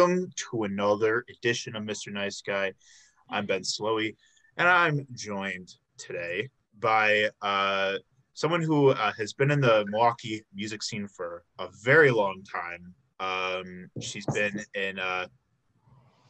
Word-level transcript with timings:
Welcome 0.00 0.32
to 0.50 0.64
another 0.64 1.26
edition 1.28 1.76
of 1.76 1.82
Mr. 1.82 2.10
Nice 2.10 2.40
Guy. 2.40 2.72
I'm 3.28 3.44
Ben 3.44 3.60
Slowey, 3.60 4.16
and 4.56 4.66
I'm 4.66 5.06
joined 5.12 5.74
today 5.98 6.48
by 6.78 7.28
uh, 7.42 7.96
someone 8.32 8.62
who 8.62 8.92
uh, 8.92 9.12
has 9.18 9.34
been 9.34 9.50
in 9.50 9.60
the 9.60 9.84
Milwaukee 9.90 10.42
music 10.54 10.82
scene 10.82 11.06
for 11.06 11.44
a 11.58 11.68
very 11.82 12.10
long 12.10 12.42
time. 12.50 12.94
Um, 13.20 13.90
she's 14.00 14.24
been 14.24 14.64
in 14.72 14.98
a 14.98 15.28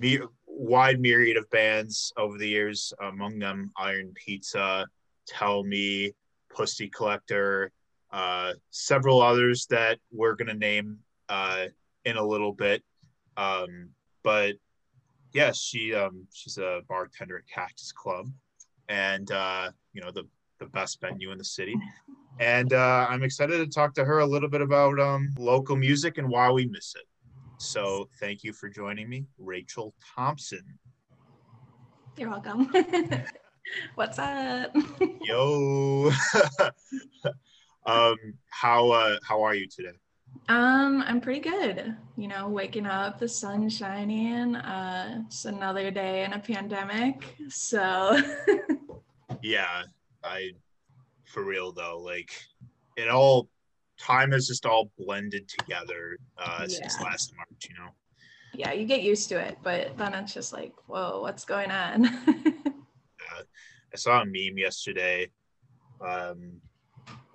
me- 0.00 0.18
wide 0.48 0.98
myriad 0.98 1.36
of 1.36 1.48
bands 1.50 2.12
over 2.16 2.38
the 2.38 2.48
years, 2.48 2.92
among 3.00 3.38
them 3.38 3.70
Iron 3.76 4.12
Pizza, 4.16 4.84
Tell 5.28 5.62
Me, 5.62 6.12
Pussy 6.52 6.88
Collector, 6.88 7.70
uh, 8.10 8.54
several 8.70 9.22
others 9.22 9.66
that 9.70 10.00
we're 10.10 10.34
going 10.34 10.48
to 10.48 10.54
name 10.54 10.98
uh, 11.28 11.66
in 12.04 12.16
a 12.16 12.26
little 12.26 12.52
bit. 12.52 12.82
Um, 13.40 13.90
but 14.22 14.56
yeah, 15.32 15.52
she 15.52 15.94
um, 15.94 16.26
she's 16.32 16.58
a 16.58 16.82
bartender 16.88 17.38
at 17.38 17.48
Cactus 17.48 17.92
Club, 17.92 18.26
and 18.88 19.30
uh, 19.30 19.70
you 19.92 20.02
know 20.02 20.10
the 20.10 20.24
the 20.58 20.66
best 20.66 21.00
venue 21.00 21.32
in 21.32 21.38
the 21.38 21.44
city. 21.44 21.74
And 22.38 22.72
uh, 22.72 23.06
I'm 23.08 23.22
excited 23.22 23.58
to 23.58 23.66
talk 23.66 23.94
to 23.94 24.04
her 24.04 24.18
a 24.20 24.26
little 24.26 24.48
bit 24.48 24.60
about 24.60 24.98
um, 25.00 25.30
local 25.38 25.76
music 25.76 26.18
and 26.18 26.28
why 26.28 26.50
we 26.50 26.66
miss 26.66 26.94
it. 26.94 27.06
So 27.58 28.08
thank 28.18 28.42
you 28.44 28.52
for 28.52 28.68
joining 28.68 29.08
me, 29.08 29.26
Rachel 29.38 29.94
Thompson. 30.14 30.64
You're 32.16 32.30
welcome. 32.30 32.72
What's 33.94 34.18
up? 34.18 34.74
Yo. 35.22 36.10
um, 37.86 38.16
how 38.48 38.90
uh, 38.90 39.16
how 39.22 39.42
are 39.42 39.54
you 39.54 39.66
today? 39.66 39.99
Um, 40.48 41.04
I'm 41.06 41.20
pretty 41.20 41.40
good. 41.40 41.96
You 42.16 42.26
know, 42.26 42.48
waking 42.48 42.86
up, 42.86 43.20
the 43.20 43.28
sun 43.28 43.68
shining. 43.68 44.56
Uh, 44.56 45.22
it's 45.26 45.44
another 45.44 45.92
day 45.92 46.24
in 46.24 46.32
a 46.32 46.40
pandemic. 46.40 47.36
So 47.48 48.18
yeah, 49.42 49.82
I 50.24 50.50
for 51.24 51.44
real 51.44 51.70
though, 51.70 52.00
like 52.04 52.32
it 52.96 53.08
all 53.08 53.48
time 53.96 54.32
has 54.32 54.48
just 54.48 54.66
all 54.66 54.90
blended 54.98 55.46
together 55.46 56.16
uh 56.38 56.66
since 56.66 57.00
last 57.00 57.32
March, 57.36 57.68
you 57.68 57.76
know. 57.76 57.90
yeah, 58.52 58.72
you 58.72 58.86
get 58.86 59.02
used 59.02 59.28
to 59.28 59.38
it, 59.38 59.58
but 59.62 59.96
then 59.96 60.14
it's 60.14 60.34
just 60.34 60.52
like, 60.52 60.72
whoa, 60.86 61.20
what's 61.20 61.44
going 61.44 61.70
on? 61.70 62.06
I 63.92 63.96
saw 63.96 64.22
a 64.22 64.24
meme 64.24 64.58
yesterday. 64.58 65.30
Um 66.00 66.60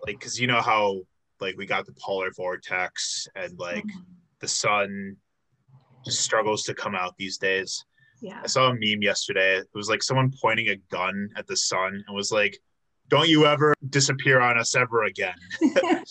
like 0.06 0.20
cause 0.20 0.38
you 0.38 0.48
know 0.48 0.62
how 0.62 1.02
like 1.40 1.56
we 1.58 1.66
got 1.66 1.86
the 1.86 1.94
polar 1.94 2.32
vortex 2.36 3.28
and 3.36 3.58
like 3.60 3.86
mm-hmm. 3.86 4.00
the 4.40 4.48
sun 4.48 5.18
just 6.06 6.22
struggles 6.22 6.64
to 6.64 6.74
come 6.74 6.96
out 6.96 7.16
these 7.18 7.38
days. 7.38 7.84
yeah. 8.22 8.42
I 8.44 8.48
saw 8.48 8.70
a 8.70 8.74
meme 8.74 9.02
yesterday. 9.02 9.58
It 9.58 9.68
was 9.74 9.90
like 9.90 10.04
someone 10.04 10.32
pointing 10.42 10.70
a 10.70 10.76
gun 10.92 11.30
at 11.36 11.48
the 11.48 11.58
sun 11.58 12.04
and 12.08 12.16
was 12.16 12.32
like, 12.32 12.58
Don't 13.10 13.28
you 13.28 13.46
ever 13.46 13.74
disappear 13.90 14.40
on 14.40 14.58
us 14.58 14.76
ever 14.76 15.04
again. 15.04 15.36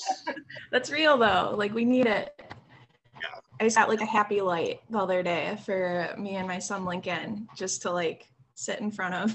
That's 0.70 0.90
real 0.90 1.16
though. 1.16 1.54
Like 1.56 1.72
we 1.72 1.84
need 1.84 2.06
it. 2.06 2.40
Yeah. 3.22 3.40
I 3.60 3.68
got 3.68 3.88
like 3.88 4.00
a 4.00 4.06
happy 4.06 4.40
light 4.40 4.80
the 4.90 4.98
other 4.98 5.22
day 5.22 5.56
for 5.64 6.14
me 6.18 6.36
and 6.36 6.48
my 6.48 6.58
son 6.58 6.84
Lincoln 6.84 7.48
just 7.56 7.82
to 7.82 7.90
like 7.90 8.28
sit 8.54 8.80
in 8.80 8.90
front 8.90 9.14
of. 9.14 9.34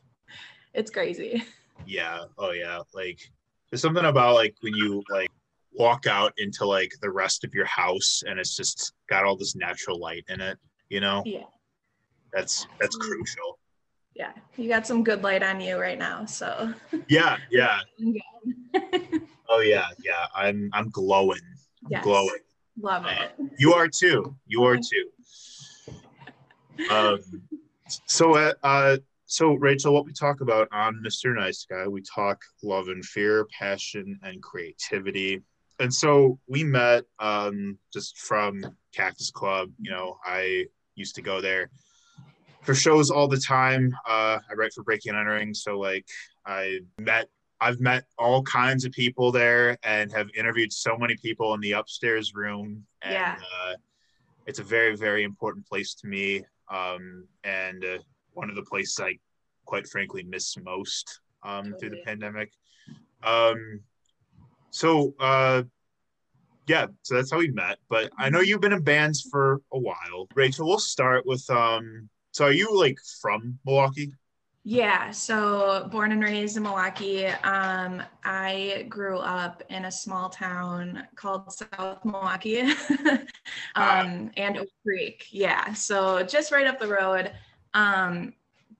it's 0.74 0.90
crazy. 0.90 1.44
Yeah. 1.86 2.24
Oh 2.38 2.50
yeah. 2.50 2.80
Like 2.92 3.20
there's 3.70 3.82
something 3.82 4.04
about 4.04 4.34
like 4.34 4.54
when 4.60 4.74
you 4.74 5.02
like 5.10 5.30
walk 5.72 6.06
out 6.06 6.32
into 6.38 6.64
like 6.66 6.92
the 7.02 7.10
rest 7.10 7.44
of 7.44 7.54
your 7.54 7.66
house 7.66 8.22
and 8.26 8.38
it's 8.38 8.56
just 8.56 8.92
got 9.08 9.24
all 9.24 9.36
this 9.36 9.54
natural 9.56 9.98
light 9.98 10.24
in 10.28 10.40
it, 10.40 10.58
you 10.88 11.00
know? 11.00 11.22
Yeah. 11.26 11.44
That's 12.32 12.66
that's 12.80 12.96
crucial. 12.96 13.58
Yeah. 14.14 14.32
You 14.56 14.68
got 14.68 14.86
some 14.86 15.04
good 15.04 15.22
light 15.22 15.42
on 15.42 15.60
you 15.60 15.78
right 15.78 15.98
now. 15.98 16.24
So 16.26 16.72
Yeah, 17.08 17.36
yeah. 17.50 17.80
Yeah. 17.98 18.20
Oh 19.48 19.60
yeah, 19.60 19.86
yeah. 20.04 20.26
I'm 20.34 20.70
I'm 20.72 20.90
glowing. 20.90 21.38
I'm 21.84 21.92
Yes. 21.92 22.02
glowing. 22.02 22.40
love 22.80 23.06
Uh, 23.06 23.10
it. 23.38 23.50
You 23.58 23.74
are 23.74 23.86
too. 23.86 24.34
You 24.46 24.64
are 24.64 24.76
too. 24.90 25.10
Um 26.90 27.20
so 28.06 28.34
uh, 28.36 28.52
uh 28.64 28.96
so 29.26 29.54
Rachel, 29.54 29.92
what 29.92 30.06
we 30.06 30.12
talk 30.12 30.40
about 30.40 30.68
on 30.72 31.02
Mr. 31.04 31.34
Nice 31.34 31.66
Guy, 31.68 31.86
we 31.88 32.00
talk 32.02 32.40
love 32.62 32.88
and 32.88 33.04
fear, 33.04 33.46
passion 33.46 34.18
and 34.22 34.42
creativity. 34.42 35.42
And 35.80 35.92
so 35.92 36.38
we 36.48 36.64
met 36.64 37.04
um 37.18 37.78
just 37.92 38.18
from 38.18 38.64
Cactus 38.94 39.30
Club, 39.30 39.70
you 39.80 39.90
know, 39.90 40.16
I 40.24 40.66
used 40.94 41.14
to 41.16 41.22
go 41.22 41.40
there 41.40 41.70
for 42.62 42.74
shows 42.74 43.10
all 43.10 43.28
the 43.28 43.36
time. 43.40 43.92
Uh 44.08 44.38
I 44.50 44.54
write 44.56 44.72
for 44.72 44.82
Breaking 44.84 45.10
and 45.10 45.18
Entering, 45.20 45.52
so 45.54 45.78
like 45.78 46.06
I 46.46 46.78
met 46.98 47.28
I've 47.60 47.80
met 47.80 48.04
all 48.18 48.42
kinds 48.42 48.84
of 48.84 48.92
people 48.92 49.32
there 49.32 49.76
and 49.82 50.12
have 50.12 50.28
interviewed 50.36 50.72
so 50.72 50.96
many 50.96 51.16
people 51.16 51.52
in 51.54 51.60
the 51.60 51.72
upstairs 51.72 52.32
room 52.34 52.86
and 53.02 53.14
Yeah. 53.14 53.36
uh 53.36 53.74
it's 54.46 54.60
a 54.60 54.64
very 54.64 54.94
very 54.96 55.24
important 55.24 55.66
place 55.66 55.94
to 55.96 56.06
me 56.06 56.44
um 56.70 57.26
and 57.44 57.84
uh, 57.84 57.98
one 58.36 58.50
of 58.50 58.56
the 58.56 58.62
places 58.62 59.00
I 59.00 59.18
quite 59.64 59.88
frankly 59.88 60.22
miss 60.22 60.56
most 60.58 61.20
um 61.42 61.74
through 61.78 61.90
the 61.90 62.02
pandemic. 62.04 62.52
Um 63.22 63.80
so 64.70 65.14
uh 65.18 65.62
yeah, 66.68 66.86
so 67.02 67.14
that's 67.14 67.30
how 67.30 67.38
we 67.38 67.48
met. 67.48 67.78
But 67.88 68.10
I 68.18 68.28
know 68.28 68.40
you've 68.40 68.60
been 68.60 68.72
in 68.72 68.82
bands 68.82 69.26
for 69.30 69.60
a 69.72 69.78
while. 69.78 70.26
Rachel, 70.34 70.66
we'll 70.66 70.78
start 70.78 71.26
with 71.26 71.48
um 71.50 72.08
so 72.32 72.44
are 72.44 72.52
you 72.52 72.76
like 72.78 72.98
from 73.20 73.58
Milwaukee? 73.64 74.12
Yeah, 74.68 75.12
so 75.12 75.88
born 75.92 76.10
and 76.10 76.20
raised 76.20 76.56
in 76.56 76.64
Milwaukee. 76.64 77.26
Um, 77.26 78.02
I 78.24 78.84
grew 78.88 79.18
up 79.18 79.62
in 79.68 79.84
a 79.84 79.92
small 79.92 80.28
town 80.28 81.06
called 81.14 81.52
South 81.52 82.04
Milwaukee 82.04 82.62
um, 83.76 84.32
and 84.36 84.58
Oak 84.58 84.66
Creek. 84.84 85.28
Yeah, 85.30 85.72
so 85.72 86.24
just 86.24 86.50
right 86.50 86.66
up 86.66 86.80
the 86.80 86.88
road. 86.88 87.30
Um, 87.76 88.32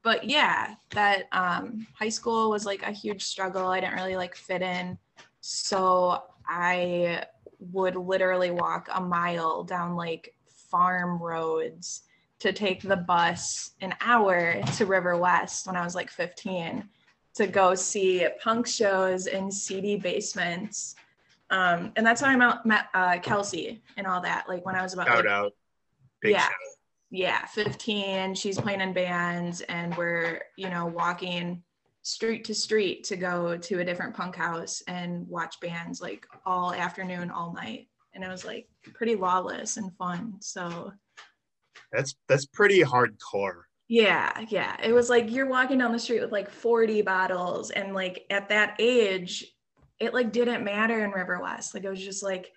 but 0.03 0.25
yeah, 0.25 0.75
that 0.91 1.25
um, 1.33 1.87
high 1.93 2.09
school 2.09 2.51
was 2.51 2.65
like 2.65 2.83
a 2.83 2.91
huge 2.91 3.23
struggle. 3.23 3.67
I 3.67 3.81
didn't 3.81 3.97
really 3.97 4.17
like 4.17 4.35
fit 4.35 4.63
in. 4.63 4.99
So 5.41 6.23
I 6.49 7.25
would 7.73 7.97
literally 7.97 8.51
walk 8.51 8.89
a 8.93 9.01
mile 9.01 9.65
down 9.65 9.97
like 9.97 10.35
farm 10.71 11.23
roads 11.23 12.03
to 12.39 12.53
take 12.53 12.83
the 12.83 12.97
bus 12.97 13.73
an 13.81 13.95
hour 14.01 14.55
to 14.77 14.87
Riverwest 14.87 15.67
when 15.67 15.77
I 15.77 15.85
was 15.85 15.95
like 15.95 16.11
15 16.11 16.89
to 17.35 17.47
go 17.47 17.75
see 17.75 18.27
punk 18.43 18.67
shows 18.67 19.27
in 19.27 19.51
CD 19.51 19.97
basements. 19.97 20.95
Um, 21.51 21.93
and 21.97 22.07
that's 22.07 22.21
how 22.21 22.29
I 22.29 22.37
met, 22.37 22.65
met 22.65 22.87
uh, 22.95 23.19
Kelsey 23.19 23.83
and 23.97 24.07
all 24.07 24.21
that. 24.23 24.49
Like 24.49 24.65
when 24.65 24.75
I 24.75 24.83
was 24.83 24.95
about 24.95 25.07
Shout 25.09 25.25
like, 25.25 25.27
out. 25.27 25.53
Big 26.21 26.33
Yeah. 26.33 26.43
shout 26.43 26.76
yeah, 27.11 27.45
15, 27.47 28.35
she's 28.35 28.59
playing 28.59 28.81
in 28.81 28.93
bands 28.93 29.61
and 29.63 29.97
we're, 29.97 30.43
you 30.57 30.69
know, 30.69 30.87
walking 30.87 31.63
street 32.03 32.45
to 32.45 32.55
street 32.55 33.05
to 33.05 33.17
go 33.17 33.57
to 33.57 33.81
a 33.81 33.85
different 33.85 34.15
punk 34.15 34.37
house 34.37 34.83
and 34.89 35.27
watch 35.29 35.59
bands 35.61 36.01
like 36.01 36.27
all 36.45 36.73
afternoon, 36.73 37.31
all 37.31 37.53
night. 37.53 37.89
And 38.15 38.25
it 38.25 38.29
was 38.29 38.45
like 38.45 38.69
pretty 38.95 39.15
lawless 39.15 39.77
and 39.77 39.95
fun. 39.97 40.35
So 40.41 40.93
That's 41.93 42.15
that's 42.29 42.47
pretty 42.47 42.81
hardcore. 42.81 43.63
Yeah, 43.89 44.33
yeah. 44.49 44.77
It 44.83 44.93
was 44.93 45.11
like 45.11 45.31
you're 45.31 45.49
walking 45.49 45.79
down 45.79 45.93
the 45.93 45.99
street 45.99 46.21
with 46.21 46.33
like 46.33 46.51
40 46.51 47.03
bottles 47.03 47.71
and 47.71 47.95
like 47.95 48.25
at 48.31 48.49
that 48.49 48.77
age 48.79 49.45
it 49.99 50.13
like 50.13 50.33
didn't 50.33 50.65
matter 50.65 51.05
in 51.05 51.13
Riverwest. 51.13 51.75
Like 51.75 51.85
it 51.85 51.89
was 51.89 52.05
just 52.05 52.23
like 52.23 52.53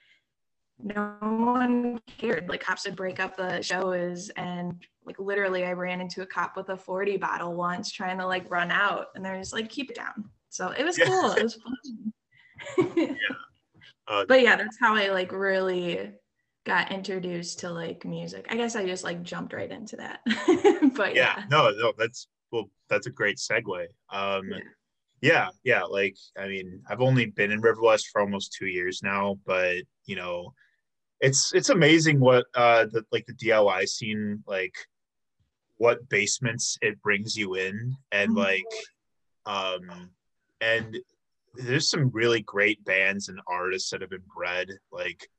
no 0.82 1.16
one 1.22 2.00
cared. 2.18 2.48
Like 2.50 2.62
cops 2.62 2.86
would 2.86 2.96
break 2.96 3.20
up 3.20 3.36
the 3.36 3.62
shows 3.62 4.30
and 4.30 4.76
like 5.06 5.20
literally 5.20 5.66
I 5.66 5.74
ran 5.74 6.02
into 6.02 6.22
a 6.22 6.26
cop 6.26 6.56
with 6.56 6.70
a 6.70 6.78
40 6.78 7.18
bottle 7.18 7.54
once 7.56 7.92
trying 7.92 8.18
to 8.20 8.26
like 8.26 8.50
run 8.50 8.72
out 8.72 9.08
and 9.16 9.24
they're 9.26 9.38
just 9.38 9.54
like 9.54 9.70
keep 9.70 9.90
it 9.90 9.96
down. 9.98 10.30
So 10.50 10.70
it 10.70 10.84
was 10.86 10.98
Yeah. 10.98 11.06
cool. 11.06 11.32
It 11.34 11.44
was 11.44 11.60
fun. 12.78 13.18
Uh, 14.08 14.26
but 14.28 14.42
yeah, 14.42 14.56
that's 14.56 14.80
how 14.80 14.96
I 14.96 15.10
like 15.10 15.32
really 15.32 16.12
got 16.66 16.92
introduced 16.92 17.60
to 17.60 17.70
like 17.70 18.06
music. 18.06 18.48
I 18.50 18.56
guess 18.58 18.76
I 18.76 18.84
just 18.86 19.04
like 19.04 19.22
jumped 19.22 19.54
right 19.54 19.70
into 19.70 19.98
that. 19.98 20.22
but 20.96 21.14
yeah, 21.14 21.36
yeah. 21.38 21.44
no, 21.50 21.70
no, 21.70 21.94
that's 21.96 22.28
well, 22.52 22.72
that's 22.90 23.06
a 23.06 23.12
great 23.12 23.38
segue. 23.38 23.86
Um, 24.12 24.50
Yeah. 24.50 24.60
yeah, 25.22 25.50
yeah, 25.64 25.84
like 25.84 26.16
I 26.38 26.48
mean, 26.48 26.82
I've 26.90 27.02
only 27.02 27.28
been 27.28 27.52
in 27.52 27.62
Riverwest 27.62 28.06
for 28.12 28.20
almost 28.20 28.54
two 28.58 28.66
years 28.66 29.02
now, 29.04 29.38
but 29.46 29.84
you 30.08 30.16
know, 30.16 30.54
it's 31.22 31.54
it's 31.54 31.70
amazing 31.70 32.20
what 32.20 32.46
uh 32.56 32.86
the 32.86 33.04
like 33.12 33.26
the 33.26 33.34
DIY 33.34 33.88
scene 33.88 34.42
like 34.48 34.74
what 35.78 36.08
basements 36.10 36.78
it 36.82 37.02
brings 37.02 37.36
you 37.38 37.56
in 37.56 37.96
and 38.12 38.32
Mhm. 38.32 38.38
like 38.38 38.66
um 39.46 40.10
and 40.62 40.98
there's 41.56 41.90
some 41.90 42.10
really 42.10 42.42
great 42.42 42.84
bands 42.86 43.28
and 43.30 43.40
artists 43.48 43.90
that 43.90 44.02
have 44.02 44.10
been 44.10 44.24
bred 44.36 44.70
like 44.92 45.30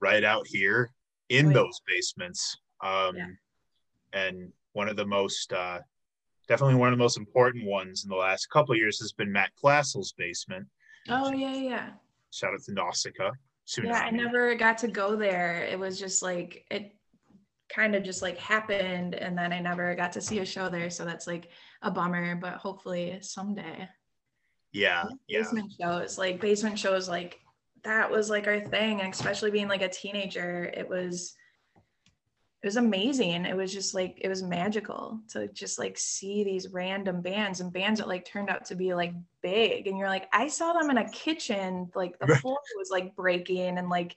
right 0.00 0.24
out 0.24 0.46
here 0.46 0.90
in 1.28 1.46
Oh, 1.46 1.48
yeah. 1.50 1.54
those 1.54 1.80
basements 1.86 2.56
Um, 2.80 3.16
Yeah. 3.16 3.26
And 4.12 4.52
one 4.72 4.88
of 4.88 4.96
the 4.96 5.04
most, 5.04 5.52
uh, 5.52 5.80
definitely 6.46 6.76
one 6.76 6.92
of 6.92 6.98
the 6.98 7.02
most 7.02 7.18
important 7.18 7.64
ones 7.66 8.04
in 8.04 8.08
the 8.08 8.16
last 8.16 8.46
couple 8.50 8.72
of 8.72 8.78
years 8.78 8.98
has 9.00 9.12
been 9.12 9.30
Matt 9.32 9.50
Glassel's 9.56 10.12
basement. 10.12 10.66
Oh 11.08 11.32
yeah, 11.32 11.54
yeah. 11.54 11.90
Shout 12.30 12.54
out 12.54 12.62
to 12.62 12.72
Nausicaa. 12.72 13.32
Yeah, 13.76 13.98
I 13.98 14.10
never 14.10 14.54
got 14.54 14.78
to 14.78 14.88
go 14.88 15.16
there. 15.16 15.64
It 15.64 15.78
was 15.78 15.98
just 15.98 16.22
like 16.22 16.64
it 16.70 16.94
kind 17.68 17.94
of 17.94 18.02
just 18.02 18.22
like 18.22 18.38
happened 18.38 19.14
and 19.14 19.36
then 19.36 19.52
I 19.52 19.60
never 19.60 19.94
got 19.94 20.12
to 20.12 20.20
see 20.20 20.38
a 20.38 20.46
show 20.46 20.68
there. 20.68 20.90
So 20.90 21.04
that's 21.04 21.26
like 21.26 21.50
a 21.82 21.90
bummer, 21.90 22.36
but 22.36 22.54
hopefully 22.54 23.18
someday. 23.20 23.88
Yeah, 24.72 25.04
yeah, 25.28 25.40
Basement 25.40 25.72
shows, 25.80 26.18
like 26.18 26.40
basement 26.40 26.78
shows 26.78 27.08
like 27.08 27.38
that 27.84 28.10
was 28.10 28.30
like 28.30 28.46
our 28.46 28.60
thing. 28.60 29.00
And 29.00 29.12
especially 29.12 29.50
being 29.50 29.68
like 29.68 29.82
a 29.82 29.88
teenager, 29.88 30.64
it 30.64 30.88
was 30.88 31.34
it 32.60 32.66
was 32.66 32.76
amazing. 32.76 33.44
It 33.46 33.56
was 33.56 33.72
just 33.72 33.94
like 33.94 34.18
it 34.20 34.28
was 34.28 34.42
magical 34.42 35.20
to 35.28 35.46
just 35.48 35.78
like 35.78 35.96
see 35.96 36.42
these 36.42 36.68
random 36.72 37.20
bands 37.22 37.60
and 37.60 37.72
bands 37.72 38.00
that 38.00 38.08
like 38.08 38.24
turned 38.24 38.50
out 38.50 38.64
to 38.66 38.74
be 38.74 38.94
like 38.94 39.12
big. 39.42 39.86
And 39.86 39.96
you're 39.96 40.08
like, 40.08 40.28
I 40.32 40.48
saw 40.48 40.72
them 40.72 40.90
in 40.90 40.98
a 40.98 41.08
kitchen, 41.10 41.88
like 41.94 42.18
the 42.18 42.26
floor 42.36 42.58
was 42.76 42.90
like 42.90 43.14
breaking 43.14 43.78
and 43.78 43.88
like 43.88 44.16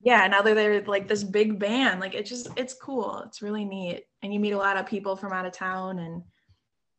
yeah, 0.00 0.26
now 0.28 0.40
they're, 0.42 0.54
they're 0.54 0.82
like 0.84 1.08
this 1.08 1.24
big 1.24 1.58
band. 1.58 1.98
Like 1.98 2.14
it 2.14 2.26
just 2.26 2.48
it's 2.56 2.74
cool. 2.74 3.22
It's 3.26 3.42
really 3.42 3.64
neat. 3.64 4.04
And 4.22 4.32
you 4.32 4.38
meet 4.38 4.52
a 4.52 4.58
lot 4.58 4.76
of 4.76 4.86
people 4.86 5.16
from 5.16 5.32
out 5.32 5.46
of 5.46 5.52
town 5.52 5.98
and 5.98 6.22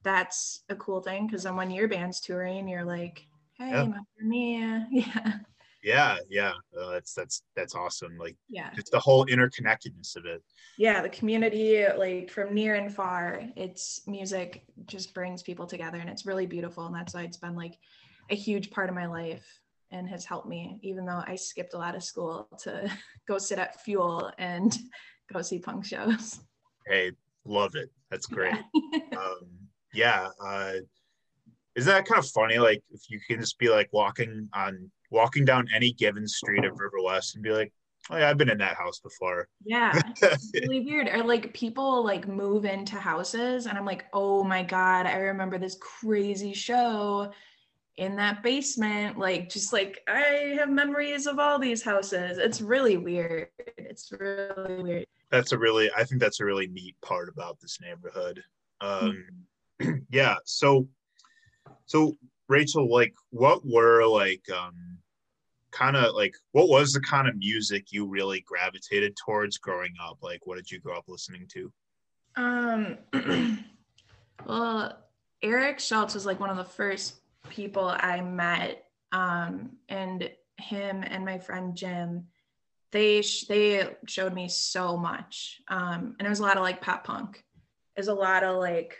that's 0.04 0.64
a 0.70 0.76
cool 0.76 1.02
thing 1.02 1.26
because 1.26 1.44
then 1.44 1.56
when 1.56 1.72
your 1.72 1.88
band's 1.88 2.20
touring, 2.20 2.68
you're 2.68 2.84
like, 2.86 3.26
hey, 3.58 3.70
Yeah. 3.72 3.80
remember 3.80 4.02
me? 4.22 4.86
Yeah. 4.92 5.34
Yeah, 5.86 6.18
yeah. 6.30 6.54
Uh, 6.78 6.90
that's 6.92 7.14
that's 7.14 7.44
that's 7.56 7.76
awesome. 7.76 8.18
Like 8.18 8.36
Yeah. 8.50 8.72
just 8.76 8.92
the 8.92 9.00
whole 9.00 9.26
interconnectedness 9.28 10.16
of 10.18 10.26
it. 10.26 10.42
yeah 10.78 11.02
the 11.02 11.10
community 11.20 11.86
like 11.98 12.30
from 12.36 12.54
near 12.60 12.74
and 12.82 12.92
far 12.94 13.42
it's 13.56 14.02
music 14.08 14.50
just 14.94 15.14
brings 15.14 15.42
people 15.50 15.68
together 15.68 16.00
and 16.02 16.10
it's 16.10 16.26
really 16.26 16.48
beautiful 16.56 16.84
and 16.88 16.96
that's 16.96 17.14
why 17.14 17.22
it's 17.28 17.38
been 17.46 17.56
like 17.56 17.76
a 18.30 18.36
huge 18.36 18.68
part 18.76 18.90
of 18.90 18.96
my 19.02 19.06
life 19.06 19.48
and 19.92 20.10
has 20.10 20.26
helped 20.26 20.50
me 20.56 20.62
even 20.90 21.06
though 21.06 21.24
i 21.28 21.36
skipped 21.36 21.76
a 21.76 21.78
lot 21.86 21.96
of 21.96 22.04
school 22.12 22.36
to 22.64 22.72
go 23.30 23.38
sit 23.38 23.60
at 23.60 23.80
fuel 23.86 24.32
and 24.38 24.70
go 25.34 25.42
see 25.42 25.60
punk 25.60 25.86
shows 25.86 26.26
Hey, 26.88 27.12
love 27.46 27.74
it. 27.76 27.90
That's 28.12 28.28
great. 28.28 28.54
um, 29.18 29.42
yeah. 29.94 30.30
Uh, 30.40 30.74
is 31.76 31.86
that 31.86 32.06
kind 32.06 32.20
of 32.20 32.30
funny? 32.30 32.58
Like 32.58 32.84
if 32.92 33.10
you 33.10 33.20
can 33.28 33.40
just 33.40 33.58
be 33.60 33.70
like 33.70 33.90
walking 33.92 34.50
on 34.54 34.92
walking 35.12 35.46
down 35.46 35.68
any 35.74 35.94
given 35.94 36.28
street 36.28 36.66
of 36.66 36.74
Riverwest 36.74 37.36
and 37.36 37.44
be 37.44 37.52
like, 37.52 37.72
oh 38.10 38.18
yeah, 38.18 38.30
I've 38.30 38.38
been 38.38 38.50
in 38.50 38.58
that 38.60 38.76
house 38.76 39.00
before. 39.00 39.48
yeah 39.66 40.00
it's 40.22 40.52
really 40.54 40.82
weird 40.82 41.08
or 41.10 41.24
like 41.24 41.54
people 41.54 42.04
like 42.04 42.28
move 42.28 42.66
into 42.66 42.96
houses 42.96 43.66
and 43.66 43.78
i'm 43.78 43.86
like 43.86 44.06
oh 44.14 44.44
my 44.44 44.62
god 44.62 45.08
i 45.08 45.18
remember 45.18 45.58
this 45.58 45.76
crazy 45.82 46.54
show 46.54 47.32
in 47.98 48.16
that 48.16 48.44
basement 48.44 49.18
like 49.18 49.50
just 49.50 49.74
like 49.74 50.02
i 50.08 50.56
have 50.56 50.70
memories 50.70 51.26
of 51.26 51.40
all 51.40 51.58
these 51.58 51.82
houses 51.82 52.38
it's 52.38 52.62
really 52.62 52.98
weird 52.98 53.48
it's 53.78 54.12
really 54.12 54.84
weird 54.84 55.08
that's 55.32 55.52
a 55.52 55.58
really 55.58 55.90
I 55.96 56.04
think 56.04 56.22
that's 56.22 56.40
a 56.40 56.46
really 56.46 56.68
neat 56.68 56.96
part 57.02 57.30
about 57.30 57.60
this 57.60 57.80
neighborhood. 57.82 58.42
Um, 58.82 59.26
yeah. 60.10 60.36
So, 60.46 60.88
so 61.86 62.16
Rachel, 62.48 62.92
like, 62.92 63.14
what 63.32 63.66
were 63.66 64.06
like, 64.06 64.44
um, 64.56 64.98
kind 65.72 65.96
of 65.96 66.16
like, 66.16 66.36
what 66.52 66.70
was 66.70 66.94
the 66.94 67.02
kind 67.02 67.28
of 67.28 67.38
music 67.38 67.92
you 67.92 68.08
really 68.08 68.42
gravitated 68.42 69.16
towards 69.16 69.58
growing 69.58 69.94
up? 70.02 70.18
Like, 70.22 70.46
what 70.46 70.56
did 70.56 70.72
you 70.72 70.80
grow 70.80 70.98
up 70.98 71.06
listening 71.08 71.48
to? 71.54 71.72
Um, 72.36 72.98
well, 74.46 74.98
Eric 75.42 75.80
Schultz 75.80 76.14
was 76.14 76.26
like 76.26 76.40
one 76.40 76.50
of 76.50 76.58
the 76.58 76.64
first 76.64 77.16
people 77.50 77.88
I 77.88 78.22
met, 78.22 78.86
um, 79.12 79.72
and 79.90 80.30
him 80.58 81.04
and 81.06 81.26
my 81.26 81.38
friend 81.38 81.76
Jim, 81.76 82.28
they 82.92 83.22
sh- 83.22 83.46
they 83.48 83.88
showed 84.08 84.34
me 84.34 84.48
so 84.48 84.98
much, 84.98 85.62
um, 85.68 86.16
and 86.18 86.26
it 86.26 86.30
was 86.30 86.40
a 86.40 86.44
lot 86.44 86.58
of 86.58 86.64
like 86.64 86.82
pop 86.82 87.04
punk. 87.06 87.44
There's 87.96 88.08
a 88.08 88.14
lot 88.14 88.44
of 88.44 88.58
like 88.58 88.98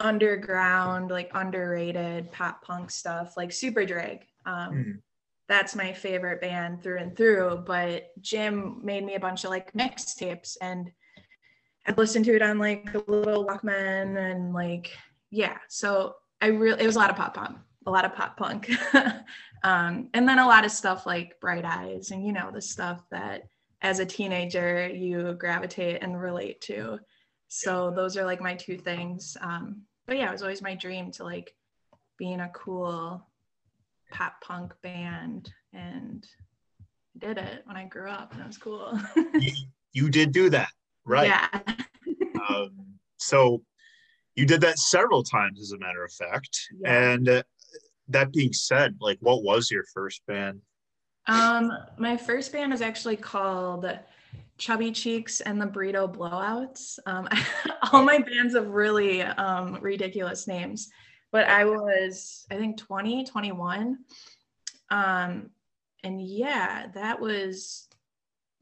underground, 0.00 1.10
like 1.10 1.30
underrated 1.34 2.32
pop 2.32 2.62
punk 2.64 2.90
stuff, 2.90 3.36
like 3.36 3.50
Superdrag. 3.50 4.22
Um, 4.46 4.72
Mhm. 4.74 5.02
that's 5.48 5.74
my 5.74 5.92
favorite 5.92 6.40
band 6.40 6.82
through 6.82 6.98
and 6.98 7.16
through. 7.16 7.62
But 7.66 8.10
Jim 8.20 8.80
made 8.84 9.04
me 9.04 9.14
a 9.14 9.20
bunch 9.20 9.44
of 9.44 9.50
like 9.50 9.72
mixtapes 9.72 10.56
and 10.60 10.90
I 11.86 11.92
listened 11.92 12.24
to 12.26 12.34
it 12.36 12.42
on 12.42 12.58
like 12.58 12.88
a 12.94 13.10
little 13.10 13.46
Walkman 13.46 14.16
and 14.18 14.52
like 14.52 14.96
yeah. 15.30 15.58
So 15.68 16.16
I 16.40 16.48
really 16.48 16.82
it 16.82 16.86
was 16.86 16.96
a 16.96 16.98
lot 16.98 17.10
of 17.10 17.16
pop 17.16 17.34
punk, 17.34 17.58
a 17.86 17.90
lot 17.90 18.04
of 18.04 18.14
pop 18.14 18.36
punk, 18.36 18.70
um, 19.62 20.08
and 20.14 20.28
then 20.28 20.38
a 20.38 20.46
lot 20.46 20.64
of 20.64 20.70
stuff 20.70 21.06
like 21.06 21.38
Bright 21.40 21.64
Eyes 21.64 22.10
and 22.10 22.24
you 22.24 22.32
know 22.32 22.50
the 22.52 22.60
stuff 22.62 23.02
that 23.10 23.48
as 23.82 23.98
a 23.98 24.06
teenager 24.06 24.88
you 24.88 25.34
gravitate 25.34 26.02
and 26.02 26.20
relate 26.20 26.60
to. 26.62 26.98
So 27.48 27.90
those 27.90 28.16
are 28.16 28.24
like 28.24 28.40
my 28.40 28.54
two 28.54 28.76
things. 28.76 29.36
Um, 29.40 29.82
but 30.10 30.18
yeah, 30.18 30.28
it 30.28 30.32
was 30.32 30.42
always 30.42 30.60
my 30.60 30.74
dream 30.74 31.12
to 31.12 31.22
like 31.22 31.54
be 32.18 32.32
in 32.32 32.40
a 32.40 32.48
cool 32.48 33.24
pop 34.10 34.40
punk 34.40 34.74
band 34.82 35.48
and 35.72 36.26
I 36.80 37.26
did 37.28 37.38
it 37.38 37.62
when 37.64 37.76
I 37.76 37.84
grew 37.84 38.10
up 38.10 38.32
and 38.32 38.40
it 38.40 38.46
was 38.48 38.58
cool. 38.58 38.98
you, 39.92 40.10
did 40.10 40.32
do 40.32 40.50
that, 40.50 40.70
right? 41.06 41.28
Yeah. 41.28 41.48
Um, 42.48 42.94
so 43.18 43.62
you 44.34 44.46
did 44.46 44.62
that 44.62 44.78
several 44.78 45.22
times, 45.22 45.60
as 45.60 45.72
a 45.72 45.78
matter 45.78 46.02
of 46.02 46.10
fact. 46.10 46.58
Yeah. 46.80 47.12
And 47.12 47.28
uh, 47.28 47.42
that 48.08 48.32
being 48.32 48.54
said, 48.54 48.96
like, 48.98 49.18
what 49.20 49.44
was 49.44 49.70
your 49.70 49.84
first 49.92 50.22
band? 50.26 50.62
Um, 51.26 51.70
my 51.98 52.16
first 52.16 52.50
band 52.50 52.72
is 52.72 52.80
actually 52.80 53.16
called 53.16 53.84
Chubby 54.60 54.92
Cheeks 54.92 55.40
and 55.40 55.60
the 55.60 55.66
Burrito 55.66 56.14
Blowouts. 56.14 56.98
Um, 57.06 57.26
all 57.92 58.04
my 58.04 58.18
bands 58.18 58.54
have 58.54 58.68
really 58.68 59.22
um, 59.22 59.78
ridiculous 59.80 60.46
names, 60.46 60.90
but 61.32 61.48
I 61.48 61.64
was, 61.64 62.46
I 62.50 62.56
think, 62.56 62.76
20, 62.76 63.24
21. 63.24 63.98
Um, 64.90 65.50
and 66.04 66.20
yeah, 66.20 66.88
that 66.94 67.20
was, 67.20 67.88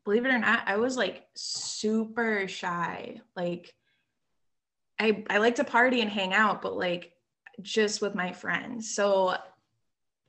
believe 0.04 0.24
it 0.24 0.32
or 0.32 0.38
not, 0.38 0.62
I 0.66 0.76
was 0.76 0.96
like 0.96 1.26
super 1.34 2.46
shy. 2.46 3.20
Like, 3.36 3.74
I, 5.00 5.24
I 5.28 5.38
like 5.38 5.56
to 5.56 5.64
party 5.64 6.00
and 6.00 6.10
hang 6.10 6.32
out, 6.32 6.62
but 6.62 6.76
like 6.76 7.12
just 7.60 8.00
with 8.00 8.14
my 8.14 8.32
friends. 8.32 8.94
So 8.94 9.36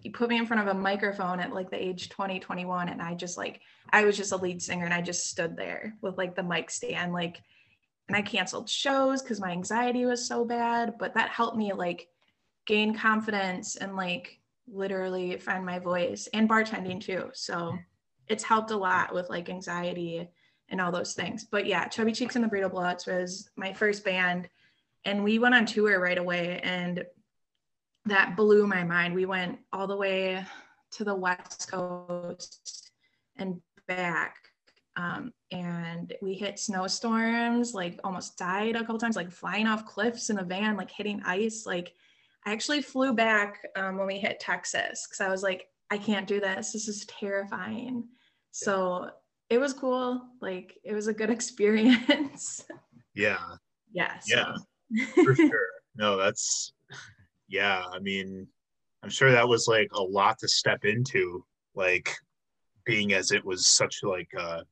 you 0.02 0.12
put 0.12 0.30
me 0.30 0.38
in 0.38 0.46
front 0.46 0.62
of 0.62 0.76
a 0.76 0.80
microphone 0.80 1.40
at 1.40 1.54
like 1.54 1.70
the 1.70 1.82
age 1.82 2.10
20 2.10 2.40
21 2.40 2.90
and 2.90 3.02
i 3.02 3.14
just 3.14 3.38
like 3.38 3.62
i 3.92 4.04
was 4.04 4.16
just 4.16 4.32
a 4.32 4.38
lead 4.38 4.62
singer 4.62 4.86
and 4.86 4.94
i 4.94 5.02
just 5.02 5.28
stood 5.28 5.56
there 5.56 5.96
with 6.02 6.18
like 6.18 6.36
the 6.36 6.44
mic 6.44 6.70
stand 6.70 7.14
like 7.14 7.42
and 8.08 8.16
i 8.16 8.22
canceled 8.22 8.70
shows 8.70 9.22
because 9.22 9.40
my 9.40 9.52
anxiety 9.52 10.06
was 10.06 10.26
so 10.26 10.46
bad 10.46 10.96
but 10.98 11.14
that 11.14 11.30
helped 11.30 11.58
me 11.58 11.74
like 11.74 12.08
gain 12.70 12.94
confidence 12.94 13.78
and 13.78 13.96
like 13.96 14.40
literally 14.72 15.38
find 15.38 15.66
my 15.66 15.80
voice 15.80 16.30
and 16.34 16.48
bartending 16.48 17.02
too. 17.02 17.32
So 17.34 17.76
it's 18.28 18.44
helped 18.44 18.70
a 18.70 18.78
lot 18.78 19.12
with 19.12 19.28
like 19.28 19.50
anxiety 19.50 20.30
and 20.70 20.80
all 20.80 20.92
those 20.92 21.14
things. 21.14 21.44
But 21.44 21.66
yeah 21.66 21.88
chubby 21.88 22.12
cheeks 22.12 22.36
and 22.36 22.46
the 22.46 22.48
burrito 22.48 22.72
blowouts 22.72 23.08
was 23.08 23.50
my 23.56 23.74
first 23.74 24.06
band 24.06 24.50
and 25.04 25.24
we 25.24 25.40
went 25.40 25.56
on 25.56 25.66
tour 25.66 26.00
right 26.00 26.18
away 26.18 26.60
and 26.64 27.04
that 28.10 28.36
blew 28.36 28.68
my 28.68 28.84
mind. 28.84 29.14
We 29.14 29.26
went 29.26 29.60
all 29.72 29.88
the 29.88 29.98
way 29.98 30.46
to 30.92 31.04
the 31.04 31.16
West 31.16 31.72
Coast 31.72 32.92
and 33.38 33.62
back. 33.88 34.36
Um, 34.96 35.32
and 35.52 36.14
we 36.22 36.34
hit 36.34 36.60
snowstorms, 36.60 37.74
like 37.74 38.00
almost 38.04 38.38
died 38.38 38.76
a 38.76 38.80
couple 38.80 38.98
times, 38.98 39.16
like 39.16 39.32
flying 39.32 39.68
off 39.68 39.86
cliffs 39.86 40.30
in 40.30 40.40
a 40.40 40.44
van, 40.44 40.76
like 40.76 40.92
hitting 40.92 41.22
ice. 41.26 41.66
Like 41.66 41.94
I 42.46 42.52
actually 42.52 42.82
flew 42.82 43.14
back 43.14 43.66
um, 43.76 43.98
when 43.98 44.08
we 44.08 44.20
hit 44.20 44.40
Texas 44.40 45.08
because 45.08 45.22
I 45.22 45.30
was 45.30 45.42
like, 45.42 45.68
I 45.90 45.98
can't 45.98 46.28
do 46.28 46.40
this. 46.40 46.74
This 46.74 46.88
is 46.88 47.06
terrifying. 47.06 48.08
So 48.52 49.10
it 49.50 49.58
was 49.58 49.74
cool. 49.74 50.22
Like 50.42 50.78
it 50.84 50.94
was 50.94 51.08
a 51.08 51.14
good 51.14 51.30
experience. 51.38 52.66
Yeah, 53.16 53.38
yeah. 53.92 54.20
So. 54.20 54.36
Yeah. 54.92 55.06
for 55.24 55.36
sure. 55.36 55.68
No, 55.96 56.18
that's 56.18 56.74
yeah. 57.50 57.84
I 57.92 58.00
mean, 58.00 58.48
I'm 59.04 59.10
sure 59.10 59.32
that 59.32 59.48
was 59.48 59.68
like 59.68 59.90
a 59.94 60.02
lot 60.02 60.40
to 60.40 60.48
step 60.48 60.86
into, 60.86 61.44
like 61.76 62.16
being 62.86 63.14
as 63.14 63.32
it 63.32 63.44
was 63.44 63.68
such 63.68 64.00
like 64.04 64.30
a, 64.38 64.64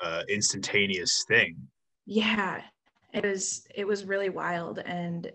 a 0.00 0.24
instantaneous 0.28 1.24
thing. 1.28 1.56
yeah 2.06 2.62
it 3.12 3.24
was 3.24 3.66
it 3.74 3.86
was 3.86 4.04
really 4.04 4.28
wild 4.28 4.78
and 4.80 5.32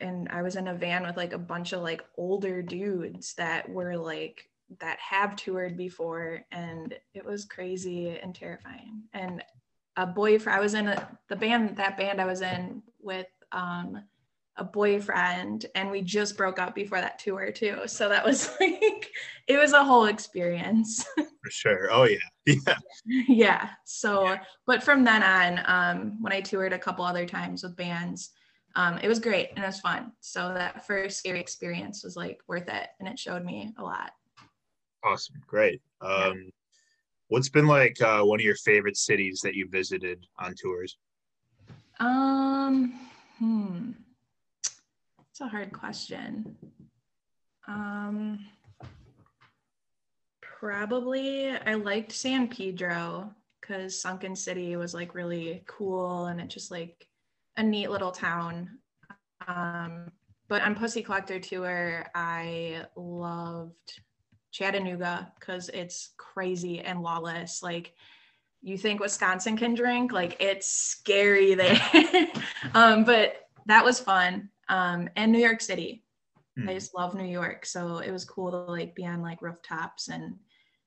and 0.00 0.28
i 0.30 0.42
was 0.42 0.56
in 0.56 0.68
a 0.68 0.74
van 0.74 1.06
with 1.06 1.16
like 1.16 1.32
a 1.32 1.38
bunch 1.38 1.72
of 1.72 1.82
like 1.82 2.02
older 2.16 2.60
dudes 2.62 3.34
that 3.34 3.68
were 3.68 3.96
like 3.96 4.48
that 4.80 4.98
have 4.98 5.36
toured 5.36 5.76
before 5.76 6.44
and 6.52 6.94
it 7.14 7.24
was 7.24 7.44
crazy 7.44 8.18
and 8.22 8.34
terrifying 8.34 9.02
and 9.12 9.42
a 9.96 10.06
boyfriend. 10.06 10.58
I 10.58 10.62
was 10.62 10.74
in 10.74 10.88
a, 10.88 11.18
the 11.28 11.36
band, 11.36 11.76
that 11.76 11.96
band 11.96 12.20
I 12.20 12.24
was 12.24 12.40
in 12.40 12.82
with 13.00 13.26
um, 13.52 14.02
a 14.60 14.64
boyfriend, 14.64 15.66
and 15.74 15.90
we 15.90 16.02
just 16.02 16.36
broke 16.36 16.58
up 16.58 16.74
before 16.74 17.00
that 17.00 17.18
tour 17.18 17.50
too. 17.50 17.80
So 17.86 18.08
that 18.08 18.24
was 18.24 18.50
like, 18.60 19.10
it 19.48 19.56
was 19.56 19.72
a 19.72 19.82
whole 19.82 20.04
experience. 20.06 21.04
For 21.16 21.50
sure. 21.50 21.88
Oh 21.90 22.04
yeah. 22.04 22.18
Yeah. 22.46 22.74
yeah. 23.28 23.68
So, 23.84 24.24
yeah. 24.24 24.40
but 24.66 24.82
from 24.82 25.04
then 25.04 25.22
on, 25.22 25.60
um, 25.66 26.22
when 26.22 26.32
I 26.32 26.40
toured 26.40 26.72
a 26.72 26.78
couple 26.78 27.04
other 27.04 27.26
times 27.26 27.62
with 27.62 27.76
bands, 27.76 28.30
um, 28.76 28.98
it 29.02 29.08
was 29.08 29.18
great 29.18 29.50
and 29.50 29.64
it 29.64 29.66
was 29.66 29.80
fun. 29.80 30.12
So 30.20 30.52
that 30.54 30.86
first 30.86 31.18
scary 31.18 31.40
experience 31.40 32.04
was 32.04 32.16
like 32.16 32.40
worth 32.46 32.68
it, 32.68 32.88
and 32.98 33.08
it 33.08 33.18
showed 33.18 33.44
me 33.44 33.72
a 33.78 33.82
lot. 33.82 34.12
Awesome. 35.04 35.36
Great. 35.46 35.80
Um, 36.00 36.10
yeah. 36.10 36.50
What's 37.28 37.48
been 37.48 37.66
like 37.66 38.00
uh, 38.02 38.22
one 38.22 38.40
of 38.40 38.44
your 38.44 38.56
favorite 38.56 38.96
cities 38.96 39.40
that 39.44 39.54
you 39.54 39.68
visited 39.68 40.26
on 40.38 40.54
tours? 40.60 40.96
Um, 42.00 42.98
hmm. 43.38 43.92
It's 45.40 45.46
a 45.46 45.56
hard 45.56 45.72
question. 45.72 46.54
Um, 47.66 48.40
probably 50.42 51.48
I 51.48 51.76
liked 51.76 52.12
San 52.12 52.46
Pedro 52.46 53.34
because 53.58 53.98
Sunken 53.98 54.36
City 54.36 54.76
was 54.76 54.92
like 54.92 55.14
really 55.14 55.62
cool 55.66 56.26
and 56.26 56.42
it's 56.42 56.52
just 56.52 56.70
like 56.70 57.08
a 57.56 57.62
neat 57.62 57.90
little 57.90 58.10
town. 58.10 58.80
Um, 59.48 60.12
but 60.46 60.60
on 60.60 60.74
Pussy 60.74 61.02
Collector 61.02 61.40
Tour, 61.40 62.04
I 62.14 62.84
loved 62.94 63.98
Chattanooga 64.50 65.32
because 65.40 65.70
it's 65.70 66.10
crazy 66.18 66.80
and 66.80 67.00
lawless. 67.00 67.62
Like 67.62 67.94
you 68.60 68.76
think 68.76 69.00
Wisconsin 69.00 69.56
can 69.56 69.72
drink, 69.72 70.12
like 70.12 70.36
it's 70.38 70.66
scary 70.66 71.54
there. 71.54 71.80
um, 72.74 73.04
but 73.04 73.48
that 73.64 73.86
was 73.86 73.98
fun. 73.98 74.50
Um, 74.70 75.10
and 75.16 75.32
New 75.32 75.40
York 75.40 75.60
City. 75.60 76.04
Mm. 76.58 76.70
I 76.70 76.74
just 76.74 76.94
love 76.94 77.14
New 77.14 77.24
York. 77.24 77.66
So 77.66 77.98
it 77.98 78.10
was 78.10 78.24
cool 78.24 78.50
to 78.52 78.58
like 78.58 78.94
be 78.94 79.04
on 79.04 79.20
like 79.20 79.42
rooftops 79.42 80.08
and 80.08 80.36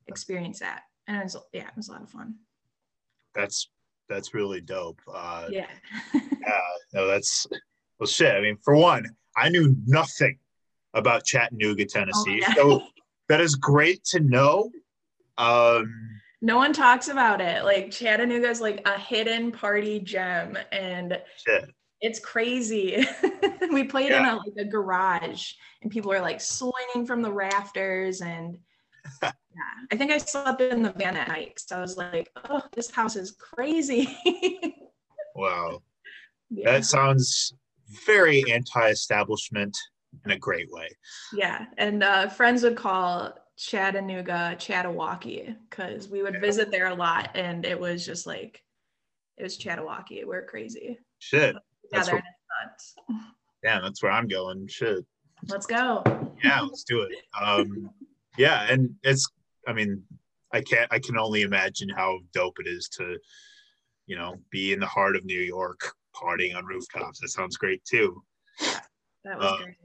experience 0.08 0.60
that. 0.60 0.84
And 1.08 1.18
it 1.18 1.24
was 1.24 1.38
yeah, 1.54 1.68
it 1.68 1.78
was 1.78 1.90
a 1.90 1.92
lot 1.92 2.02
of 2.02 2.10
fun. 2.10 2.36
That's 3.36 3.70
that's 4.10 4.34
really 4.34 4.62
dope. 4.62 5.02
Uh, 5.14 5.48
yeah. 5.50 5.68
yeah. 6.14 6.22
No, 6.94 7.08
that's 7.08 7.48
well 8.00 8.06
shit. 8.06 8.36
I 8.36 8.40
mean, 8.40 8.58
for 8.64 8.76
one, 8.76 9.08
I 9.36 9.50
knew 9.50 9.76
nothing 9.88 10.38
about 10.94 11.26
Chattanooga, 11.26 11.86
Tennessee. 11.86 12.44
Oh, 12.46 12.48
yeah. 12.48 12.54
So 12.54 12.84
that 13.30 13.42
is 13.42 13.56
great 13.56 14.04
to 14.12 14.20
know. 14.20 14.70
Um, 15.40 15.92
no 16.44 16.58
one 16.58 16.72
talks 16.72 17.08
about 17.08 17.42
it. 17.42 17.64
Like 17.64 17.90
Chattanooga 17.90 18.48
is 18.48 18.62
like 18.62 18.88
a 18.88 19.00
hidden 19.00 19.52
party 19.52 20.00
gem, 20.00 20.56
and 20.72 21.20
shit. 21.44 21.66
It's 22.04 22.20
crazy. 22.20 23.08
we 23.72 23.86
played 23.86 24.10
yeah. 24.10 24.20
in 24.20 24.26
a 24.26 24.36
like 24.36 24.54
a 24.60 24.66
garage, 24.66 25.54
and 25.82 25.90
people 25.90 26.12
are 26.12 26.22
like 26.22 26.42
swinging 26.42 27.08
from 27.08 27.22
the 27.22 27.32
rafters, 27.32 28.22
and 28.22 28.60
yeah, 29.24 29.32
I 29.92 29.96
think 29.96 30.12
I 30.12 30.18
slept 30.18 30.62
in 30.62 30.84
the 30.84 30.92
van 30.92 31.16
at 31.16 31.30
night. 31.30 31.60
So 31.66 31.78
I 31.78 31.82
was 31.82 31.98
like, 31.98 32.30
"Oh, 32.50 32.62
this 32.74 32.92
house 32.92 33.16
is 33.16 33.32
crazy." 33.32 34.16
wow, 35.36 35.82
yeah. 36.50 36.74
that 36.74 36.86
sounds 36.86 37.54
very 38.06 38.52
anti-establishment 38.52 39.78
in 40.26 40.32
a 40.32 40.38
great 40.38 40.70
way. 40.72 40.90
Yeah. 41.34 41.66
And 41.78 42.04
uh, 42.04 42.28
friends 42.28 42.64
would 42.64 42.76
call 42.76 43.34
Chattanooga 43.58 44.56
Chattawaukie 44.58 45.56
because 45.70 46.08
we 46.08 46.24
would 46.24 46.36
yeah. 46.36 46.40
visit 46.40 46.72
there 46.72 46.88
a 46.88 46.96
lot 46.96 47.32
and 47.36 47.66
it 47.66 47.80
was 47.80 48.06
just 48.06 48.26
like, 48.26 48.64
it 49.38 49.44
was 49.44 49.58
Chattawaukie. 49.58 50.26
We're 50.26 50.46
crazy. 50.46 51.00
Shit. 51.20 51.56
That's 51.94 52.12
where, 52.12 52.24
yeah, 53.64 53.80
that's 53.82 54.04
where 54.04 54.12
I'm 54.12 54.28
going. 54.28 54.68
Shit. 54.68 55.06
Let's 55.48 55.66
go. 55.66 56.04
Yeah, 56.44 56.62
let's 56.62 56.84
do 56.84 57.02
it. 57.02 57.12
Um, 57.40 57.90
yeah. 58.38 58.68
And 58.70 58.96
it's, 59.04 59.30
I 59.68 59.74
mean, 59.74 60.04
I 60.52 60.62
can't, 60.62 60.92
I 60.92 61.00
can 61.00 61.18
only 61.18 61.42
imagine 61.42 61.90
how 61.90 62.20
dope 62.34 62.58
it 62.60 62.68
is 62.68 62.90
to, 62.98 63.18
you 64.08 64.18
know, 64.18 64.36
be 64.52 64.74
in 64.74 64.80
the 64.80 64.86
heart 64.86 65.16
of 65.16 65.26
New 65.26 65.40
York 65.40 65.94
partying 66.16 66.56
on 66.56 66.66
rooftops. 66.66 67.20
That 67.20 67.30
sounds 67.30 67.58
great 67.58 67.84
too. 67.86 68.24
That 69.24 69.38
was 69.38 69.52
uh, 69.54 69.58
great 69.64 69.76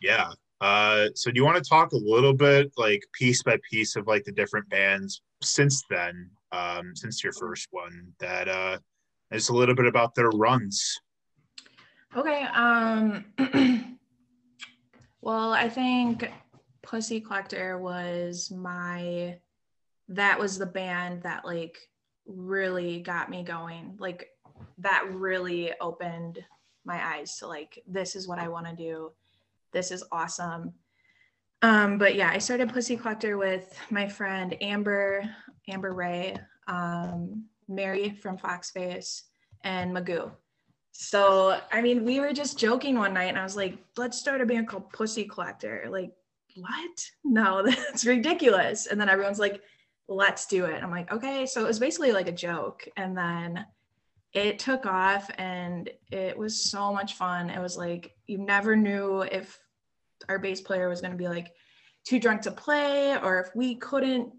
yeah. 0.00 0.30
Uh, 0.60 1.08
so 1.14 1.30
do 1.30 1.36
you 1.36 1.44
want 1.44 1.62
to 1.62 1.68
talk 1.68 1.92
a 1.92 1.96
little 1.96 2.32
bit, 2.32 2.72
like 2.76 3.02
piece 3.12 3.42
by 3.42 3.58
piece, 3.70 3.96
of 3.96 4.06
like 4.06 4.24
the 4.24 4.32
different 4.32 4.68
bands 4.68 5.22
since 5.42 5.82
then, 5.90 6.30
um, 6.52 6.94
since 6.94 7.22
your 7.24 7.32
first 7.32 7.68
one, 7.70 8.12
that 8.20 8.48
uh, 8.48 8.78
just 9.32 9.50
a 9.50 9.52
little 9.52 9.74
bit 9.74 9.86
about 9.86 10.14
their 10.14 10.30
runs. 10.30 10.98
Okay. 12.16 12.42
Um, 12.42 13.24
well, 15.20 15.52
I 15.52 15.68
think 15.68 16.30
Pussy 16.82 17.20
Collector 17.20 17.78
was 17.78 18.50
my. 18.50 19.38
That 20.08 20.38
was 20.38 20.58
the 20.58 20.66
band 20.66 21.22
that 21.22 21.44
like 21.44 21.78
really 22.26 23.00
got 23.00 23.30
me 23.30 23.42
going. 23.42 23.96
Like 23.98 24.28
that 24.78 25.06
really 25.10 25.72
opened 25.80 26.44
my 26.84 27.02
eyes 27.02 27.38
to 27.38 27.46
like 27.46 27.82
this 27.86 28.14
is 28.14 28.28
what 28.28 28.38
I 28.38 28.48
want 28.48 28.66
to 28.66 28.76
do 28.76 29.12
this 29.74 29.90
is 29.90 30.02
awesome. 30.10 30.72
Um, 31.60 31.98
but 31.98 32.14
yeah, 32.14 32.30
I 32.30 32.38
started 32.38 32.72
Pussy 32.72 32.96
Collector 32.96 33.36
with 33.36 33.76
my 33.90 34.08
friend 34.08 34.56
Amber, 34.62 35.28
Amber 35.68 35.92
Ray, 35.92 36.36
um, 36.68 37.44
Mary 37.68 38.10
from 38.10 38.38
Foxface, 38.38 39.22
and 39.62 39.94
Magoo. 39.94 40.30
So, 40.96 41.60
I 41.72 41.82
mean, 41.82 42.04
we 42.04 42.20
were 42.20 42.32
just 42.32 42.56
joking 42.56 42.96
one 42.96 43.14
night 43.14 43.24
and 43.24 43.38
I 43.38 43.42
was 43.42 43.56
like, 43.56 43.76
let's 43.96 44.16
start 44.16 44.40
a 44.40 44.46
band 44.46 44.68
called 44.68 44.90
Pussy 44.92 45.24
Collector. 45.24 45.86
Like, 45.90 46.12
what? 46.54 47.10
No, 47.24 47.62
that's 47.66 48.06
ridiculous. 48.06 48.86
And 48.86 49.00
then 49.00 49.08
everyone's 49.08 49.40
like, 49.40 49.60
let's 50.06 50.46
do 50.46 50.66
it. 50.66 50.82
I'm 50.82 50.92
like, 50.92 51.10
okay. 51.12 51.46
So 51.46 51.64
it 51.64 51.66
was 51.66 51.80
basically 51.80 52.12
like 52.12 52.28
a 52.28 52.32
joke. 52.32 52.86
And 52.96 53.16
then 53.16 53.66
it 54.34 54.60
took 54.60 54.86
off 54.86 55.28
and 55.36 55.90
it 56.12 56.38
was 56.38 56.70
so 56.70 56.92
much 56.92 57.14
fun. 57.14 57.50
It 57.50 57.60
was 57.60 57.76
like, 57.76 58.14
you 58.28 58.38
never 58.38 58.76
knew 58.76 59.22
if 59.22 59.58
our 60.28 60.38
bass 60.38 60.60
player 60.60 60.88
was 60.88 61.00
going 61.00 61.12
to 61.12 61.18
be 61.18 61.28
like 61.28 61.52
too 62.04 62.20
drunk 62.20 62.42
to 62.42 62.52
play 62.52 63.18
or 63.18 63.40
if 63.40 63.48
we 63.56 63.74
couldn't 63.74 64.32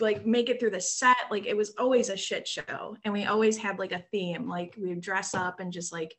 like 0.00 0.26
make 0.26 0.48
it 0.48 0.60
through 0.60 0.70
the 0.70 0.80
set 0.80 1.16
like 1.30 1.46
it 1.46 1.56
was 1.56 1.74
always 1.78 2.08
a 2.08 2.16
shit 2.16 2.46
show 2.46 2.96
and 3.04 3.14
we 3.14 3.24
always 3.24 3.56
had 3.56 3.78
like 3.78 3.92
a 3.92 4.04
theme 4.10 4.48
like 4.48 4.74
we 4.80 4.88
would 4.88 5.00
dress 5.00 5.34
up 5.34 5.60
and 5.60 5.72
just 5.72 5.92
like 5.92 6.14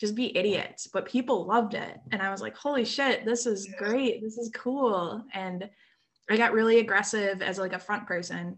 just 0.00 0.14
be 0.14 0.36
idiots 0.36 0.86
but 0.86 1.06
people 1.06 1.46
loved 1.46 1.74
it 1.74 1.98
and 2.12 2.22
i 2.22 2.30
was 2.30 2.40
like 2.40 2.56
holy 2.56 2.84
shit 2.84 3.24
this 3.24 3.46
is 3.46 3.68
great 3.78 4.22
this 4.22 4.38
is 4.38 4.50
cool 4.54 5.24
and 5.34 5.68
i 6.30 6.36
got 6.36 6.52
really 6.52 6.78
aggressive 6.78 7.42
as 7.42 7.58
like 7.58 7.72
a 7.72 7.78
front 7.78 8.06
person 8.06 8.56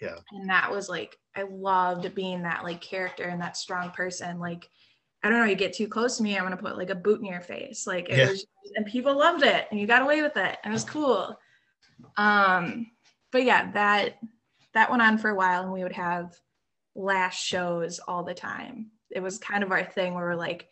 yeah 0.00 0.16
and 0.32 0.48
that 0.48 0.70
was 0.70 0.88
like 0.88 1.18
i 1.34 1.42
loved 1.42 2.14
being 2.14 2.42
that 2.42 2.62
like 2.62 2.80
character 2.80 3.24
and 3.24 3.40
that 3.40 3.56
strong 3.56 3.90
person 3.90 4.38
like 4.38 4.68
I 5.22 5.30
don't 5.30 5.40
know, 5.40 5.46
you 5.46 5.56
get 5.56 5.72
too 5.72 5.88
close 5.88 6.18
to 6.18 6.22
me, 6.22 6.36
I'm 6.36 6.44
gonna 6.44 6.56
put 6.56 6.76
like 6.76 6.90
a 6.90 6.94
boot 6.94 7.18
in 7.18 7.26
your 7.26 7.40
face. 7.40 7.84
Like 7.84 8.08
it 8.08 8.18
yeah. 8.18 8.28
was, 8.28 8.46
and 8.76 8.86
people 8.86 9.18
loved 9.18 9.42
it, 9.42 9.66
and 9.70 9.80
you 9.80 9.86
got 9.86 10.02
away 10.02 10.22
with 10.22 10.36
it, 10.36 10.58
and 10.62 10.72
it 10.72 10.74
was 10.74 10.84
cool. 10.84 11.36
Um, 12.16 12.86
but 13.32 13.44
yeah, 13.44 13.70
that 13.72 14.18
that 14.74 14.90
went 14.90 15.02
on 15.02 15.18
for 15.18 15.30
a 15.30 15.34
while, 15.34 15.62
and 15.62 15.72
we 15.72 15.82
would 15.82 15.92
have 15.92 16.34
last 16.94 17.42
shows 17.42 17.98
all 18.06 18.22
the 18.24 18.34
time. 18.34 18.90
It 19.10 19.22
was 19.22 19.38
kind 19.38 19.62
of 19.62 19.70
our 19.70 19.84
thing 19.84 20.14
where 20.14 20.24
we're 20.24 20.34
like, 20.34 20.68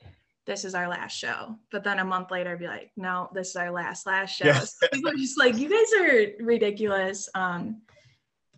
this 0.46 0.64
is 0.64 0.75
our 0.75 0.88
last 0.88 1.16
show. 1.16 1.56
But 1.70 1.84
then 1.84 1.99
a 1.99 2.04
month 2.04 2.30
later, 2.30 2.52
I'd 2.52 2.58
be 2.58 2.66
like, 2.66 2.90
no, 2.96 3.30
this 3.32 3.50
is 3.50 3.56
our 3.56 3.70
last 3.70 4.06
last 4.06 4.37
show. 4.37 4.46
Yeah. 4.46 4.61
So 4.64 4.88
people 4.92 5.11
are 5.11 5.16
just 5.16 5.38
like, 5.38 5.56
you 5.56 5.68
guys 5.68 5.92
are 6.00 6.44
ridiculous. 6.44 7.28
Um, 7.34 7.82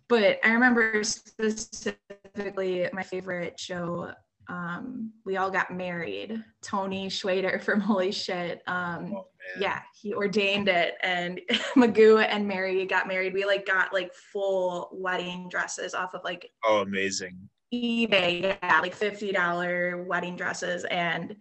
but 0.09 0.39
I 0.43 0.51
remember 0.51 1.03
specifically 1.03 2.87
my 2.93 3.03
favorite 3.03 3.59
show 3.59 4.11
um, 4.49 5.11
we 5.25 5.37
all 5.37 5.51
got 5.51 5.71
married. 5.71 6.41
Tony 6.61 7.09
Schwader 7.09 7.61
from 7.61 7.79
Holy 7.81 8.11
Shit. 8.11 8.61
Um, 8.67 9.17
yeah, 9.59 9.81
he 9.99 10.13
ordained 10.13 10.67
it, 10.67 10.95
and 11.01 11.39
Magoo 11.75 12.25
and 12.27 12.47
Mary 12.47 12.85
got 12.85 13.07
married. 13.07 13.33
We 13.33 13.45
like 13.45 13.65
got 13.65 13.93
like 13.93 14.13
full 14.13 14.89
wedding 14.91 15.49
dresses 15.49 15.93
off 15.93 16.13
of 16.13 16.23
like 16.23 16.51
oh 16.65 16.81
amazing 16.81 17.49
eBay, 17.73 18.41
yeah, 18.41 18.79
like 18.81 18.95
fifty 18.95 19.31
dollar 19.31 20.03
wedding 20.03 20.35
dresses, 20.35 20.85
and 20.85 21.35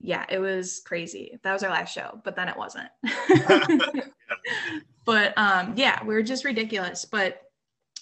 yeah, 0.00 0.24
it 0.28 0.38
was 0.38 0.82
crazy. 0.86 1.38
That 1.42 1.52
was 1.52 1.62
our 1.62 1.70
last 1.70 1.92
show, 1.92 2.20
but 2.24 2.36
then 2.36 2.48
it 2.48 2.56
wasn't. 2.56 2.88
but 5.04 5.36
um, 5.36 5.74
yeah, 5.76 6.02
we 6.04 6.14
were 6.14 6.22
just 6.22 6.44
ridiculous. 6.44 7.04
But 7.04 7.42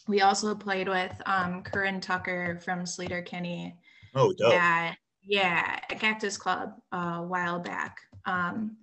we 0.06 0.20
also 0.20 0.54
played 0.54 0.88
with 0.88 1.20
um, 1.26 1.62
Corin 1.64 2.00
Tucker 2.00 2.60
from 2.62 2.80
Sleater-Kinney 2.80 3.76
Oh, 4.16 4.32
dope. 4.32 4.54
At, 4.54 4.96
yeah, 5.22 5.78
at 5.90 6.00
Cactus 6.00 6.38
Club 6.38 6.72
uh, 6.92 7.18
a 7.18 7.22
while 7.22 7.60
back. 7.60 7.98
Um, 8.24 8.78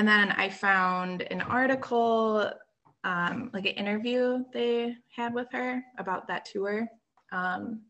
and 0.00 0.08
then 0.08 0.32
I 0.32 0.48
found 0.48 1.20
an 1.30 1.42
article, 1.42 2.50
um, 3.04 3.50
like 3.52 3.66
an 3.66 3.72
interview 3.72 4.42
they 4.50 4.96
had 5.14 5.34
with 5.34 5.48
her 5.52 5.82
about 5.98 6.26
that 6.28 6.46
tour. 6.46 6.88
Um, 7.32 7.82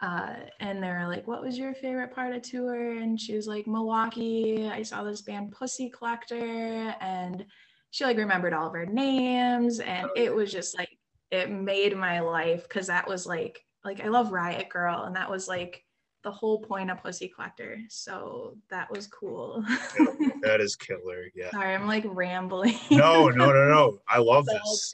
uh, 0.00 0.36
and 0.60 0.82
they 0.82 0.88
were 0.88 1.06
like, 1.06 1.28
"What 1.28 1.42
was 1.42 1.58
your 1.58 1.74
favorite 1.74 2.14
part 2.14 2.34
of 2.34 2.40
tour?" 2.40 2.92
And 2.92 3.20
she 3.20 3.36
was 3.36 3.46
like, 3.46 3.66
"Milwaukee. 3.66 4.66
I 4.66 4.82
saw 4.82 5.04
this 5.04 5.20
band 5.20 5.52
Pussy 5.52 5.90
Collector," 5.90 6.96
and 7.02 7.44
she 7.90 8.06
like 8.06 8.16
remembered 8.16 8.54
all 8.54 8.68
of 8.68 8.72
her 8.72 8.86
names, 8.86 9.80
and 9.80 10.06
oh, 10.06 10.12
it 10.16 10.34
was 10.34 10.50
just 10.50 10.74
like 10.78 10.96
it 11.30 11.50
made 11.50 11.94
my 11.94 12.20
life 12.20 12.62
because 12.62 12.86
that 12.86 13.06
was 13.06 13.26
like 13.26 13.62
like 13.84 14.00
I 14.00 14.08
love 14.08 14.32
Riot 14.32 14.70
Grrrl. 14.74 15.06
and 15.06 15.16
that 15.16 15.30
was 15.30 15.48
like 15.48 15.84
the 16.24 16.30
whole 16.30 16.60
point 16.60 16.90
of 16.90 17.02
Pussy 17.02 17.28
Collector. 17.28 17.78
So 17.88 18.56
that 18.70 18.90
was 18.90 19.06
cool. 19.06 19.64
that 20.42 20.60
is 20.60 20.76
killer. 20.76 21.26
Yeah. 21.34 21.50
Sorry, 21.50 21.74
I'm 21.74 21.86
like 21.86 22.04
rambling. 22.06 22.74
No, 22.90 23.28
no, 23.28 23.52
no, 23.52 23.68
no. 23.68 23.98
I 24.08 24.18
love 24.18 24.46
this. 24.46 24.92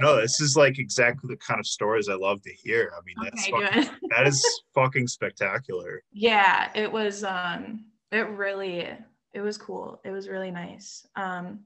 no, 0.00 0.20
this 0.20 0.40
is 0.40 0.56
like 0.56 0.78
exactly 0.78 1.28
the 1.28 1.36
kind 1.36 1.60
of 1.60 1.66
stories 1.66 2.08
I 2.08 2.14
love 2.14 2.42
to 2.42 2.52
hear. 2.52 2.92
I 2.96 3.00
mean, 3.04 3.14
that's 3.22 3.48
okay, 3.48 3.82
fucking, 3.82 4.08
that 4.10 4.26
is 4.26 4.44
fucking 4.74 5.06
spectacular. 5.06 6.02
Yeah, 6.12 6.70
it 6.74 6.90
was 6.90 7.22
um 7.22 7.84
it 8.10 8.28
really 8.30 8.88
it 9.32 9.40
was 9.40 9.58
cool. 9.58 10.00
It 10.04 10.10
was 10.10 10.28
really 10.28 10.50
nice. 10.50 11.06
Um 11.14 11.60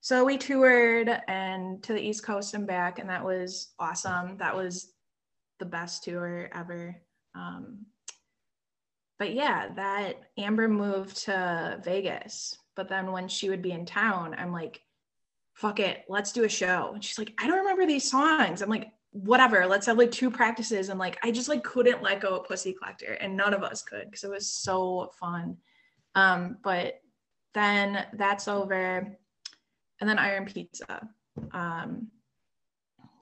so 0.00 0.24
we 0.24 0.38
toured 0.38 1.10
and 1.28 1.82
to 1.82 1.92
the 1.92 2.00
East 2.00 2.24
Coast 2.24 2.54
and 2.54 2.66
back, 2.66 2.98
and 2.98 3.08
that 3.10 3.24
was 3.24 3.72
awesome. 3.78 4.36
That 4.38 4.56
was 4.56 4.92
the 5.58 5.66
best 5.66 6.04
tour 6.04 6.48
ever. 6.54 6.96
Um, 7.34 7.86
but 9.18 9.34
yeah, 9.34 9.68
that 9.76 10.20
Amber 10.36 10.68
moved 10.68 11.24
to 11.24 11.80
Vegas. 11.84 12.56
But 12.74 12.88
then 12.88 13.12
when 13.12 13.28
she 13.28 13.50
would 13.50 13.62
be 13.62 13.72
in 13.72 13.86
town, 13.86 14.34
I'm 14.36 14.52
like, 14.52 14.80
fuck 15.54 15.80
it, 15.80 16.04
let's 16.08 16.32
do 16.32 16.44
a 16.44 16.48
show. 16.48 16.92
And 16.94 17.04
she's 17.04 17.18
like, 17.18 17.34
I 17.38 17.46
don't 17.46 17.58
remember 17.58 17.86
these 17.86 18.10
songs. 18.10 18.62
I'm 18.62 18.70
like, 18.70 18.90
whatever, 19.12 19.66
let's 19.66 19.86
have 19.86 19.98
like 19.98 20.10
two 20.10 20.30
practices. 20.30 20.88
And 20.88 20.98
like, 20.98 21.18
I 21.22 21.30
just 21.30 21.48
like 21.48 21.62
couldn't 21.62 22.02
let 22.02 22.20
go 22.20 22.36
of 22.36 22.48
Pussy 22.48 22.72
Collector, 22.72 23.12
and 23.20 23.36
none 23.36 23.54
of 23.54 23.62
us 23.62 23.82
could 23.82 24.06
because 24.06 24.24
it 24.24 24.30
was 24.30 24.50
so 24.50 25.12
fun. 25.20 25.58
Um, 26.14 26.56
but 26.64 27.00
then 27.54 28.06
that's 28.14 28.48
over. 28.48 29.16
And 30.00 30.10
then 30.10 30.18
Iron 30.18 30.46
Pizza. 30.46 31.08
Um, 31.52 32.08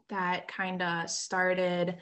that 0.08 0.48
kind 0.48 0.82
of 0.82 1.10
started 1.10 1.96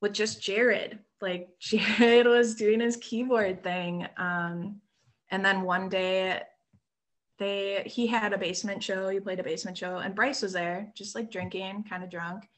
with 0.00 0.12
just 0.12 0.42
Jared. 0.42 0.98
Like 1.20 1.48
Jared 1.60 2.26
was 2.26 2.54
doing 2.54 2.80
his 2.80 2.96
keyboard 2.96 3.62
thing. 3.62 4.06
Um, 4.16 4.80
and 5.30 5.44
then 5.44 5.62
one 5.62 5.88
day 5.88 6.42
they 7.38 7.82
he 7.86 8.06
had 8.06 8.32
a 8.32 8.38
basement 8.38 8.82
show, 8.82 9.08
he 9.08 9.20
played 9.20 9.40
a 9.40 9.44
basement 9.44 9.76
show, 9.76 9.98
and 9.98 10.14
Bryce 10.14 10.42
was 10.42 10.52
there, 10.52 10.92
just 10.94 11.14
like 11.14 11.30
drinking, 11.30 11.84
kind 11.88 12.02
of 12.02 12.10
drunk. 12.10 12.48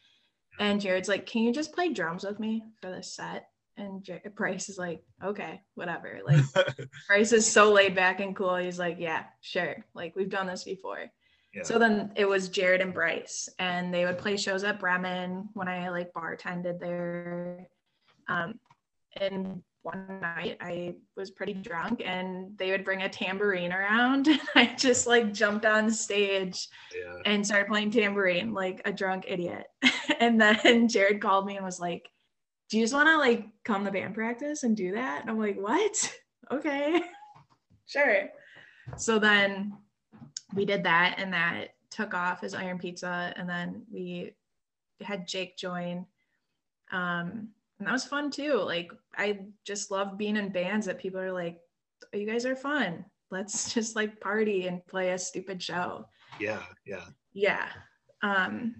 And 0.60 0.80
Jared's 0.80 1.08
like, 1.08 1.26
Can 1.26 1.42
you 1.42 1.52
just 1.52 1.72
play 1.72 1.92
drums 1.92 2.24
with 2.24 2.38
me 2.38 2.64
for 2.80 2.90
this 2.90 3.12
set? 3.12 3.48
And 3.78 4.02
J- 4.02 4.20
Bryce 4.34 4.68
is 4.68 4.76
like, 4.76 5.04
okay, 5.22 5.62
whatever. 5.76 6.18
Like, 6.26 6.44
Bryce 7.08 7.32
is 7.32 7.50
so 7.50 7.72
laid 7.72 7.94
back 7.94 8.18
and 8.18 8.34
cool. 8.34 8.56
He's 8.56 8.78
like, 8.78 8.96
yeah, 8.98 9.24
sure. 9.40 9.76
Like, 9.94 10.16
we've 10.16 10.28
done 10.28 10.48
this 10.48 10.64
before. 10.64 11.10
So 11.62 11.78
then 11.78 12.12
it 12.14 12.28
was 12.28 12.48
Jared 12.48 12.80
and 12.80 12.94
Bryce, 12.94 13.48
and 13.58 13.92
they 13.92 14.04
would 14.04 14.18
play 14.18 14.36
shows 14.36 14.64
at 14.64 14.78
Bremen 14.78 15.48
when 15.54 15.68
I 15.68 15.88
like 15.88 16.12
bartended 16.12 16.78
there. 16.78 17.68
Um, 18.28 18.60
and 19.16 19.62
one 19.82 20.20
night 20.20 20.58
I 20.60 20.96
was 21.16 21.30
pretty 21.30 21.54
drunk, 21.54 22.02
and 22.04 22.56
they 22.58 22.70
would 22.70 22.84
bring 22.84 23.02
a 23.02 23.08
tambourine 23.08 23.72
around. 23.72 24.28
I 24.54 24.74
just 24.76 25.06
like 25.06 25.32
jumped 25.32 25.64
on 25.64 25.90
stage 25.90 26.68
yeah. 26.94 27.22
and 27.24 27.46
started 27.46 27.68
playing 27.68 27.90
tambourine 27.90 28.52
like 28.52 28.82
a 28.84 28.92
drunk 28.92 29.24
idiot. 29.26 29.66
and 30.20 30.40
then 30.40 30.88
Jared 30.88 31.20
called 31.20 31.46
me 31.46 31.56
and 31.56 31.64
was 31.64 31.80
like, 31.80 32.08
"Do 32.70 32.78
you 32.78 32.84
just 32.84 32.94
want 32.94 33.08
to 33.08 33.16
like 33.16 33.46
come 33.64 33.84
to 33.84 33.90
band 33.90 34.14
practice 34.14 34.62
and 34.62 34.76
do 34.76 34.92
that?" 34.92 35.22
And 35.22 35.30
I'm 35.30 35.38
like, 35.38 35.56
"What? 35.56 36.14
Okay, 36.50 37.00
sure." 37.86 38.28
So 38.96 39.18
then 39.18 39.72
we 40.54 40.64
did 40.64 40.84
that 40.84 41.16
and 41.18 41.32
that 41.32 41.74
took 41.90 42.14
off 42.14 42.42
as 42.42 42.54
Iron 42.54 42.78
Pizza. 42.78 43.32
And 43.36 43.48
then 43.48 43.82
we 43.92 44.32
had 45.00 45.26
Jake 45.26 45.56
join. 45.56 46.06
Um, 46.90 47.48
and 47.78 47.86
that 47.86 47.92
was 47.92 48.04
fun 48.04 48.30
too. 48.30 48.54
Like, 48.54 48.90
I 49.16 49.40
just 49.64 49.90
love 49.90 50.18
being 50.18 50.36
in 50.36 50.50
bands 50.50 50.86
that 50.86 50.98
people 50.98 51.20
are 51.20 51.32
like, 51.32 51.60
you 52.12 52.26
guys 52.26 52.46
are 52.46 52.56
fun. 52.56 53.04
Let's 53.30 53.72
just 53.74 53.96
like 53.96 54.20
party 54.20 54.66
and 54.66 54.84
play 54.86 55.10
a 55.10 55.18
stupid 55.18 55.62
show. 55.62 56.06
Yeah. 56.40 56.62
Yeah. 56.86 57.04
Yeah. 57.32 57.68
Um, 58.22 58.76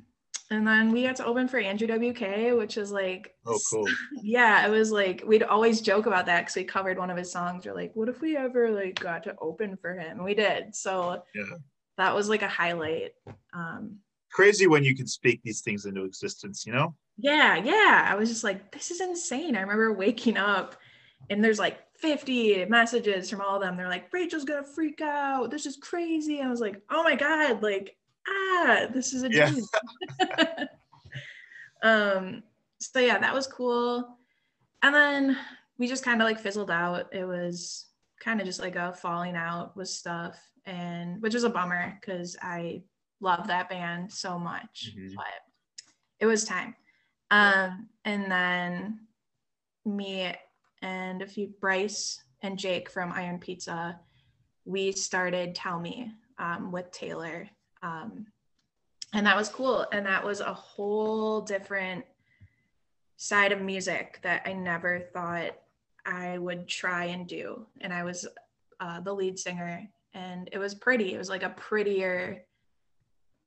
and 0.51 0.67
then 0.67 0.93
we 0.93 1.03
got 1.03 1.17
to 1.17 1.27
open 1.27 1.47
for 1.47 1.59
Andrew 1.59 1.87
WK, 1.87 2.57
which 2.57 2.79
is 2.79 2.91
like, 2.91 3.35
oh, 3.47 3.59
cool. 3.71 3.87
Yeah, 4.23 4.67
it 4.67 4.71
was 4.71 4.91
like 4.91 5.23
we'd 5.27 5.43
always 5.43 5.81
joke 5.81 6.07
about 6.07 6.27
that 6.27 6.41
because 6.41 6.57
we 6.57 6.65
covered 6.65 6.99
one 6.99 7.11
of 7.11 7.17
his 7.17 7.31
songs. 7.31 7.67
We're 7.67 7.75
like, 7.75 7.93
what 7.95 8.09
if 8.09 8.21
we 8.21 8.37
ever 8.37 8.71
like 8.71 8.99
got 8.99 9.23
to 9.25 9.37
open 9.41 9.77
for 9.77 9.99
him? 9.99 10.13
And 10.13 10.25
we 10.25 10.35
did. 10.35 10.75
So 10.75 11.23
yeah, 11.35 11.57
that 11.99 12.15
was 12.15 12.29
like 12.29 12.43
a 12.43 12.49
highlight. 12.49 13.13
Um, 13.53 13.99
Crazy 14.31 14.67
when 14.67 14.85
you 14.85 14.95
can 14.95 15.07
speak 15.07 15.41
these 15.43 15.61
things 15.61 15.87
into 15.87 16.05
existence, 16.05 16.67
you 16.67 16.73
know? 16.73 16.95
Yeah, 17.17 17.57
yeah. 17.57 18.07
I 18.09 18.15
was 18.15 18.29
just 18.29 18.45
like, 18.45 18.71
this 18.73 18.91
is 18.91 19.01
insane. 19.01 19.57
I 19.57 19.61
remember 19.61 19.93
waking 19.93 20.37
up 20.37 20.77
and 21.31 21.43
there's 21.43 21.59
like 21.59 21.79
50 21.97 22.67
messages 22.67 23.29
from 23.29 23.41
all 23.41 23.57
of 23.57 23.63
them. 23.63 23.77
They're 23.77 23.89
like, 23.89 24.13
Rachel's 24.13 24.45
gonna 24.45 24.65
freak 24.65 25.01
out. 25.01 25.51
This 25.51 25.67
is 25.67 25.77
crazy. 25.77 26.41
I 26.41 26.49
was 26.49 26.61
like, 26.61 26.81
oh 26.91 27.03
my 27.03 27.17
God, 27.17 27.63
like 27.63 27.97
ah, 28.29 28.87
this 28.93 29.13
is 29.13 29.23
a 29.23 29.29
dream. 29.29 29.65
Yeah. 30.21 30.65
um, 31.83 32.43
so 32.81 33.01
yeah, 33.01 33.19
that 33.19 33.35
was 33.35 33.47
cool. 33.47 34.19
And 34.83 34.95
then 34.95 35.39
we 35.79 35.89
just 35.89 36.05
kind 36.05 36.21
of 36.21 36.27
like 36.27 36.41
fizzled 36.41 36.71
out. 36.71 37.13
It 37.13 37.25
was 37.25 37.87
kind 38.21 38.41
of 38.41 38.47
just 38.47 38.61
like 38.61 38.77
a 38.77 38.93
falling 38.93 39.37
out 39.37 39.77
with 39.77 39.89
stuff 39.89 40.39
and 40.67 41.21
which 41.23 41.35
was 41.35 41.45
a 41.45 41.51
bummer 41.51 41.99
because 42.01 42.37
I 42.43 42.83
love 43.21 43.47
that 43.47 43.69
band 43.69 44.13
so 44.13 44.39
much. 44.39 44.93
Mm-hmm. 44.97 45.15
But 45.17 45.27
it 46.21 46.27
was 46.27 46.45
time. 46.45 46.75
Um, 47.31 47.89
and 48.05 48.31
then 48.31 49.01
me 49.85 50.35
and 50.83 51.23
a 51.23 51.27
few 51.27 51.49
Bryce 51.61 52.23
and 52.43 52.59
Jake 52.59 52.91
from 52.91 53.13
Iron 53.13 53.39
Pizza, 53.39 53.99
we 54.65 54.93
started 54.93 55.55
Tell 55.55 55.81
Me 55.81 56.13
um, 56.39 56.71
with 56.71 56.91
Taylor 56.91 57.49
um, 57.83 58.27
and 59.13 59.27
that 59.27 59.37
was 59.37 59.49
cool. 59.49 59.87
And 59.93 60.07
that 60.07 60.25
was 60.25 60.41
a 60.41 60.53
whole 60.53 61.41
different 61.41 62.05
side 63.17 63.53
of 63.53 63.61
music 63.61 64.21
that 64.23 64.43
I 64.47 64.53
never 64.53 65.01
thought 65.13 65.53
I 66.07 66.39
would 66.39 66.69
try 66.69 67.07
and 67.07 67.27
do. 67.27 67.67
And 67.81 67.93
I 67.93 68.05
was 68.05 68.27
uh, 68.81 69.01
the 69.01 69.13
lead 69.13 69.39
singer, 69.39 69.89
and 70.15 70.49
it 70.53 70.59
was 70.59 70.75
pretty. 70.75 71.15
It 71.15 71.19
was 71.19 71.29
like 71.29 71.43
a 71.43 71.51
prettier 71.51 72.45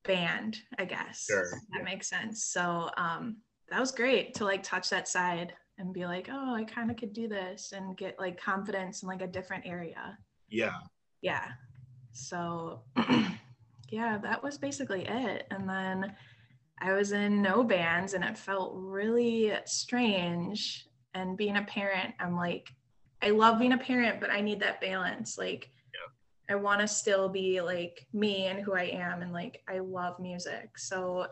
band, 0.03 0.59
I 0.77 0.85
guess. 0.85 1.25
Sure. 1.25 1.51
That 1.73 1.83
makes 1.83 2.07
sense. 2.07 2.43
So 2.43 2.89
um, 2.97 3.37
that 3.69 3.79
was 3.79 3.91
great 3.91 4.33
to 4.35 4.45
like 4.45 4.63
touch 4.63 4.89
that 4.89 5.07
side 5.07 5.53
and 5.77 5.93
be 5.93 6.05
like, 6.05 6.29
oh, 6.31 6.53
I 6.53 6.63
kind 6.63 6.91
of 6.91 6.97
could 6.97 7.13
do 7.13 7.27
this 7.27 7.73
and 7.75 7.97
get 7.97 8.19
like 8.19 8.39
confidence 8.39 9.03
in 9.03 9.07
like 9.07 9.21
a 9.21 9.27
different 9.27 9.65
area. 9.65 10.17
Yeah. 10.49 10.75
Yeah. 11.21 11.47
So 12.11 12.81
yeah, 13.91 14.17
that 14.19 14.41
was 14.41 14.57
basically 14.57 15.05
it. 15.05 15.45
And 15.51 15.69
then 15.69 16.15
I 16.79 16.93
was 16.93 17.11
in 17.11 17.41
no 17.41 17.63
bands 17.63 18.13
and 18.13 18.23
it 18.23 18.37
felt 18.37 18.73
really 18.75 19.53
strange. 19.65 20.87
And 21.13 21.37
being 21.37 21.57
a 21.57 21.63
parent, 21.63 22.15
I'm 22.19 22.35
like, 22.35 22.69
I 23.21 23.29
love 23.29 23.59
being 23.59 23.73
a 23.73 23.77
parent, 23.77 24.19
but 24.19 24.31
I 24.31 24.41
need 24.41 24.61
that 24.61 24.81
balance. 24.81 25.37
Like, 25.37 25.69
yeah. 25.93 26.55
I 26.55 26.57
want 26.57 26.79
to 26.81 26.87
still 26.87 27.27
be 27.29 27.61
like 27.61 28.07
me 28.13 28.47
and 28.47 28.59
who 28.59 28.73
I 28.73 28.83
am. 28.83 29.21
And 29.21 29.33
like, 29.33 29.61
I 29.69 29.79
love 29.79 30.19
music. 30.19 30.77
So 30.77 31.27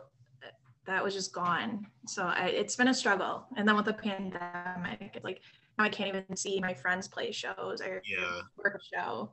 that 0.86 1.04
was 1.04 1.14
just 1.14 1.34
gone. 1.34 1.88
So 2.08 2.24
I, 2.24 2.48
it's 2.48 2.76
been 2.76 2.90
a 2.90 2.94
struggle. 2.94 3.46
And 3.56 3.68
then 3.68 3.76
with 3.76 3.86
the 3.86 3.94
pandemic, 3.94 5.12
it's 5.16 5.24
like, 5.24 5.42
now 5.78 5.86
I 5.86 5.90
can't 5.90 6.10
even 6.10 6.36
see 6.36 6.60
my 6.60 6.74
friends 6.74 7.08
play 7.08 7.32
shows 7.32 7.82
or 7.82 8.02
yeah. 8.06 8.42
work 8.58 8.76
a 8.76 8.96
show. 8.96 9.32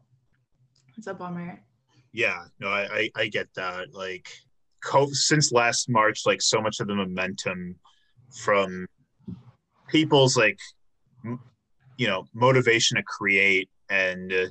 It's 0.97 1.09
a 1.09 1.15
bummer 1.15 1.61
yeah 2.16 2.44
no 2.59 2.68
I, 2.68 2.81
I 2.81 3.11
i, 3.16 3.26
get 3.26 3.48
that 3.57 3.92
like 3.92 4.26
co- 4.83 5.12
since 5.12 5.52
last 5.52 5.90
march 5.90 6.22
like 6.24 6.40
so 6.40 6.62
much 6.62 6.81
of 6.81 6.87
the 6.87 6.94
momentum 6.94 7.76
from 8.42 8.87
people's 9.88 10.35
like 10.35 10.59
m- 11.26 11.40
you 11.98 12.07
know 12.07 12.24
motivation 12.33 12.96
to 12.96 13.02
create 13.02 13.68
and 13.90 14.31
yeah 14.31 14.48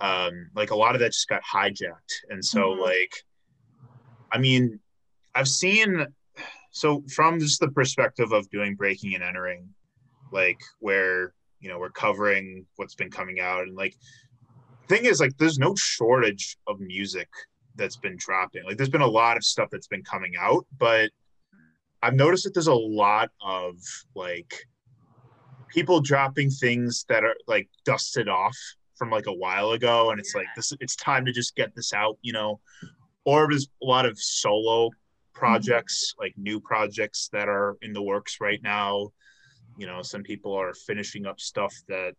um 0.00 0.50
like 0.54 0.70
a 0.70 0.74
lot 0.74 0.94
of 0.94 1.00
that 1.02 1.12
just 1.12 1.28
got 1.28 1.42
hijacked 1.42 2.14
and 2.30 2.42
so 2.42 2.70
mm-hmm. 2.70 2.80
like 2.80 3.12
i 4.32 4.38
mean 4.38 4.80
i've 5.34 5.48
seen 5.48 6.06
so 6.70 7.04
from 7.14 7.38
just 7.38 7.60
the 7.60 7.68
perspective 7.68 8.32
of 8.32 8.48
doing 8.48 8.74
breaking 8.74 9.14
and 9.14 9.22
entering 9.22 9.68
like 10.32 10.60
where 10.78 11.34
you 11.58 11.68
know 11.68 11.78
we're 11.78 11.90
covering 11.90 12.64
what's 12.76 12.94
been 12.94 13.10
coming 13.10 13.38
out 13.38 13.64
and 13.64 13.76
like 13.76 13.94
thing 14.90 15.04
is 15.06 15.20
like 15.20 15.36
there's 15.38 15.58
no 15.58 15.74
shortage 15.76 16.56
of 16.66 16.80
music 16.80 17.28
that's 17.76 17.96
been 17.96 18.16
dropping 18.18 18.64
like 18.64 18.76
there's 18.76 18.90
been 18.90 19.00
a 19.00 19.06
lot 19.06 19.36
of 19.36 19.44
stuff 19.44 19.68
that's 19.70 19.86
been 19.86 20.02
coming 20.02 20.34
out 20.38 20.66
but 20.78 21.10
I've 22.02 22.14
noticed 22.14 22.44
that 22.44 22.54
there's 22.54 22.66
a 22.66 22.74
lot 22.74 23.30
of 23.42 23.76
like 24.14 24.66
people 25.68 26.00
dropping 26.00 26.50
things 26.50 27.04
that 27.08 27.24
are 27.24 27.36
like 27.46 27.68
dusted 27.84 28.28
off 28.28 28.56
from 28.96 29.10
like 29.10 29.26
a 29.26 29.32
while 29.32 29.72
ago, 29.72 30.10
and 30.10 30.18
it's 30.18 30.34
yeah. 30.34 30.40
like 30.40 30.48
this. 30.56 30.72
It's 30.80 30.96
time 30.96 31.24
to 31.26 31.32
just 31.32 31.56
get 31.56 31.74
this 31.74 31.92
out, 31.92 32.18
you 32.22 32.32
know. 32.32 32.60
Or 33.24 33.48
there's 33.48 33.68
a 33.82 33.86
lot 33.86 34.06
of 34.06 34.18
solo 34.18 34.90
projects, 35.34 36.12
mm-hmm. 36.12 36.24
like 36.24 36.34
new 36.36 36.60
projects 36.60 37.28
that 37.32 37.48
are 37.48 37.76
in 37.82 37.92
the 37.92 38.02
works 38.02 38.38
right 38.40 38.62
now. 38.62 39.10
You 39.76 39.86
know, 39.86 40.02
some 40.02 40.22
people 40.22 40.54
are 40.54 40.74
finishing 40.74 41.26
up 41.26 41.40
stuff 41.40 41.74
that, 41.88 42.14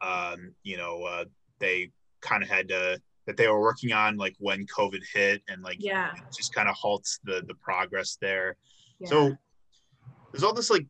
um, 0.00 0.54
you 0.62 0.76
know, 0.76 1.02
uh, 1.02 1.24
they 1.58 1.90
kind 2.20 2.42
of 2.42 2.48
had 2.48 2.68
to 2.68 3.00
that 3.26 3.36
they 3.36 3.46
were 3.46 3.60
working 3.60 3.92
on 3.92 4.16
like 4.16 4.34
when 4.38 4.66
COVID 4.66 5.02
hit 5.12 5.42
and 5.48 5.62
like 5.62 5.76
yeah, 5.80 6.12
just 6.34 6.54
kind 6.54 6.68
of 6.68 6.74
halts 6.74 7.20
the 7.24 7.42
the 7.46 7.54
progress 7.54 8.16
there. 8.20 8.56
Yeah. 8.98 9.08
So 9.08 9.36
there's 10.32 10.42
all 10.42 10.54
this 10.54 10.70
like 10.70 10.86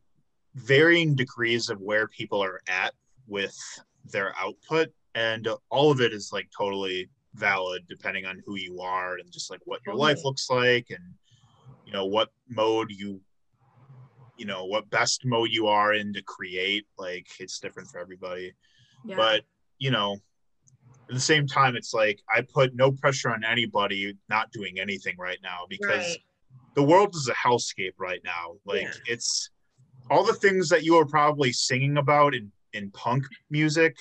varying 0.55 1.15
degrees 1.15 1.69
of 1.69 1.81
where 1.81 2.07
people 2.07 2.41
are 2.43 2.61
at 2.67 2.93
with 3.27 3.57
their 4.05 4.33
output, 4.39 4.89
and 5.15 5.47
all 5.69 5.91
of 5.91 6.01
it 6.01 6.13
is 6.13 6.31
like 6.31 6.49
totally 6.57 7.09
valid 7.35 7.83
depending 7.87 8.25
on 8.25 8.41
who 8.45 8.55
you 8.55 8.81
are 8.81 9.17
and 9.17 9.31
just 9.31 9.51
like 9.51 9.59
what 9.65 9.81
your 9.85 9.93
totally. 9.93 10.13
life 10.13 10.23
looks 10.25 10.49
like 10.49 10.87
and 10.89 11.03
you 11.85 11.93
know 11.93 12.05
what 12.05 12.29
mode 12.49 12.89
you 12.89 13.21
you 14.37 14.45
know 14.45 14.65
what 14.65 14.89
best 14.89 15.25
mode 15.25 15.49
you 15.51 15.67
are 15.67 15.93
in 15.93 16.11
to 16.11 16.23
create 16.23 16.85
like 16.97 17.27
it's 17.39 17.59
different 17.59 17.87
for 17.87 17.99
everybody 17.99 18.51
yeah. 19.05 19.15
but 19.15 19.43
you 19.77 19.91
know 19.91 20.17
at 21.09 21.15
the 21.15 21.21
same 21.21 21.47
time, 21.47 21.75
it's 21.75 21.93
like 21.93 22.21
I 22.33 22.41
put 22.41 22.75
no 22.75 22.91
pressure 22.91 23.31
on 23.31 23.43
anybody 23.43 24.15
not 24.29 24.51
doing 24.51 24.79
anything 24.79 25.15
right 25.17 25.39
now 25.41 25.65
because 25.67 26.07
right. 26.07 26.17
the 26.75 26.83
world 26.83 27.15
is 27.15 27.27
a 27.27 27.33
hellscape 27.33 27.93
right 27.97 28.21
now. 28.23 28.55
Like 28.65 28.83
yeah. 28.83 28.91
it's 29.07 29.49
all 30.11 30.23
the 30.23 30.33
things 30.33 30.69
that 30.69 30.83
you 30.83 30.95
are 30.97 31.05
probably 31.05 31.51
singing 31.51 31.97
about 31.97 32.35
in, 32.35 32.51
in 32.73 32.91
punk 32.91 33.25
music 33.49 33.97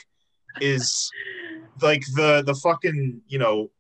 is 0.61 1.11
like 1.81 2.03
the 2.15 2.43
the 2.43 2.55
fucking 2.55 3.23
you 3.27 3.39
know 3.39 3.71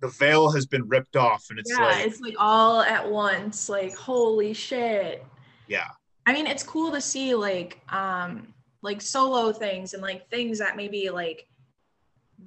the 0.00 0.08
veil 0.08 0.50
has 0.50 0.66
been 0.66 0.86
ripped 0.88 1.16
off 1.16 1.46
and 1.50 1.58
it's 1.58 1.70
yeah, 1.70 1.84
like 1.84 2.06
it's 2.06 2.20
like 2.20 2.34
all 2.38 2.82
at 2.82 3.08
once 3.10 3.68
like 3.68 3.94
holy 3.94 4.52
shit 4.52 5.24
yeah 5.68 5.88
i 6.26 6.34
mean 6.34 6.46
it's 6.46 6.62
cool 6.62 6.92
to 6.92 7.00
see 7.00 7.34
like 7.34 7.80
um 7.88 8.52
like 8.82 9.00
solo 9.00 9.52
things 9.52 9.94
and 9.94 10.02
like 10.02 10.28
things 10.28 10.58
that 10.58 10.76
maybe 10.76 11.08
like 11.08 11.48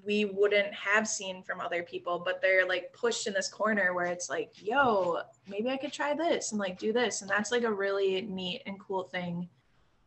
we 0.04 0.26
wouldn't 0.26 0.74
have 0.74 1.08
seen 1.08 1.44
from 1.44 1.60
other 1.60 1.84
people, 1.84 2.22
but 2.24 2.42
they're 2.42 2.68
like 2.68 2.94
pushed 2.94 3.28
in 3.28 3.34
this 3.34 3.48
corner 3.48 3.94
where 3.94 4.06
it's 4.06 4.30
like, 4.30 4.52
yo, 4.56 5.20
maybe 5.48 5.70
I 5.70 5.78
could 5.78 5.94
try 5.94 6.14
this 6.14 6.52
and 6.52 6.60
like 6.60 6.80
do 6.80 6.94
this. 6.94 7.22
And 7.22 7.30
that's 7.30 7.52
like 7.52 7.64
a 7.64 7.72
really 7.72 8.22
neat 8.22 8.64
and 8.66 8.80
cool 8.80 9.04
thing 9.04 9.50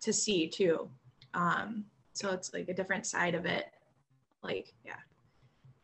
to 0.01 0.13
see 0.13 0.49
too. 0.49 0.89
Um, 1.35 1.85
so 2.13 2.31
it's 2.31 2.53
like 2.53 2.69
a 2.69 2.75
different 2.75 3.07
side 3.07 3.35
of 3.35 3.47
it. 3.47 3.67
Like, 4.43 4.73
yeah. 4.85 4.97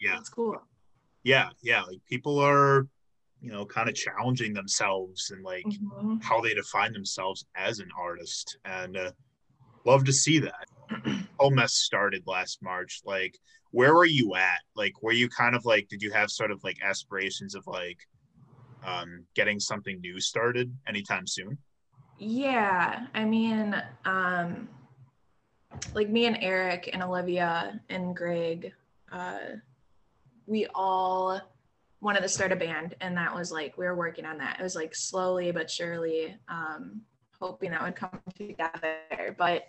Yeah. 0.01 0.19
It's 0.19 0.29
cool. 0.29 0.61
Yeah. 1.25 1.51
Yeah. 1.63 1.83
Like 1.83 2.05
people 2.09 2.39
are, 2.39 2.87
you 3.41 3.53
know, 3.53 3.65
kind 3.65 3.89
of 3.89 3.95
challenging 3.95 4.53
themselves 4.53 5.31
and 5.31 5.45
like 5.45 5.65
mm-hmm. 5.65 6.17
how 6.21 6.41
they 6.41 6.55
define 6.55 6.93
themselves 6.93 7.47
as 7.57 7.79
an 7.79 7.89
artist. 7.99 8.59
And 8.65 8.97
uh, 8.97 9.13
love 9.85 10.05
to 10.05 10.13
see 10.13 10.39
that. 10.41 10.67
Whole 11.39 11.51
mess 11.51 11.75
started 11.75 12.23
last 12.27 12.63
March. 12.63 13.01
Like, 13.05 13.39
where 13.71 13.95
were 13.95 14.05
you 14.05 14.35
at? 14.35 14.61
Like, 14.75 15.03
were 15.03 15.13
you 15.13 15.29
kind 15.29 15.55
of 15.55 15.65
like, 15.65 15.89
did 15.89 16.03
you 16.03 16.11
have 16.13 16.31
sort 16.31 16.51
of 16.51 16.63
like 16.65 16.79
aspirations 16.83 17.55
of 17.55 17.67
like 17.67 17.99
um, 18.85 19.25
getting 19.35 19.61
something 19.61 20.01
new 20.01 20.21
started 20.21 20.75
anytime 20.87 21.27
soon? 21.27 21.59
Yeah, 22.19 23.07
I 23.15 23.25
mean, 23.25 23.81
um, 24.05 24.69
like 25.95 26.09
me 26.09 26.27
and 26.27 26.39
Eric 26.41 26.91
and 26.93 27.03
Olivia 27.03 27.81
and 27.89 28.17
Greg, 28.17 28.73
uh, 29.13 29.39
we 30.47 30.67
all 30.75 31.41
wanted 32.01 32.21
to 32.21 32.29
start 32.29 32.53
a 32.53 32.57
band, 32.57 32.95
and 33.01 33.17
that 33.17 33.35
was 33.35 33.53
like 33.53 33.77
we 33.77 33.85
were 33.85 33.95
working 33.95 34.25
on 34.25 34.39
that. 34.39 34.59
It 34.59 34.63
was 34.63 34.75
like 34.75 34.95
slowly 34.95 35.53
but 35.53 35.71
surely, 35.71 36.37
um, 36.49 37.03
hoping 37.39 37.71
that 37.71 37.83
would 37.83 37.97
come 37.97 38.21
together, 38.37 39.35
but 39.37 39.65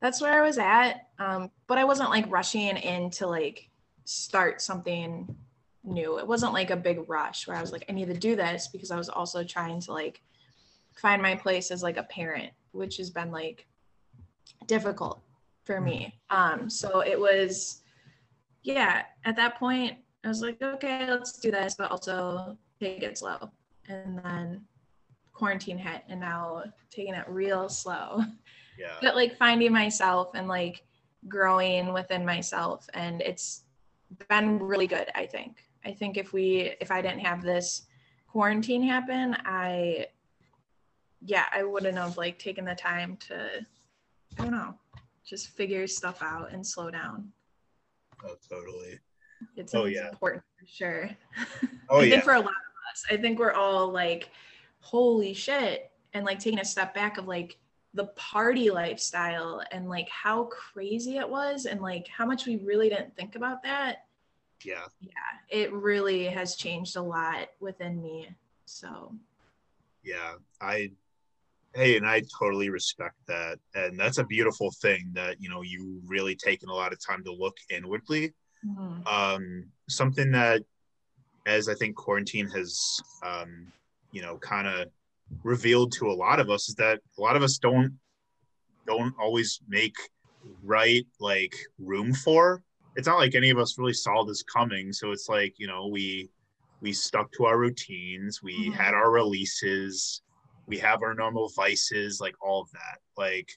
that's 0.00 0.20
where 0.20 0.32
I 0.32 0.46
was 0.46 0.58
at. 0.58 1.08
Um, 1.18 1.50
but 1.66 1.78
I 1.78 1.84
wasn't 1.84 2.10
like 2.10 2.30
rushing 2.30 2.76
in 2.76 3.10
to 3.10 3.26
like 3.26 3.68
start 4.04 4.60
something 4.60 5.34
new. 5.84 6.18
It 6.18 6.26
wasn't 6.26 6.52
like 6.52 6.70
a 6.70 6.76
big 6.76 7.08
rush 7.08 7.46
where 7.46 7.56
I 7.56 7.60
was 7.60 7.72
like, 7.72 7.84
I 7.88 7.92
need 7.92 8.08
to 8.08 8.14
do 8.14 8.36
this 8.36 8.68
because 8.68 8.90
I 8.90 8.96
was 8.96 9.08
also 9.08 9.44
trying 9.44 9.80
to 9.82 9.92
like 9.92 10.22
find 10.96 11.22
my 11.22 11.34
place 11.34 11.70
as 11.70 11.82
like 11.82 11.96
a 11.96 12.02
parent, 12.04 12.52
which 12.72 12.96
has 12.96 13.10
been 13.10 13.30
like 13.30 13.66
difficult 14.66 15.20
for 15.64 15.80
me. 15.80 16.18
Um, 16.30 16.68
so 16.70 17.00
it 17.00 17.18
was, 17.18 17.82
yeah, 18.62 19.02
at 19.24 19.36
that 19.36 19.58
point, 19.58 19.96
I 20.24 20.28
was 20.28 20.42
like, 20.42 20.60
okay, 20.60 21.10
let's 21.10 21.38
do 21.38 21.50
this, 21.50 21.74
but 21.76 21.90
also 21.90 22.56
take 22.78 23.02
it 23.02 23.16
slow. 23.16 23.50
And 23.88 24.18
then 24.22 24.62
quarantine 25.32 25.78
hit, 25.78 26.02
and 26.08 26.20
now 26.20 26.64
taking 26.90 27.14
it 27.14 27.24
real 27.28 27.68
slow. 27.68 28.22
yeah. 28.80 28.96
but 29.00 29.14
like 29.14 29.36
finding 29.36 29.72
myself 29.72 30.30
and 30.34 30.48
like 30.48 30.84
growing 31.28 31.92
within 31.92 32.24
myself 32.24 32.88
and 32.94 33.20
it's 33.20 33.62
been 34.28 34.58
really 34.58 34.86
good 34.86 35.08
i 35.14 35.26
think. 35.26 35.64
I 35.84 35.92
think 35.92 36.16
if 36.16 36.32
we 36.32 36.74
if 36.80 36.90
i 36.90 37.00
didn't 37.00 37.20
have 37.20 37.42
this 37.42 37.82
quarantine 38.28 38.82
happen 38.82 39.36
i 39.44 40.06
yeah 41.24 41.46
i 41.52 41.62
wouldn't 41.62 41.98
have 41.98 42.16
like 42.16 42.38
taken 42.38 42.64
the 42.64 42.74
time 42.74 43.16
to 43.28 43.66
i 44.38 44.42
don't 44.42 44.52
know 44.52 44.74
just 45.30 45.50
figure 45.50 45.86
stuff 45.86 46.22
out 46.22 46.52
and 46.52 46.66
slow 46.66 46.90
down. 46.90 47.30
Oh 48.24 48.34
totally. 48.48 48.98
It's, 49.56 49.74
oh, 49.74 49.84
yeah. 49.84 50.08
important 50.08 50.42
for 50.58 50.66
sure. 50.66 51.08
Oh 51.88 51.98
i 52.00 52.02
yeah. 52.02 52.10
think 52.10 52.24
for 52.24 52.34
a 52.34 52.40
lot 52.40 52.48
of 52.48 52.92
us 52.92 53.04
i 53.10 53.16
think 53.16 53.38
we're 53.38 53.52
all 53.52 53.90
like 53.90 54.30
holy 54.80 55.32
shit 55.32 55.90
and 56.12 56.26
like 56.26 56.38
taking 56.38 56.58
a 56.58 56.64
step 56.64 56.94
back 56.94 57.16
of 57.16 57.28
like 57.28 57.56
the 57.94 58.06
party 58.06 58.70
lifestyle 58.70 59.62
and 59.72 59.88
like 59.88 60.08
how 60.08 60.44
crazy 60.44 61.18
it 61.18 61.28
was 61.28 61.66
and 61.66 61.80
like 61.80 62.06
how 62.08 62.24
much 62.24 62.46
we 62.46 62.56
really 62.56 62.88
didn't 62.88 63.16
think 63.16 63.34
about 63.36 63.62
that. 63.62 64.04
Yeah. 64.64 64.86
Yeah 65.00 65.10
it 65.50 65.72
really 65.72 66.26
has 66.26 66.54
changed 66.54 66.96
a 66.96 67.02
lot 67.02 67.48
within 67.58 68.00
me 68.00 68.28
so. 68.64 69.12
Yeah 70.02 70.34
i 70.60 70.90
hey 71.74 71.96
and 71.96 72.06
i 72.06 72.22
totally 72.38 72.70
respect 72.70 73.16
that 73.26 73.58
and 73.74 73.98
that's 73.98 74.18
a 74.18 74.24
beautiful 74.24 74.72
thing 74.80 75.10
that 75.12 75.40
you 75.40 75.48
know 75.50 75.62
you 75.62 76.00
really 76.06 76.34
taken 76.34 76.68
a 76.68 76.74
lot 76.74 76.92
of 76.92 76.98
time 77.04 77.22
to 77.24 77.32
look 77.32 77.56
inwardly. 77.68 78.32
Mm-hmm. 78.66 79.06
um 79.06 79.64
something 79.88 80.30
that 80.32 80.62
as 81.46 81.68
i 81.70 81.74
think 81.74 81.96
quarantine 81.96 82.46
has 82.48 83.00
um 83.24 83.72
you 84.12 84.20
know 84.20 84.36
kind 84.36 84.68
of 84.68 84.88
revealed 85.42 85.92
to 85.92 86.08
a 86.08 86.12
lot 86.12 86.40
of 86.40 86.50
us 86.50 86.68
is 86.68 86.74
that 86.76 87.00
a 87.18 87.20
lot 87.20 87.36
of 87.36 87.42
us 87.42 87.58
don't 87.58 87.98
don't 88.86 89.14
always 89.20 89.60
make 89.68 89.96
right 90.62 91.06
like 91.18 91.54
room 91.78 92.12
for. 92.12 92.62
It's 92.96 93.06
not 93.06 93.18
like 93.18 93.34
any 93.34 93.50
of 93.50 93.58
us 93.58 93.78
really 93.78 93.92
saw 93.92 94.24
this 94.24 94.42
coming. 94.42 94.92
So 94.92 95.12
it's 95.12 95.28
like 95.28 95.54
you 95.58 95.66
know 95.66 95.86
we 95.86 96.30
we 96.80 96.92
stuck 96.92 97.30
to 97.32 97.44
our 97.44 97.58
routines. 97.58 98.42
We 98.42 98.68
mm-hmm. 98.68 98.72
had 98.72 98.94
our 98.94 99.10
releases. 99.10 100.22
We 100.66 100.78
have 100.78 101.02
our 101.02 101.14
normal 101.14 101.50
vices 101.50 102.20
like 102.20 102.34
all 102.40 102.62
of 102.62 102.70
that. 102.72 102.98
Like 103.16 103.50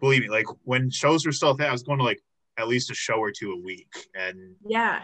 believe 0.00 0.22
me 0.22 0.28
like 0.28 0.46
when 0.64 0.88
shows 0.90 1.26
were 1.26 1.32
still 1.32 1.56
i 1.60 1.72
was 1.72 1.82
going 1.82 1.98
to 1.98 2.04
like 2.04 2.20
at 2.56 2.68
least 2.68 2.90
a 2.90 2.94
show 2.94 3.14
or 3.14 3.30
two 3.30 3.52
a 3.52 3.60
week. 3.60 4.08
And 4.14 4.56
yeah. 4.66 5.02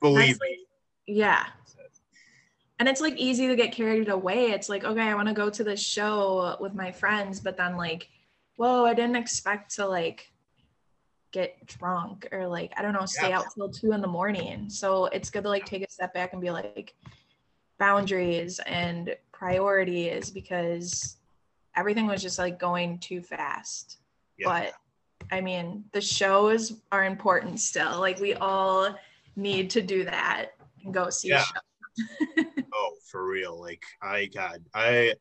believe 0.00 0.38
me. 0.40 0.66
yeah 1.06 1.46
and 2.78 2.88
it's 2.88 3.00
like 3.00 3.16
easy 3.16 3.46
to 3.46 3.56
get 3.56 3.72
carried 3.72 4.08
away 4.08 4.50
it's 4.50 4.68
like 4.68 4.84
okay 4.84 5.02
i 5.02 5.14
want 5.14 5.28
to 5.28 5.34
go 5.34 5.48
to 5.48 5.64
this 5.64 5.80
show 5.80 6.56
with 6.60 6.74
my 6.74 6.90
friends 6.90 7.40
but 7.40 7.56
then 7.56 7.76
like 7.76 8.08
whoa 8.56 8.84
i 8.84 8.94
didn't 8.94 9.16
expect 9.16 9.74
to 9.74 9.86
like 9.86 10.30
get 11.32 11.66
drunk 11.66 12.28
or 12.30 12.46
like 12.46 12.72
i 12.76 12.82
don't 12.82 12.92
know 12.92 13.06
stay 13.06 13.30
yeah. 13.30 13.38
out 13.38 13.46
till 13.54 13.68
two 13.68 13.92
in 13.92 14.00
the 14.00 14.06
morning 14.06 14.70
so 14.70 15.06
it's 15.06 15.30
good 15.30 15.42
to 15.42 15.48
like 15.48 15.66
take 15.66 15.82
a 15.82 15.90
step 15.90 16.14
back 16.14 16.32
and 16.32 16.40
be 16.40 16.50
like 16.50 16.94
boundaries 17.78 18.60
and 18.66 19.16
priorities 19.32 20.30
because 20.30 21.16
everything 21.76 22.06
was 22.06 22.22
just 22.22 22.38
like 22.38 22.58
going 22.58 22.98
too 22.98 23.20
fast 23.20 23.98
yeah. 24.38 24.46
but 24.48 24.74
i 25.36 25.40
mean 25.40 25.84
the 25.90 26.00
shows 26.00 26.80
are 26.92 27.04
important 27.04 27.58
still 27.58 27.98
like 27.98 28.20
we 28.20 28.34
all 28.34 28.96
need 29.34 29.68
to 29.68 29.82
do 29.82 30.04
that 30.04 30.50
and 30.84 30.94
go 30.94 31.10
see 31.10 31.30
yeah. 31.30 31.44
oh, 32.38 32.44
for 33.14 33.24
real. 33.24 33.60
Like 33.60 33.84
I 34.02 34.26
God, 34.26 34.64
I 34.74 35.14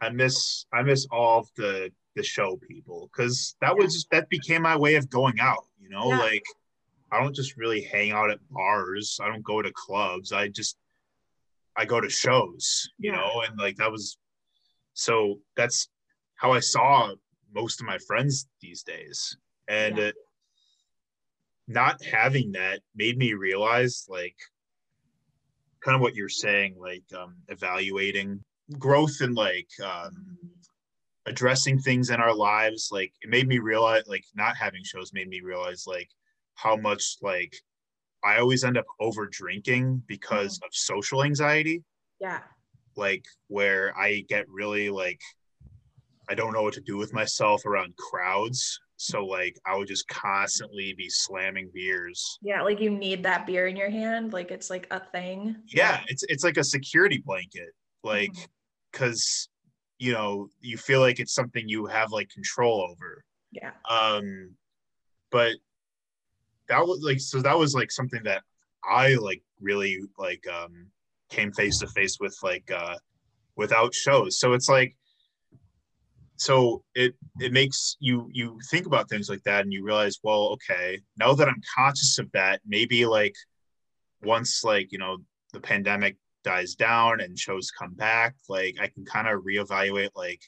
I 0.00 0.08
miss 0.08 0.64
I 0.72 0.82
miss 0.82 1.06
all 1.10 1.40
of 1.40 1.48
the 1.54 1.92
the 2.16 2.22
show 2.22 2.58
people 2.66 3.10
because 3.12 3.56
that 3.60 3.76
was 3.76 3.92
just 3.92 4.10
that 4.10 4.30
became 4.30 4.62
my 4.62 4.74
way 4.74 4.94
of 4.94 5.10
going 5.10 5.38
out. 5.38 5.66
You 5.78 5.90
know, 5.90 6.08
yeah. 6.08 6.16
like 6.16 6.42
I 7.12 7.22
don't 7.22 7.34
just 7.34 7.58
really 7.58 7.82
hang 7.82 8.12
out 8.12 8.30
at 8.30 8.38
bars. 8.50 9.18
I 9.22 9.28
don't 9.28 9.44
go 9.44 9.60
to 9.60 9.70
clubs. 9.74 10.32
I 10.32 10.48
just 10.48 10.78
I 11.76 11.84
go 11.84 12.00
to 12.00 12.08
shows, 12.08 12.88
you 12.98 13.12
Yeah. 13.12 13.18
know, 13.18 13.42
and 13.46 13.58
like 13.58 13.76
that 13.76 13.92
was 13.92 14.16
so 14.94 15.40
that's 15.56 15.90
how 16.36 16.52
I 16.52 16.60
saw 16.60 17.12
most 17.52 17.82
of 17.82 17.86
my 17.86 17.98
friends 17.98 18.48
these 18.62 18.82
days. 18.82 19.36
And 19.68 19.98
Yeah. 19.98 20.04
it, 20.04 20.14
not 21.68 22.02
having 22.02 22.52
that 22.52 22.80
made 22.94 23.18
me 23.18 23.34
realize 23.34 24.06
like 24.08 24.36
kind 25.84 25.94
of 25.94 26.00
what 26.00 26.14
you're 26.14 26.28
saying, 26.28 26.76
like 26.78 27.04
um, 27.18 27.36
evaluating 27.48 28.42
growth 28.78 29.20
and 29.20 29.34
like 29.34 29.68
um, 29.84 30.36
addressing 31.26 31.78
things 31.78 32.10
in 32.10 32.20
our 32.20 32.34
lives. 32.34 32.88
Like 32.92 33.12
it 33.22 33.30
made 33.30 33.48
me 33.48 33.58
realize, 33.58 34.04
like 34.06 34.24
not 34.34 34.56
having 34.56 34.82
shows 34.84 35.12
made 35.12 35.28
me 35.28 35.40
realize 35.40 35.84
like 35.86 36.08
how 36.54 36.76
much 36.76 37.16
like 37.22 37.54
I 38.22 38.38
always 38.38 38.64
end 38.64 38.76
up 38.76 38.84
over 39.00 39.26
drinking 39.26 40.02
because 40.06 40.60
of 40.62 40.68
social 40.72 41.24
anxiety 41.24 41.82
Yeah. 42.20 42.40
like 42.96 43.24
where 43.48 43.96
I 43.96 44.24
get 44.28 44.46
really 44.48 44.90
like 44.90 45.20
I 46.28 46.34
don't 46.34 46.52
know 46.52 46.62
what 46.62 46.74
to 46.74 46.80
do 46.82 46.96
with 46.98 47.12
myself 47.14 47.64
around 47.64 47.96
crowds. 47.96 48.78
So 49.02 49.24
like 49.24 49.58
I 49.64 49.78
would 49.78 49.88
just 49.88 50.06
constantly 50.08 50.92
be 50.92 51.08
slamming 51.08 51.70
beers. 51.72 52.38
Yeah. 52.42 52.60
Like 52.60 52.80
you 52.80 52.90
need 52.90 53.22
that 53.22 53.46
beer 53.46 53.66
in 53.66 53.74
your 53.74 53.88
hand. 53.88 54.34
Like 54.34 54.50
it's 54.50 54.68
like 54.68 54.86
a 54.90 55.00
thing. 55.00 55.56
Yeah, 55.68 56.02
it's 56.08 56.22
it's 56.28 56.44
like 56.44 56.58
a 56.58 56.64
security 56.64 57.22
blanket. 57.24 57.70
Like 58.04 58.30
Mhm. 58.32 58.46
cuz 58.92 59.48
you 59.98 60.12
know, 60.12 60.50
you 60.60 60.76
feel 60.76 61.00
like 61.00 61.18
it's 61.18 61.32
something 61.32 61.66
you 61.66 61.86
have 61.86 62.12
like 62.12 62.28
control 62.28 62.82
over. 62.90 63.24
Yeah. 63.52 63.72
Um 63.88 64.54
but 65.30 65.54
that 66.68 66.86
was 66.86 67.00
like 67.02 67.20
so 67.20 67.40
that 67.40 67.58
was 67.58 67.74
like 67.74 67.90
something 67.90 68.22
that 68.24 68.42
I 68.84 69.14
like 69.14 69.42
really 69.62 69.98
like 70.18 70.46
um 70.46 70.88
came 71.30 71.52
face 71.52 71.78
to 71.78 71.86
face 71.86 72.18
with 72.20 72.36
like 72.42 72.70
uh 72.70 72.96
without 73.56 73.94
shows. 73.94 74.38
So 74.38 74.52
it's 74.52 74.68
like 74.68 74.94
so 76.40 76.82
it 76.94 77.14
it 77.38 77.52
makes 77.52 77.96
you 78.00 78.26
you 78.32 78.58
think 78.70 78.86
about 78.86 79.08
things 79.10 79.28
like 79.28 79.42
that 79.42 79.60
and 79.62 79.72
you 79.74 79.84
realize 79.84 80.18
well 80.22 80.44
okay 80.54 80.98
now 81.18 81.34
that 81.34 81.46
i'm 81.48 81.60
conscious 81.76 82.18
of 82.18 82.30
that 82.32 82.60
maybe 82.66 83.04
like 83.04 83.34
once 84.22 84.64
like 84.64 84.90
you 84.90 84.98
know 84.98 85.18
the 85.52 85.60
pandemic 85.60 86.16
dies 86.42 86.74
down 86.74 87.20
and 87.20 87.38
shows 87.38 87.70
come 87.70 87.92
back 87.94 88.34
like 88.48 88.74
i 88.80 88.86
can 88.86 89.04
kind 89.04 89.28
of 89.28 89.42
reevaluate 89.42 90.08
like 90.16 90.40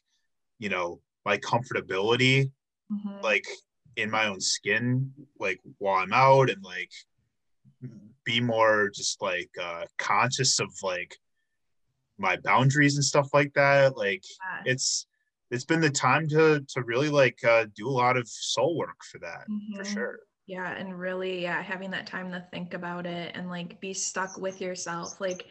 you 0.59 0.71
know 0.71 0.99
my 1.27 1.37
comfortability 1.37 2.51
Mhm. 2.91 3.23
like 3.23 3.47
in 3.97 4.11
my 4.11 4.27
own 4.27 4.41
skin 4.41 5.13
like 5.39 5.61
while 5.79 6.03
i'm 6.03 6.13
out 6.13 6.49
and 6.49 6.63
like 6.65 6.91
be 8.25 8.41
more 8.41 8.91
just 8.95 9.21
like 9.21 9.51
uh 9.61 9.85
conscious 9.99 10.59
of 10.59 10.71
like 10.83 11.17
my 12.19 12.37
boundaries 12.45 12.95
and 12.97 13.05
stuff 13.05 13.29
like 13.35 13.53
that 13.55 13.97
like 13.97 14.23
Yeah. 14.41 14.73
it's 14.73 15.07
it's 15.53 15.67
been 15.67 15.81
the 15.83 15.91
time 15.91 16.29
to 16.31 16.65
to 16.69 16.85
really 16.85 17.11
like 17.11 17.45
uh 17.45 17.67
do 17.77 17.89
a 17.89 17.91
lot 17.93 18.19
of 18.19 18.29
soul 18.29 18.77
work 18.79 19.05
for 19.05 19.21
that 19.21 19.49
for 19.75 19.85
Mhm. 19.85 19.85
sure 19.85 20.21
Yeah, 20.47 20.73
and 20.73 20.99
really, 20.99 21.43
yeah, 21.43 21.63
having 21.63 21.91
that 21.93 22.07
time 22.07 22.33
to 22.33 22.47
think 22.51 22.75
about 22.75 23.07
it 23.07 23.37
and 23.37 23.49
like 23.49 23.81
be 23.81 23.95
stuck 23.95 24.37
with 24.37 24.61
yourself. 24.61 25.21
Like, 25.21 25.49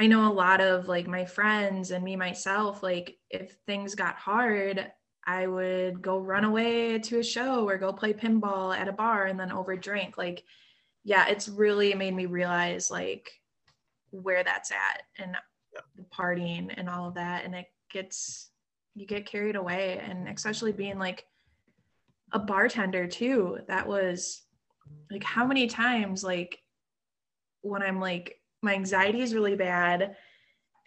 I 0.00 0.06
know 0.08 0.30
a 0.30 0.34
lot 0.34 0.60
of 0.62 0.88
like 0.88 1.06
my 1.08 1.24
friends 1.26 1.90
and 1.92 2.04
me 2.04 2.16
myself, 2.16 2.82
like, 2.82 3.18
if 3.30 3.54
things 3.66 3.94
got 3.96 4.16
hard, 4.16 4.92
I 5.26 5.46
would 5.48 6.02
go 6.02 6.18
run 6.20 6.44
away 6.44 6.98
to 7.00 7.20
a 7.20 7.24
show 7.24 7.68
or 7.68 7.78
go 7.78 7.92
play 7.92 8.14
pinball 8.14 8.76
at 8.76 8.88
a 8.88 8.92
bar 8.92 9.26
and 9.26 9.40
then 9.40 9.50
overdrink. 9.50 10.16
Like, 10.18 10.44
yeah, 11.04 11.28
it's 11.28 11.48
really 11.48 11.94
made 11.94 12.14
me 12.14 12.26
realize 12.26 12.90
like 12.90 13.30
where 14.10 14.44
that's 14.44 14.72
at 14.72 15.02
and 15.18 15.36
Yeah. 15.72 15.80
the 15.96 16.04
partying 16.04 16.72
and 16.76 16.88
all 16.88 17.08
of 17.08 17.14
that. 17.14 17.44
And 17.44 17.54
it 17.54 17.66
gets, 17.90 18.50
you 18.96 19.06
get 19.06 19.26
carried 19.26 19.54
away. 19.54 20.00
And 20.02 20.28
especially 20.28 20.72
being 20.72 20.98
like, 20.98 21.24
a 22.32 22.40
bartender 22.40 23.06
too 23.06 23.56
that 23.68 23.86
was 23.86 24.42
like 25.12 25.22
how 25.22 25.46
many 25.46 25.68
times 25.68 26.24
like 26.24 26.58
when 27.62 27.82
i'm 27.82 28.00
like 28.00 28.40
my 28.62 28.74
anxiety 28.74 29.20
is 29.20 29.32
really 29.32 29.54
bad 29.54 30.16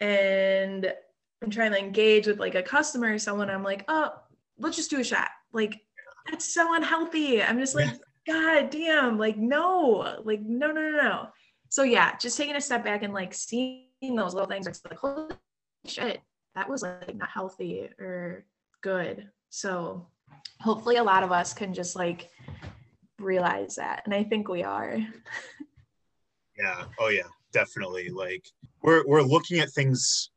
and 0.02 0.94
i'm 1.42 1.50
trying 1.50 1.72
to 1.72 1.80
engage 1.80 2.28
with 2.28 2.42
like 2.42 2.56
a 2.56 2.62
customer 2.62 3.14
or 3.14 3.18
someone 3.18 3.50
i'm 3.50 3.64
like 3.64 3.86
oh 3.88 4.12
let's 4.60 4.76
just 4.76 4.90
do 4.90 5.00
a 5.00 5.04
shot. 5.04 5.30
Like 5.54 5.82
that's 6.30 6.54
so 6.54 6.76
unhealthy. 6.76 7.42
I'm 7.42 7.60
just 7.60 7.76
like 7.76 7.90
god 8.28 8.70
damn 8.70 9.18
like 9.18 9.38
no 9.38 10.22
like 10.24 10.42
no 10.42 10.68
no 10.68 10.90
no 10.90 10.98
no. 10.98 11.28
So 11.70 11.84
yeah 11.84 12.16
just 12.18 12.38
taking 12.38 12.56
a 12.56 12.62
step 12.62 12.84
back 12.84 13.04
and 13.04 13.14
like 13.14 13.34
seeing 13.34 13.88
those 14.16 14.34
little 14.34 14.50
things 14.50 14.68
it's 14.68 14.82
like 14.86 15.00
holy 15.00 15.34
shit 15.86 16.20
that 16.56 16.70
was 16.70 16.82
like 16.82 17.16
not 17.16 17.30
healthy 17.30 17.90
or 18.00 18.46
good. 18.82 19.30
So 19.50 20.08
hopefully 20.62 20.98
a 20.98 21.04
lot 21.04 21.24
of 21.24 21.32
us 21.32 21.54
can 21.54 21.74
just 21.74 21.96
like 21.96 22.30
realize 23.20 23.76
that 23.76 24.02
and 24.06 24.14
i 24.14 24.24
think 24.24 24.48
we 24.48 24.64
are. 24.64 24.98
Yeah. 26.58 26.84
Oh 27.00 27.08
yeah. 27.08 27.28
Definitely. 27.54 28.10
Like 28.10 28.46
we're 28.82 29.08
we're 29.08 29.22
looking 29.22 29.60
at 29.60 29.72
things 29.72 30.30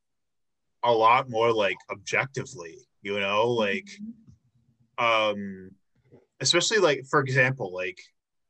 a 0.85 0.92
lot 0.92 1.29
more 1.29 1.53
like 1.53 1.77
objectively 1.90 2.79
you 3.03 3.18
know? 3.18 3.48
Like 3.48 3.88
um 4.98 5.70
especially 6.40 6.79
like 6.79 7.05
for 7.11 7.20
example 7.20 7.72
like 7.72 7.98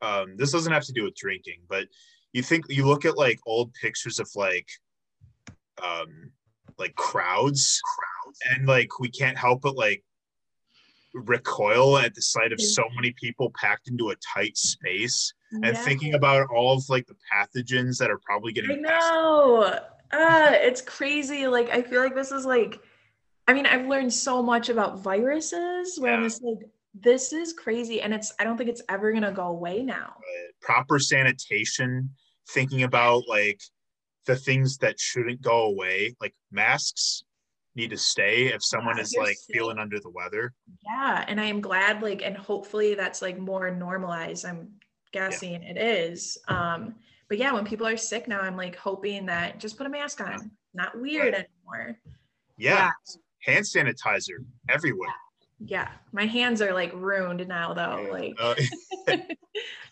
um 0.03 0.37
this 0.37 0.53
doesn't 0.53 0.73
have 0.73 0.85
to 0.85 0.93
do 0.93 1.05
with 1.05 1.15
drinking 1.15 1.61
but 1.69 1.87
you 2.33 2.43
think 2.43 2.65
you 2.69 2.85
look 2.85 3.05
at 3.05 3.17
like 3.17 3.39
old 3.47 3.73
pictures 3.75 4.19
of 4.19 4.29
like 4.35 4.69
um 5.83 6.33
like 6.79 6.95
crowds 6.95 7.81
crowds, 7.97 8.39
and 8.51 8.67
like 8.67 8.99
we 9.01 9.11
can't 9.11 9.39
help 9.39 9.63
but 9.63 9.77
like 9.77 10.03
recoil 11.15 11.99
at 11.99 12.15
the 12.15 12.23
sight 12.23 12.53
of 12.53 12.61
so 12.61 12.85
many 12.95 13.13
people 13.21 13.53
packed 13.55 13.89
into 13.89 14.11
a 14.11 14.17
tight 14.35 14.57
space 14.57 15.35
and 15.63 15.77
thinking 15.77 16.15
about 16.15 16.49
all 16.49 16.79
of 16.79 16.89
like 16.89 17.07
the 17.07 17.15
pathogens 17.31 17.99
that 17.99 18.11
are 18.11 18.19
probably 18.25 18.53
getting 18.53 18.83
passed 18.83 19.13
know. 19.13 19.79
Uh, 20.11 20.53
it's 20.53 20.81
crazy. 20.81 21.47
Like 21.47 21.69
I 21.71 21.83
feel 21.83 22.01
like 22.01 22.15
this 22.15 22.33
is 22.33 22.47
like 22.47 22.81
I 23.49 23.55
mean, 23.55 23.67
I've 23.67 23.87
learned 23.87 24.13
so 24.13 24.43
much 24.43 24.69
about 24.69 25.01
viruses 25.01 25.99
where 25.99 26.15
I'm 26.15 26.23
just 26.23 26.43
like, 26.43 26.59
this 26.95 27.33
is 27.33 27.53
crazy. 27.53 28.01
And 28.01 28.15
it's 28.15 28.33
I 28.39 28.45
don't 28.45 28.57
think 28.57 28.71
it's 28.71 28.83
ever 28.89 29.13
gonna 29.13 29.33
go 29.33 29.49
away 29.49 29.83
now. 29.83 30.15
proper 30.61 30.99
sanitation, 30.99 32.11
thinking 32.51 32.85
about 32.85 33.25
like 33.29 33.61
the 34.27 34.37
things 34.37 34.79
that 34.79 34.99
shouldn't 35.01 35.43
go 35.43 35.63
away, 35.65 36.15
like 36.21 36.35
masks 36.51 37.25
need 37.75 37.91
to 37.91 37.97
stay 37.97 38.53
if 38.53 38.63
someone 38.63 38.97
Yeah, 38.97 39.03
is 39.03 39.15
like 39.19 39.37
sick. 39.37 39.55
feeling 39.55 39.79
under 39.79 39.99
the 39.99 40.11
weather. 40.11 40.53
Yeah. 40.85 41.25
And 41.27 41.41
I 41.41 41.45
am 41.47 41.61
glad, 41.61 42.03
like, 42.03 42.23
and 42.23 42.37
hopefully 42.37 42.95
that's 42.95 43.23
like 43.23 43.39
more 43.39 43.71
normalized. 43.71 44.45
I'm 44.45 44.69
guessing 45.13 45.63
it 45.63 45.77
is. 45.79 46.39
Um, 46.49 46.95
but 47.29 47.39
yeah, 47.39 47.53
when 47.53 47.65
people 47.65 47.87
are 47.87 47.97
sick 47.97 48.29
now, 48.29 48.41
I'm 48.41 48.57
like 48.57 48.77
hoping 48.77 49.27
that 49.27 49.59
just 49.59 49.77
put 49.79 49.87
a 49.87 49.91
mask 49.91 50.21
on. 50.21 50.51
Not 50.75 51.01
weird 51.01 51.35
anymore. 51.35 51.99
Yeah. 52.59 52.91
Hand 53.45 53.65
sanitizer 53.65 54.45
everywhere. 54.69 55.09
Yeah. 55.65 55.89
My 56.13 56.27
hands 56.27 56.61
are 56.61 56.75
like 56.75 56.93
ruined 56.95 57.47
now 57.49 57.73
though. 57.73 58.07
Like 58.11 58.35
Uh, 58.39 58.55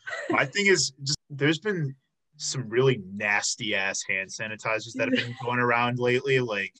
my 0.31 0.45
thing 0.45 0.67
is 0.67 0.93
just 1.03 1.19
there's 1.31 1.59
been 1.59 1.95
some 2.41 2.69
really 2.71 3.03
nasty 3.15 3.75
ass 3.75 4.03
hand 4.09 4.31
sanitizers 4.31 4.95
that 4.95 5.09
have 5.09 5.15
been 5.15 5.35
going 5.45 5.59
around 5.59 5.99
lately. 5.99 6.41
Like 6.41 6.73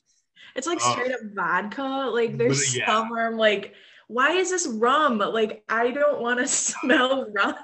It's 0.55 0.65
like 0.67 0.79
Oh. 0.81 0.91
straight 0.93 1.11
up 1.11 1.19
vodka. 1.35 2.09
Like 2.11 2.37
there's 2.37 2.75
Yeah. 2.75 2.87
some 2.87 3.09
where 3.09 3.27
I'm 3.27 3.37
like, 3.37 3.73
why 4.07 4.31
is 4.31 4.49
this 4.49 4.67
rum? 4.67 5.19
Like 5.19 5.63
I 5.69 5.91
don't 5.91 6.19
want 6.19 6.39
to 6.39 6.47
smell 6.49 7.27
rum. 7.31 7.55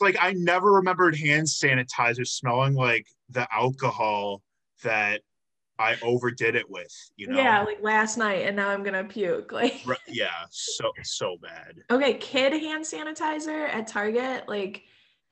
like 0.00 0.16
I 0.20 0.32
never 0.34 0.72
remembered 0.72 1.16
hand 1.16 1.46
sanitizer 1.46 2.26
smelling 2.26 2.74
like 2.74 3.06
the 3.30 3.48
alcohol 3.52 4.42
that 4.84 5.22
I 5.78 5.96
overdid 6.02 6.56
it 6.56 6.68
with, 6.70 6.92
you 7.16 7.26
know? 7.28 7.36
Yeah, 7.36 7.62
like 7.62 7.82
last 7.82 8.16
night, 8.18 8.46
and 8.46 8.56
now 8.56 8.68
I'm 8.68 8.82
gonna 8.82 9.04
puke. 9.04 9.50
Like 9.52 9.82
yeah, 10.06 10.28
so 10.50 10.90
so 11.02 11.36
bad. 11.40 11.74
okay, 11.90 12.14
kid 12.14 12.52
hand 12.52 12.84
sanitizer 12.84 13.66
at 13.68 13.86
Target, 13.86 14.46
like 14.46 14.82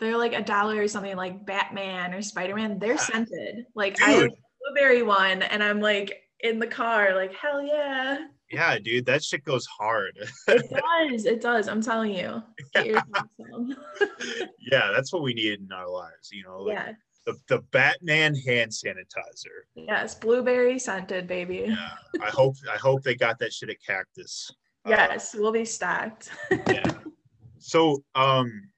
they're 0.01 0.17
like 0.19 0.33
a 0.33 0.43
dollar 0.43 0.81
or 0.81 0.89
something. 0.89 1.17
Like 1.17 1.47
Batman 1.47 2.15
or 2.15 2.23
Spider 2.23 2.55
Man, 2.55 2.79
they're 2.79 2.99
scented. 2.99 3.67
Like 3.75 4.01
I 4.03 4.11
have 4.11 4.25
a 4.25 4.31
blueberry 4.61 5.03
one, 5.03 5.43
and 5.43 5.63
I'm 5.63 5.81
like 5.81 6.23
in 6.41 6.59
the 6.59 6.67
car, 6.67 7.15
like 7.15 7.35
hell 7.35 7.63
yeah. 7.63 8.27
Yeah, 8.51 8.79
dude, 8.79 9.07
that 9.07 9.25
shit 9.25 9.45
goes 9.45 9.67
hard. 9.67 10.17
It 10.49 10.71
does. 11.11 11.25
It 11.25 11.41
does. 11.41 11.67
I'm 11.67 11.83
telling 11.83 12.15
you. 12.15 12.43
Some. 12.77 13.77
yeah, 14.61 14.91
that's 14.95 15.13
what 15.13 15.23
we 15.23 15.35
need 15.35 15.61
in 15.61 15.73
our 15.73 15.89
lives, 15.89 16.31
you 16.31 16.45
know, 16.45 16.59
like 16.59 16.75
yeah. 16.75 16.93
the, 17.27 17.35
the 17.49 17.59
Batman 17.73 18.35
hand 18.35 18.71
sanitizer. 18.71 19.65
Yes. 19.75 20.15
Blueberry 20.15 20.79
scented, 20.79 21.27
baby. 21.27 21.65
Yeah, 21.67 21.95
I 22.23 22.29
hope 22.29 22.57
I 22.73 22.77
hope 22.77 23.03
they 23.03 23.15
got 23.15 23.39
that 23.41 23.53
shit 23.53 23.71
at 23.71 23.77
Cactus. 23.85 24.51
Uh, 24.87 24.91
Yes, 24.91 25.35
we'll 25.35 25.53
be 25.53 25.65
stacked. 25.65 26.31
yeah. 26.69 26.93
So, 27.67 28.05
um, 28.15 28.69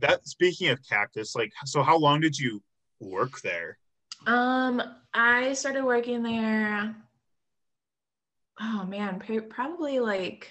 that 0.00 0.26
speaking 0.26 0.68
of 0.68 0.78
Cactus, 0.88 1.34
like, 1.34 1.52
so 1.64 1.82
how 1.82 1.96
long 1.96 2.20
did 2.20 2.38
you 2.38 2.62
work 3.00 3.40
there? 3.40 3.78
Um, 4.26 4.82
I 5.14 5.52
started 5.54 5.84
working 5.84 6.22
there. 6.22 6.94
Oh 8.60 8.84
man, 8.84 9.22
probably 9.48 10.00
like 10.00 10.50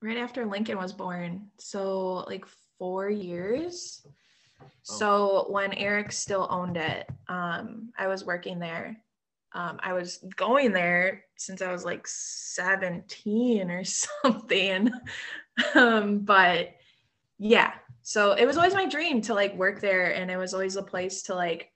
right 0.00 0.16
after 0.16 0.46
Lincoln 0.46 0.78
was 0.78 0.92
born. 0.92 1.50
So 1.58 2.24
like 2.26 2.46
four 2.78 3.10
years. 3.10 4.06
Oh. 4.62 4.66
So 4.82 5.46
when 5.50 5.74
Eric 5.74 6.12
still 6.12 6.46
owned 6.50 6.76
it, 6.76 7.08
um, 7.28 7.92
I 7.98 8.06
was 8.06 8.24
working 8.24 8.58
there. 8.58 8.96
Um, 9.52 9.78
I 9.82 9.92
was 9.92 10.24
going 10.36 10.72
there 10.72 11.24
since 11.36 11.60
I 11.60 11.72
was 11.72 11.84
like 11.84 12.06
17 12.06 13.70
or 13.70 13.84
something. 14.24 14.90
um, 15.74 16.20
but 16.20 16.70
yeah, 17.38 17.72
so 18.10 18.32
it 18.32 18.44
was 18.44 18.56
always 18.56 18.74
my 18.74 18.86
dream 18.86 19.20
to 19.22 19.34
like 19.34 19.54
work 19.54 19.80
there, 19.80 20.12
and 20.16 20.32
it 20.32 20.36
was 20.36 20.52
always 20.52 20.74
a 20.74 20.82
place 20.82 21.22
to 21.22 21.34
like, 21.36 21.70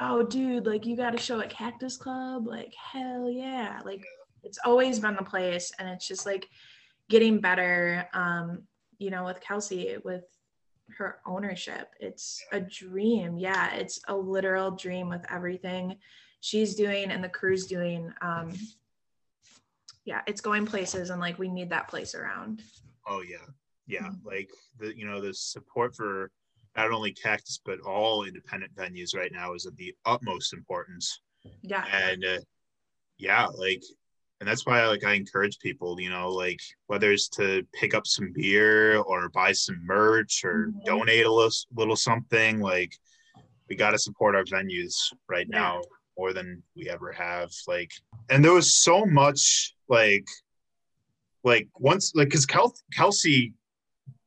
oh, 0.00 0.24
dude, 0.24 0.66
like 0.66 0.84
you 0.84 0.96
got 0.96 1.10
to 1.10 1.16
show 1.16 1.38
at 1.38 1.48
Cactus 1.48 1.96
Club, 1.96 2.48
like 2.48 2.74
hell 2.74 3.30
yeah, 3.30 3.80
like 3.84 4.04
it's 4.42 4.58
always 4.64 4.98
been 4.98 5.14
the 5.14 5.22
place, 5.22 5.70
and 5.78 5.88
it's 5.88 6.08
just 6.08 6.26
like 6.26 6.48
getting 7.08 7.38
better. 7.38 8.08
Um, 8.14 8.64
you 8.98 9.10
know, 9.10 9.26
with 9.26 9.40
Kelsey, 9.40 9.96
with 10.04 10.24
her 10.98 11.20
ownership, 11.24 11.94
it's 12.00 12.42
a 12.50 12.60
dream. 12.60 13.38
Yeah, 13.38 13.72
it's 13.76 14.00
a 14.08 14.16
literal 14.16 14.72
dream 14.72 15.08
with 15.08 15.24
everything 15.30 15.98
she's 16.40 16.74
doing 16.74 17.12
and 17.12 17.22
the 17.22 17.28
crew's 17.28 17.68
doing. 17.68 18.12
Um, 18.22 18.54
yeah, 20.04 20.22
it's 20.26 20.40
going 20.40 20.66
places, 20.66 21.10
and 21.10 21.20
like 21.20 21.38
we 21.38 21.48
need 21.48 21.70
that 21.70 21.86
place 21.86 22.16
around. 22.16 22.64
Oh 23.06 23.22
yeah, 23.22 23.46
yeah, 23.86 24.00
mm-hmm. 24.00 24.26
like 24.26 24.50
the 24.78 24.96
you 24.96 25.06
know 25.06 25.20
the 25.20 25.34
support 25.34 25.94
for 25.94 26.30
not 26.76 26.90
only 26.90 27.12
Cactus 27.12 27.60
but 27.64 27.80
all 27.80 28.24
independent 28.24 28.74
venues 28.74 29.16
right 29.16 29.32
now 29.32 29.54
is 29.54 29.66
of 29.66 29.76
the 29.76 29.94
utmost 30.04 30.52
importance. 30.52 31.20
Yeah, 31.62 31.84
and 31.92 32.24
uh, 32.24 32.38
yeah, 33.18 33.46
like, 33.46 33.82
and 34.40 34.48
that's 34.48 34.66
why 34.66 34.86
like 34.86 35.04
I 35.04 35.14
encourage 35.14 35.58
people, 35.58 36.00
you 36.00 36.10
know, 36.10 36.30
like 36.30 36.60
whether 36.86 37.12
it's 37.12 37.28
to 37.30 37.66
pick 37.72 37.94
up 37.94 38.06
some 38.06 38.32
beer 38.34 38.98
or 38.98 39.28
buy 39.30 39.52
some 39.52 39.80
merch 39.84 40.44
or 40.44 40.68
mm-hmm. 40.68 40.84
donate 40.84 41.26
a 41.26 41.32
little, 41.32 41.52
little 41.74 41.96
something, 41.96 42.60
like 42.60 42.92
we 43.68 43.76
got 43.76 43.92
to 43.92 43.98
support 43.98 44.34
our 44.34 44.44
venues 44.44 44.94
right 45.28 45.46
yeah. 45.50 45.58
now 45.58 45.82
more 46.18 46.32
than 46.32 46.62
we 46.74 46.88
ever 46.88 47.12
have. 47.12 47.50
Like, 47.66 47.92
and 48.30 48.44
there 48.44 48.52
was 48.52 48.74
so 48.74 49.04
much 49.04 49.74
like 49.88 50.26
like 51.44 51.68
once 51.78 52.12
like 52.14 52.28
because 52.28 52.46
Kel- 52.46 52.74
Kelsey 52.92 53.54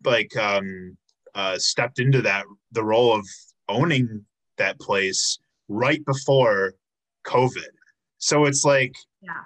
like 0.04 0.36
um 0.38 0.98
uh 1.36 1.58
stepped 1.58 2.00
into 2.00 2.22
that 2.22 2.46
the 2.72 2.84
role 2.84 3.14
of 3.14 3.26
owning 3.68 4.26
that 4.58 4.80
place 4.80 5.40
right 5.68 6.04
before 6.06 6.74
COVID. 7.26 7.72
So 8.18 8.46
it's 8.46 8.64
like 8.66 8.96
yeah. 9.22 9.44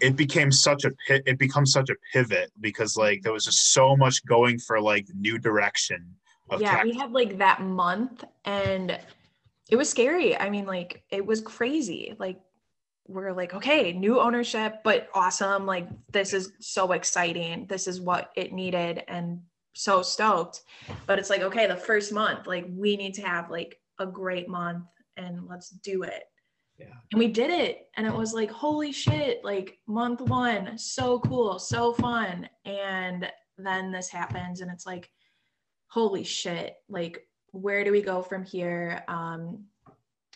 It 0.00 0.16
became 0.16 0.50
such 0.50 0.84
a 0.84 0.90
it 1.08 1.38
becomes 1.38 1.72
such 1.72 1.88
a 1.88 1.94
pivot 2.12 2.50
because 2.60 2.96
like 2.96 3.22
there 3.22 3.32
was 3.32 3.44
just 3.44 3.72
so 3.72 3.96
much 3.96 4.24
going 4.26 4.58
for 4.58 4.80
like 4.80 5.06
new 5.14 5.38
direction. 5.38 6.16
yeah, 6.58 6.82
we 6.82 6.92
had 6.92 7.12
like 7.12 7.38
that 7.38 7.62
month 7.62 8.24
and 8.44 8.98
it 9.70 9.76
was 9.76 9.88
scary. 9.88 10.36
I 10.36 10.50
mean, 10.50 10.66
like 10.66 11.04
it 11.10 11.24
was 11.24 11.40
crazy. 11.40 12.16
Like 12.18 12.40
we're 13.06 13.32
like, 13.32 13.54
okay, 13.54 13.92
new 13.92 14.20
ownership, 14.20 14.80
but 14.82 15.08
awesome. 15.14 15.66
Like 15.66 15.88
this 16.10 16.32
is 16.32 16.52
so 16.58 16.92
exciting. 16.92 17.66
This 17.68 17.86
is 17.86 18.00
what 18.00 18.32
it 18.34 18.52
needed. 18.52 19.04
And 19.06 19.42
so 19.72 20.02
stoked. 20.02 20.62
But 21.06 21.18
it's 21.18 21.30
like, 21.30 21.42
okay, 21.42 21.66
the 21.66 21.76
first 21.76 22.12
month, 22.12 22.46
like 22.46 22.66
we 22.70 22.96
need 22.96 23.14
to 23.14 23.22
have 23.22 23.50
like 23.50 23.78
a 23.98 24.06
great 24.06 24.48
month 24.48 24.84
and 25.16 25.46
let's 25.48 25.70
do 25.70 26.02
it. 26.02 26.24
Yeah. 26.78 26.86
And 27.12 27.18
we 27.18 27.28
did 27.28 27.50
it. 27.50 27.88
And 27.96 28.06
it 28.06 28.12
was 28.12 28.34
like, 28.34 28.50
holy 28.50 28.92
shit, 28.92 29.44
like 29.44 29.78
month 29.86 30.20
one, 30.20 30.76
so 30.78 31.18
cool, 31.20 31.58
so 31.58 31.92
fun. 31.92 32.48
And 32.64 33.30
then 33.58 33.92
this 33.92 34.08
happens 34.08 34.60
and 34.60 34.70
it's 34.70 34.86
like, 34.86 35.10
holy 35.88 36.24
shit, 36.24 36.76
like 36.88 37.26
where 37.52 37.84
do 37.84 37.92
we 37.92 38.00
go 38.00 38.22
from 38.22 38.44
here? 38.44 39.04
Um, 39.08 39.64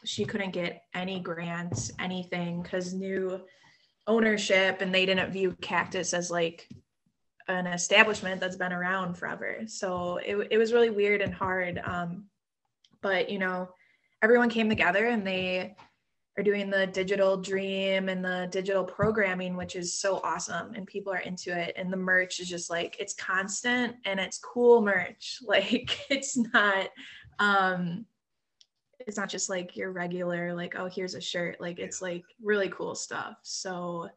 she 0.04 0.24
couldn't 0.24 0.50
get 0.52 0.82
any 0.94 1.18
grants, 1.18 1.90
anything, 1.98 2.62
because 2.62 2.92
new 2.92 3.40
ownership 4.06 4.80
and 4.80 4.94
they 4.94 5.06
didn't 5.06 5.32
view 5.32 5.56
Cactus 5.60 6.14
as 6.14 6.30
like 6.30 6.68
an 7.48 7.66
establishment 7.66 8.40
that's 8.40 8.56
been 8.56 8.72
around 8.72 9.14
forever. 9.14 9.60
So 9.66 10.16
it, 10.18 10.48
it 10.50 10.58
was 10.58 10.72
really 10.72 10.90
weird 10.90 11.20
and 11.20 11.32
hard. 11.32 11.80
Um, 11.84 12.24
but, 13.02 13.30
you 13.30 13.38
know, 13.38 13.68
everyone 14.22 14.50
came 14.50 14.68
together 14.68 15.06
and 15.06 15.26
they 15.26 15.76
are 16.38 16.42
doing 16.42 16.68
the 16.68 16.86
digital 16.88 17.36
dream 17.36 18.08
and 18.08 18.24
the 18.24 18.48
digital 18.50 18.84
programming, 18.84 19.56
which 19.56 19.76
is 19.76 19.98
so 19.98 20.20
awesome. 20.22 20.74
And 20.74 20.86
people 20.86 21.12
are 21.12 21.18
into 21.18 21.56
it. 21.56 21.74
And 21.76 21.92
the 21.92 21.96
merch 21.96 22.40
is 22.40 22.48
just 22.48 22.68
like, 22.68 22.96
it's 22.98 23.14
constant 23.14 23.96
and 24.04 24.20
it's 24.20 24.38
cool 24.38 24.82
merch. 24.82 25.40
Like, 25.46 25.98
it's 26.10 26.36
not, 26.36 26.88
um, 27.38 28.06
it's 28.98 29.16
not 29.16 29.28
just 29.28 29.48
like 29.48 29.76
your 29.76 29.92
regular, 29.92 30.52
like, 30.52 30.74
oh, 30.76 30.86
here's 30.86 31.14
a 31.14 31.20
shirt. 31.20 31.60
Like, 31.60 31.78
it's 31.78 32.02
like 32.02 32.24
really 32.42 32.68
cool 32.68 32.94
stuff. 32.94 33.36
So, 33.42 34.08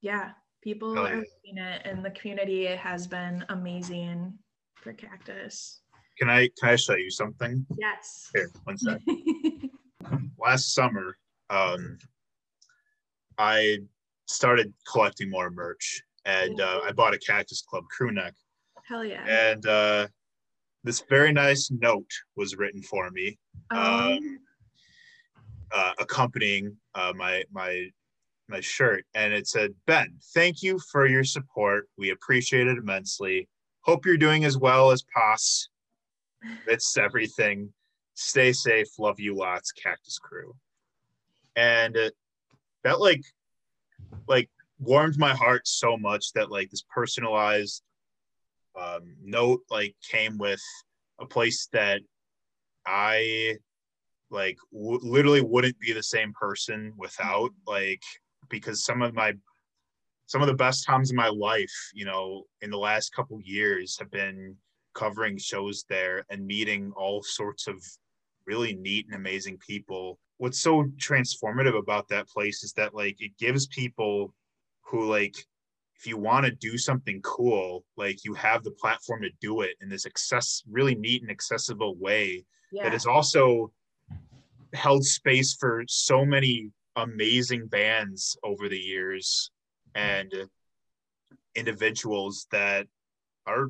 yeah, 0.00 0.30
people 0.64 0.98
oh, 0.98 1.04
yeah. 1.04 1.12
are 1.12 1.16
reading 1.16 1.58
it 1.58 1.82
and 1.84 2.02
the 2.02 2.10
community 2.10 2.64
has 2.64 3.06
been 3.06 3.44
amazing 3.50 4.32
for 4.74 4.94
cactus. 4.94 5.82
Can 6.18 6.30
i 6.30 6.48
can 6.58 6.70
i 6.70 6.76
show 6.76 6.96
you 6.96 7.10
something? 7.10 7.66
Yes. 7.78 8.30
Here 8.34 8.50
one 8.64 8.78
sec. 8.78 9.00
Last 10.38 10.74
summer 10.74 11.16
um 11.50 11.98
i 13.36 13.78
started 14.26 14.72
collecting 14.90 15.28
more 15.28 15.50
merch 15.50 16.02
and 16.24 16.58
uh, 16.60 16.80
i 16.84 16.92
bought 16.92 17.14
a 17.14 17.18
cactus 17.18 17.60
club 17.60 17.84
crew 17.94 18.10
neck. 18.10 18.34
Hell 18.88 19.04
yeah. 19.04 19.24
And 19.26 19.66
uh 19.66 20.06
this 20.82 21.02
very 21.10 21.32
nice 21.32 21.70
note 21.70 22.10
was 22.36 22.56
written 22.56 22.82
for 22.82 23.10
me 23.10 23.38
um, 23.70 23.80
um 23.80 24.38
uh, 25.72 25.92
accompanying 25.98 26.76
uh, 26.94 27.12
my 27.16 27.42
my 27.52 27.88
my 28.48 28.60
shirt 28.60 29.04
and 29.14 29.32
it 29.32 29.46
said, 29.46 29.74
Ben, 29.86 30.14
thank 30.34 30.62
you 30.62 30.78
for 30.90 31.06
your 31.06 31.24
support. 31.24 31.88
We 31.96 32.10
appreciate 32.10 32.66
it 32.66 32.78
immensely. 32.78 33.48
Hope 33.82 34.06
you're 34.06 34.16
doing 34.16 34.44
as 34.44 34.56
well 34.56 34.90
as 34.90 35.04
Poss. 35.14 35.68
It's 36.66 36.96
everything. 36.96 37.72
Stay 38.14 38.52
safe. 38.52 38.88
Love 38.98 39.18
you 39.18 39.34
lots, 39.34 39.72
Cactus 39.72 40.18
Crew. 40.18 40.54
And 41.56 41.96
uh, 41.96 42.10
that 42.82 43.00
like 43.00 43.22
like 44.26 44.50
warmed 44.78 45.18
my 45.18 45.34
heart 45.34 45.66
so 45.66 45.96
much 45.96 46.32
that 46.32 46.50
like 46.50 46.70
this 46.70 46.84
personalized 46.94 47.82
um, 48.80 49.14
note 49.22 49.60
like 49.70 49.94
came 50.10 50.38
with 50.38 50.62
a 51.20 51.26
place 51.26 51.68
that 51.72 52.00
I 52.86 53.56
like 54.30 54.58
w- 54.72 55.00
literally 55.02 55.40
wouldn't 55.40 55.78
be 55.78 55.92
the 55.92 56.02
same 56.02 56.32
person 56.32 56.92
without 56.96 57.50
like 57.66 58.02
because 58.54 58.84
some 58.84 59.02
of 59.02 59.14
my 59.14 59.32
some 60.26 60.40
of 60.40 60.48
the 60.48 60.54
best 60.54 60.86
times 60.86 61.10
in 61.10 61.16
my 61.16 61.28
life, 61.28 61.74
you 61.92 62.04
know, 62.04 62.44
in 62.62 62.70
the 62.70 62.78
last 62.78 63.12
couple 63.14 63.38
years 63.42 63.98
have 63.98 64.10
been 64.10 64.56
covering 64.94 65.36
shows 65.36 65.84
there 65.88 66.24
and 66.30 66.46
meeting 66.46 66.92
all 66.96 67.22
sorts 67.22 67.66
of 67.66 67.76
really 68.46 68.74
neat 68.74 69.06
and 69.06 69.16
amazing 69.16 69.58
people. 69.58 70.18
What's 70.38 70.60
so 70.60 70.84
transformative 70.96 71.76
about 71.76 72.08
that 72.08 72.28
place 72.28 72.62
is 72.62 72.72
that 72.74 72.94
like 72.94 73.16
it 73.20 73.32
gives 73.38 73.66
people 73.66 74.32
who 74.82 75.04
like 75.04 75.36
if 75.96 76.06
you 76.06 76.16
want 76.16 76.46
to 76.46 76.52
do 76.52 76.76
something 76.78 77.20
cool, 77.22 77.84
like 77.96 78.24
you 78.24 78.34
have 78.34 78.62
the 78.62 78.72
platform 78.72 79.22
to 79.22 79.30
do 79.40 79.62
it 79.62 79.76
in 79.80 79.88
this 79.88 80.06
access 80.06 80.62
really 80.70 80.94
neat 80.94 81.22
and 81.22 81.30
accessible 81.30 81.96
way 81.96 82.44
yeah. 82.72 82.84
that 82.84 82.94
is 82.94 83.06
also 83.06 83.72
held 84.72 85.04
space 85.04 85.54
for 85.54 85.84
so 85.86 86.24
many 86.24 86.70
amazing 86.96 87.66
bands 87.66 88.36
over 88.42 88.68
the 88.68 88.78
years 88.78 89.50
and 89.94 90.32
individuals 91.54 92.46
that 92.50 92.86
are 93.46 93.68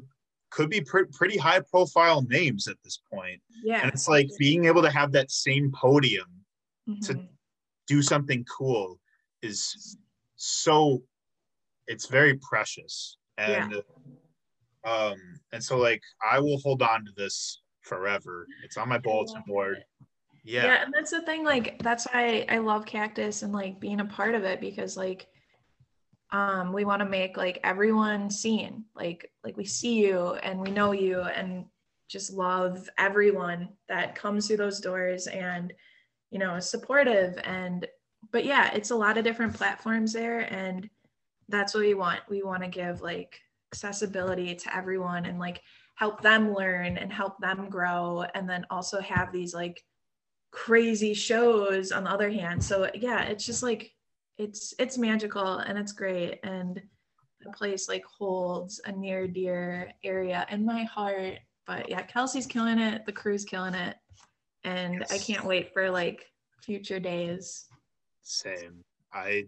could 0.51 0.71
be 0.71 0.81
pr- 0.81 1.11
pretty 1.13 1.37
high 1.37 1.61
profile 1.61 2.23
names 2.29 2.69
at 2.69 2.77
this 2.85 3.01
point. 3.13 3.41
Yeah. 3.65 3.81
And 3.83 3.93
it's 3.93 4.07
like 4.07 4.29
being 4.39 4.67
able 4.67 4.83
to 4.83 4.91
have 4.91 5.11
that 5.13 5.33
same 5.33 5.73
podium 5.73 6.29
mm-hmm. 6.89 7.01
to 7.07 7.21
do 7.89 8.03
something 8.03 8.45
cool 8.45 9.01
is 9.43 9.99
so 10.37 11.03
it's 11.89 12.07
very 12.07 12.35
precious. 12.37 13.17
And 13.37 13.73
yeah. 13.73 14.91
um 14.91 15.19
and 15.53 15.63
so 15.63 15.77
like 15.77 16.03
I 16.25 16.39
will 16.39 16.59
hold 16.59 16.83
on 16.83 17.05
to 17.05 17.13
this 17.17 17.61
forever. 17.83 18.47
It's 18.63 18.77
on 18.77 18.89
my 18.89 18.99
bulletin 18.99 19.43
board 19.49 19.79
yeah 20.45 20.67
yeah 20.67 20.85
and 20.85 20.95
that's 20.95 21.11
the 21.11 21.23
thing 21.23 21.45
like 21.45 21.79
that's 21.83 22.07
why 22.07 22.45
I, 22.49 22.59
love 22.59 22.87
cactus 22.87 23.43
and 23.43 23.53
like 23.53 23.81
being 23.81 24.01
a 24.01 24.05
part 24.05 24.35
of 24.35 24.45
it 24.45 24.61
because 24.61 24.97
like 24.97 25.27
um 26.31 26.73
we 26.73 26.85
want 26.85 27.01
to 27.01 27.09
make 27.09 27.37
like 27.37 27.59
everyone 27.65 28.31
seen 28.31 28.85
like 28.95 29.31
like 29.43 29.57
we 29.57 29.65
see 29.65 29.95
you 29.95 30.35
and 30.43 30.61
we 30.61 30.71
know 30.71 30.93
you 30.93 31.21
and 31.21 31.65
just 32.09 32.33
love 32.33 32.89
everyone 32.99 33.71
that 33.89 34.15
comes 34.15 34.47
through 34.47 34.59
those 34.59 34.81
doors 34.81 35.27
and 35.27 35.73
you 36.35 36.41
know, 36.41 36.59
supportive 36.59 37.39
and 37.45 37.87
but 38.33 38.45
yeah, 38.45 38.73
it's 38.75 38.91
a 38.91 38.97
lot 38.97 39.17
of 39.17 39.25
different 39.25 39.55
platforms 39.55 40.13
there 40.13 40.41
and 40.53 40.91
that's 41.49 41.75
what 41.75 41.85
we 41.85 41.95
want. 41.95 42.21
We 42.29 42.43
want 42.43 42.65
to 42.65 42.69
give 42.69 43.01
like 43.01 43.39
accessibility 43.73 44.57
to 44.57 44.77
everyone 44.77 45.27
and 45.27 45.39
like 45.39 45.63
help 45.95 46.23
them 46.23 46.53
learn 46.53 46.97
and 46.97 47.13
help 47.13 47.39
them 47.39 47.71
grow 47.71 48.25
and 48.35 48.51
then 48.51 48.67
also 48.69 49.01
have 49.01 49.31
these 49.31 49.55
like 49.55 49.81
crazy 50.55 51.13
shows 51.13 51.91
on 51.91 52.05
the 52.05 52.11
other 52.11 52.31
hand. 52.31 52.63
So 52.63 52.89
yeah, 52.95 53.25
it's 53.25 53.45
just 53.45 53.63
like 53.63 53.93
it's 54.39 54.73
it's 54.79 54.97
magical 54.97 55.59
and 55.59 55.77
it's 55.77 55.93
great 55.93 56.41
and 56.45 56.81
the 57.41 57.51
place 57.51 57.89
like 57.89 58.05
holds 58.05 58.81
a 58.87 58.93
near 58.93 59.27
dear 59.27 59.93
area 60.05 60.47
in 60.51 60.65
my 60.65 60.85
heart. 60.85 61.39
But 61.67 61.91
yeah, 61.91 62.03
Kelsey's 62.03 62.47
killing 62.47 62.79
it, 62.79 63.05
the 63.05 63.13
crew's 63.13 63.45
killing 63.45 63.75
it. 63.75 63.97
And 64.63 65.01
yes. 65.01 65.13
I 65.13 65.19
can't 65.19 65.45
wait 65.45 65.73
for 65.73 65.91
like 65.91 66.25
future 66.63 67.01
days. 67.01 67.67
Same. 68.23 68.81
I 69.13 69.45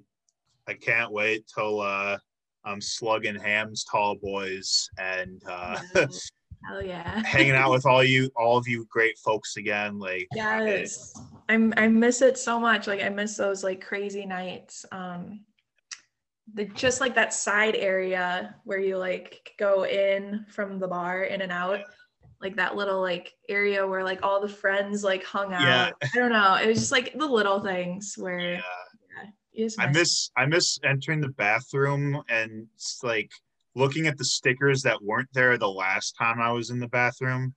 I 0.66 0.74
can't 0.74 1.12
wait 1.12 1.46
till 1.46 1.80
uh 1.80 2.18
I'm 2.64 2.80
slugging 2.80 3.36
Hamm's 3.36 3.84
tall 3.84 4.16
boys 4.16 4.90
and 4.98 5.40
uh 5.48 5.78
Hell 6.66 6.82
yeah. 6.82 7.22
hanging 7.24 7.52
out 7.52 7.70
with 7.70 7.86
all 7.86 8.02
you 8.02 8.30
all 8.36 8.56
of 8.56 8.66
you 8.66 8.86
great 8.90 9.18
folks 9.18 9.56
again. 9.56 9.98
Like 9.98 10.28
yes. 10.34 11.18
I'm 11.48 11.72
I 11.76 11.88
miss 11.88 12.22
it 12.22 12.38
so 12.38 12.58
much. 12.58 12.86
Like 12.86 13.02
I 13.02 13.08
miss 13.08 13.36
those 13.36 13.62
like 13.62 13.84
crazy 13.84 14.26
nights. 14.26 14.84
Um 14.92 15.40
the 16.54 16.64
just 16.64 17.00
like 17.00 17.14
that 17.14 17.34
side 17.34 17.74
area 17.74 18.54
where 18.64 18.78
you 18.78 18.96
like 18.96 19.52
go 19.58 19.84
in 19.84 20.44
from 20.48 20.78
the 20.78 20.88
bar 20.88 21.24
in 21.24 21.40
and 21.40 21.52
out 21.52 21.80
like 22.40 22.56
that 22.56 22.76
little 22.76 23.00
like 23.00 23.32
area 23.48 23.86
where 23.86 24.04
like 24.04 24.22
all 24.22 24.40
the 24.40 24.48
friends 24.48 25.02
like 25.02 25.24
hung 25.24 25.52
out 25.52 25.62
yeah. 25.62 25.90
i 26.02 26.08
don't 26.14 26.30
know 26.30 26.54
it 26.54 26.68
was 26.68 26.78
just 26.78 26.92
like 26.92 27.12
the 27.18 27.26
little 27.26 27.60
things 27.60 28.14
where 28.16 28.38
yeah. 28.38 28.60
yeah 29.52 29.68
I 29.78 29.90
miss 29.90 30.30
I 30.36 30.46
miss 30.46 30.78
entering 30.84 31.20
the 31.20 31.30
bathroom 31.30 32.22
and 32.28 32.66
like 33.02 33.30
looking 33.76 34.08
at 34.08 34.18
the 34.18 34.24
stickers 34.24 34.82
that 34.82 35.00
weren't 35.00 35.28
there 35.32 35.56
the 35.56 35.70
last 35.70 36.16
time 36.18 36.40
I 36.40 36.50
was 36.50 36.70
in 36.70 36.80
the 36.80 36.88
bathroom. 36.88 37.54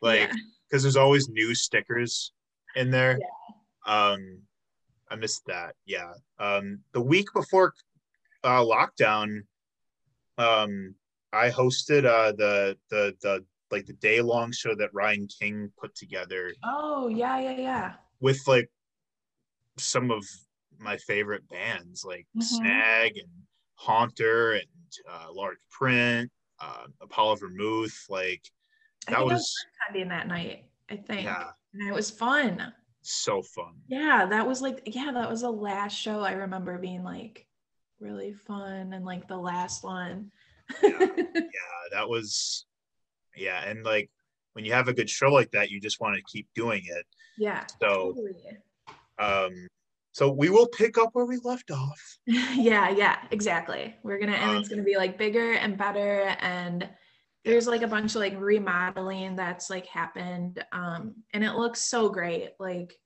Like 0.00 0.30
because 0.30 0.40
yeah. 0.72 0.78
there's 0.80 0.96
always 0.96 1.28
new 1.28 1.54
stickers 1.54 2.32
in 2.74 2.90
there. 2.90 3.18
Yeah. 3.18 4.12
Um 4.12 4.38
I 5.10 5.16
missed 5.16 5.44
that. 5.46 5.74
Yeah. 5.84 6.12
Um 6.38 6.80
the 6.92 7.02
week 7.02 7.26
before 7.34 7.74
uh, 8.46 8.62
lockdown, 8.62 9.40
um, 10.38 10.94
I 11.32 11.50
hosted 11.50 12.06
uh, 12.06 12.32
the 12.32 12.76
the 12.90 13.14
the 13.20 13.44
like 13.70 13.86
the 13.86 13.94
day 13.94 14.20
long 14.20 14.52
show 14.52 14.74
that 14.76 14.94
Ryan 14.94 15.26
King 15.26 15.72
put 15.78 15.94
together. 15.94 16.52
Oh 16.64 17.08
yeah, 17.08 17.38
yeah, 17.40 17.56
yeah. 17.58 17.92
With 18.20 18.40
like 18.46 18.70
some 19.76 20.10
of 20.10 20.24
my 20.78 20.96
favorite 20.98 21.48
bands 21.48 22.04
like 22.04 22.26
mm-hmm. 22.36 22.42
Snag 22.42 23.16
and 23.16 23.28
Haunter 23.76 24.52
and 24.52 24.66
uh, 25.10 25.32
Large 25.32 25.58
Print, 25.70 26.30
uh, 26.60 26.84
Apollo 27.00 27.36
Vermouth. 27.36 28.06
Like 28.08 28.42
that 29.08 29.24
was, 29.24 29.32
was 29.32 29.66
in 29.94 30.08
that 30.08 30.28
night. 30.28 30.64
I 30.90 30.96
think. 30.96 31.24
Yeah. 31.24 31.50
And 31.74 31.88
it 31.88 31.94
was 31.94 32.10
fun. 32.10 32.72
So 33.02 33.42
fun. 33.42 33.74
Yeah, 33.86 34.26
that 34.26 34.46
was 34.46 34.60
like 34.60 34.82
yeah, 34.86 35.12
that 35.12 35.30
was 35.30 35.42
the 35.42 35.50
last 35.50 35.94
show 35.94 36.20
I 36.20 36.32
remember 36.32 36.78
being 36.78 37.04
like 37.04 37.46
really 38.00 38.32
fun 38.32 38.92
and 38.92 39.04
like 39.04 39.28
the 39.28 39.36
last 39.36 39.84
one. 39.84 40.32
yeah, 40.82 40.98
yeah, 41.16 41.82
that 41.92 42.08
was 42.08 42.66
yeah, 43.36 43.62
and 43.64 43.84
like 43.84 44.10
when 44.54 44.64
you 44.64 44.72
have 44.72 44.88
a 44.88 44.92
good 44.94 45.10
show 45.10 45.28
like 45.28 45.50
that, 45.52 45.70
you 45.70 45.80
just 45.80 46.00
want 46.00 46.16
to 46.16 46.22
keep 46.22 46.48
doing 46.54 46.82
it. 46.86 47.06
Yeah. 47.38 47.64
So 47.80 48.14
totally. 48.14 48.58
um 49.18 49.68
so 50.16 50.30
we 50.30 50.48
will 50.48 50.66
pick 50.68 50.96
up 50.96 51.10
where 51.12 51.26
we 51.26 51.36
left 51.44 51.70
off. 51.70 52.00
yeah, 52.26 52.88
yeah, 52.88 53.18
exactly. 53.32 53.94
We're 54.02 54.18
gonna 54.18 54.32
and 54.32 54.56
it's 54.56 54.66
gonna 54.66 54.82
be 54.82 54.96
like 54.96 55.18
bigger 55.18 55.52
and 55.52 55.76
better 55.76 56.34
and 56.40 56.88
there's 57.44 57.66
like 57.66 57.82
a 57.82 57.86
bunch 57.86 58.14
of 58.14 58.22
like 58.22 58.40
remodeling 58.40 59.36
that's 59.36 59.68
like 59.68 59.84
happened 59.86 60.64
um 60.72 61.16
and 61.34 61.44
it 61.44 61.52
looks 61.52 61.82
so 61.82 62.08
great 62.08 62.52
like 62.58 62.98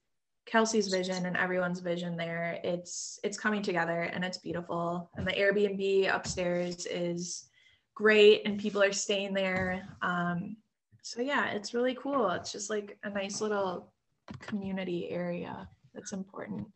Kelsey's 0.47 0.87
vision 0.87 1.27
and 1.27 1.37
everyone's 1.37 1.81
vision 1.81 2.17
there. 2.17 2.61
It's 2.63 3.19
it's 3.25 3.37
coming 3.37 3.63
together 3.63 4.03
and 4.03 4.25
it's 4.25 4.39
beautiful. 4.39 5.11
And 5.17 5.27
the 5.27 5.33
Airbnb 5.33 6.15
upstairs 6.15 6.87
is 6.87 7.49
great 7.97 8.43
and 8.47 8.57
people 8.57 8.85
are 8.85 8.93
staying 8.93 9.35
there. 9.35 9.83
Um, 10.01 10.57
so 11.03 11.23
yeah, 11.23 11.51
it's 11.51 11.75
really 11.75 11.97
cool. 12.01 12.31
It's 12.31 12.53
just 12.53 12.71
like 12.71 12.97
a 13.03 13.11
nice 13.11 13.41
little 13.41 13.93
community 14.39 15.11
area 15.11 15.69
that's 15.93 16.13
important. 16.13 16.69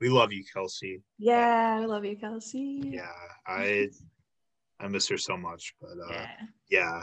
We 0.00 0.08
love 0.08 0.32
you, 0.32 0.44
Kelsey. 0.52 1.02
Yeah, 1.18 1.78
I 1.80 1.86
love 1.86 2.04
you, 2.04 2.16
Kelsey. 2.16 2.80
Yeah, 2.84 3.10
I 3.46 3.88
I 4.80 4.88
miss 4.88 5.08
her 5.08 5.18
so 5.18 5.36
much. 5.36 5.74
But 5.80 5.92
uh, 6.08 6.12
yeah. 6.12 6.28
yeah. 6.70 7.02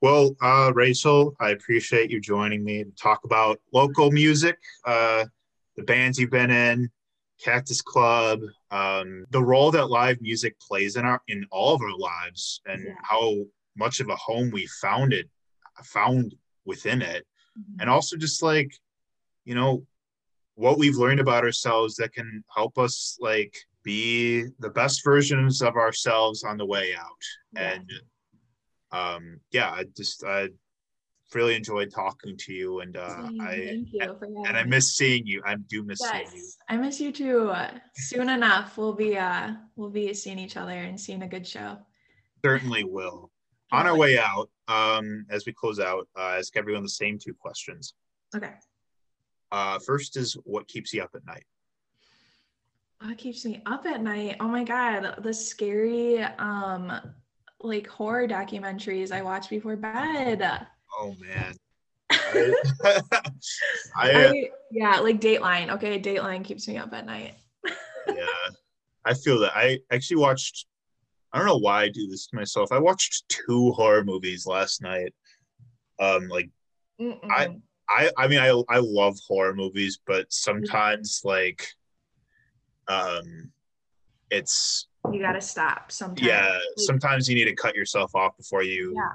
Well, 0.00 0.36
uh, 0.40 0.72
Rachel, 0.74 1.34
I 1.40 1.50
appreciate 1.50 2.10
you 2.10 2.20
joining 2.20 2.64
me 2.64 2.84
to 2.84 2.90
talk 2.92 3.24
about 3.24 3.60
local 3.72 4.10
music, 4.10 4.58
uh, 4.84 5.24
the 5.76 5.82
bands 5.82 6.18
you've 6.18 6.30
been 6.30 6.50
in, 6.50 6.90
Cactus 7.42 7.82
Club, 7.82 8.40
um, 8.70 9.24
the 9.30 9.42
role 9.42 9.70
that 9.70 9.90
live 9.90 10.20
music 10.20 10.58
plays 10.60 10.96
in 10.96 11.04
our 11.04 11.22
in 11.28 11.46
all 11.50 11.74
of 11.74 11.82
our 11.82 11.96
lives, 11.96 12.60
and 12.66 12.84
yeah. 12.84 12.92
how 13.02 13.34
much 13.76 14.00
of 14.00 14.08
a 14.08 14.16
home 14.16 14.50
we 14.50 14.66
found 14.80 15.12
it, 15.12 15.28
found 15.84 16.34
within 16.64 17.02
it, 17.02 17.26
mm-hmm. 17.58 17.80
and 17.80 17.90
also 17.90 18.16
just 18.16 18.42
like, 18.42 18.72
you 19.44 19.54
know, 19.54 19.84
what 20.58 20.76
we've 20.76 20.96
learned 20.96 21.20
about 21.20 21.44
ourselves 21.44 21.94
that 21.94 22.12
can 22.12 22.42
help 22.54 22.78
us 22.78 23.16
like 23.20 23.56
be 23.84 24.44
the 24.58 24.70
best 24.70 25.04
versions 25.04 25.62
of 25.62 25.76
ourselves 25.76 26.42
on 26.42 26.56
the 26.56 26.66
way 26.66 26.94
out. 26.98 27.22
Yeah. 27.54 27.74
And 27.74 27.92
um, 28.90 29.40
yeah, 29.52 29.70
I 29.70 29.84
just 29.96 30.24
I 30.24 30.48
really 31.32 31.54
enjoyed 31.54 31.92
talking 31.94 32.36
to 32.38 32.52
you, 32.52 32.80
and 32.80 32.96
uh, 32.96 33.28
I 33.40 33.84
and 34.00 34.56
I 34.56 34.64
miss 34.64 34.96
seeing 34.96 35.24
you. 35.26 35.42
I 35.46 35.54
do 35.54 35.84
miss 35.84 36.00
yes, 36.02 36.10
seeing 36.10 36.42
you. 36.42 36.50
I 36.68 36.76
miss 36.76 37.00
you 37.00 37.12
too. 37.12 37.52
Soon 37.94 38.28
enough, 38.28 38.76
we'll 38.76 38.94
be 38.94 39.16
uh 39.16 39.52
we'll 39.76 39.90
be 39.90 40.12
seeing 40.12 40.40
each 40.40 40.56
other 40.56 40.72
and 40.72 40.98
seeing 40.98 41.22
a 41.22 41.28
good 41.28 41.46
show. 41.46 41.78
Certainly 42.44 42.84
will. 42.84 43.30
On 43.70 43.86
our 43.86 43.96
way 43.96 44.18
out, 44.18 44.48
um, 44.66 45.26
as 45.30 45.44
we 45.44 45.52
close 45.52 45.78
out, 45.78 46.08
uh, 46.18 46.36
ask 46.38 46.56
everyone 46.56 46.82
the 46.82 46.88
same 46.88 47.18
two 47.18 47.34
questions. 47.34 47.92
Okay. 48.34 48.52
Uh, 49.50 49.78
first 49.78 50.16
is 50.16 50.34
what 50.44 50.68
keeps 50.68 50.92
you 50.92 51.02
up 51.02 51.10
at 51.14 51.24
night? 51.26 51.44
What 53.00 53.16
keeps 53.16 53.44
me 53.44 53.62
up 53.66 53.86
at 53.86 54.02
night? 54.02 54.36
Oh 54.40 54.48
my 54.48 54.64
god, 54.64 55.22
the 55.22 55.32
scary 55.32 56.20
um 56.22 56.92
like 57.60 57.86
horror 57.86 58.26
documentaries 58.28 59.12
I 59.12 59.22
watch 59.22 59.48
before 59.50 59.76
bed. 59.76 60.66
Oh 60.98 61.14
man. 61.18 61.54
I, 62.10 62.54
I, 63.96 64.10
I, 64.12 64.50
yeah, 64.70 64.98
like 65.00 65.20
Dateline. 65.20 65.70
Okay, 65.74 66.00
Dateline 66.00 66.44
keeps 66.44 66.66
me 66.66 66.76
up 66.76 66.92
at 66.92 67.06
night. 67.06 67.34
yeah, 68.08 68.26
I 69.04 69.14
feel 69.14 69.38
that. 69.40 69.52
I 69.56 69.78
actually 69.90 70.18
watched. 70.18 70.66
I 71.32 71.38
don't 71.38 71.46
know 71.46 71.58
why 71.58 71.82
I 71.82 71.88
do 71.90 72.06
this 72.08 72.26
to 72.28 72.36
myself. 72.36 72.72
I 72.72 72.78
watched 72.78 73.28
two 73.28 73.72
horror 73.72 74.02
movies 74.02 74.46
last 74.46 74.80
night. 74.80 75.12
Um, 76.00 76.28
like 76.28 76.48
Mm-mm. 77.00 77.18
I, 77.30 77.48
I, 77.90 78.10
I 78.16 78.28
mean, 78.28 78.38
I, 78.38 78.48
I 78.68 78.78
love 78.78 79.18
horror 79.26 79.54
movies, 79.54 79.98
but 80.06 80.32
sometimes 80.32 81.22
like 81.24 81.66
um, 82.86 83.50
it's 84.30 84.88
you 85.12 85.20
got 85.20 85.32
to 85.32 85.40
stop 85.40 85.90
sometimes. 85.90 86.26
Yeah, 86.26 86.58
sometimes 86.76 87.28
you 87.28 87.34
need 87.34 87.46
to 87.46 87.54
cut 87.54 87.74
yourself 87.74 88.14
off 88.14 88.36
before 88.36 88.62
you. 88.62 88.94
Yeah, 88.94 89.12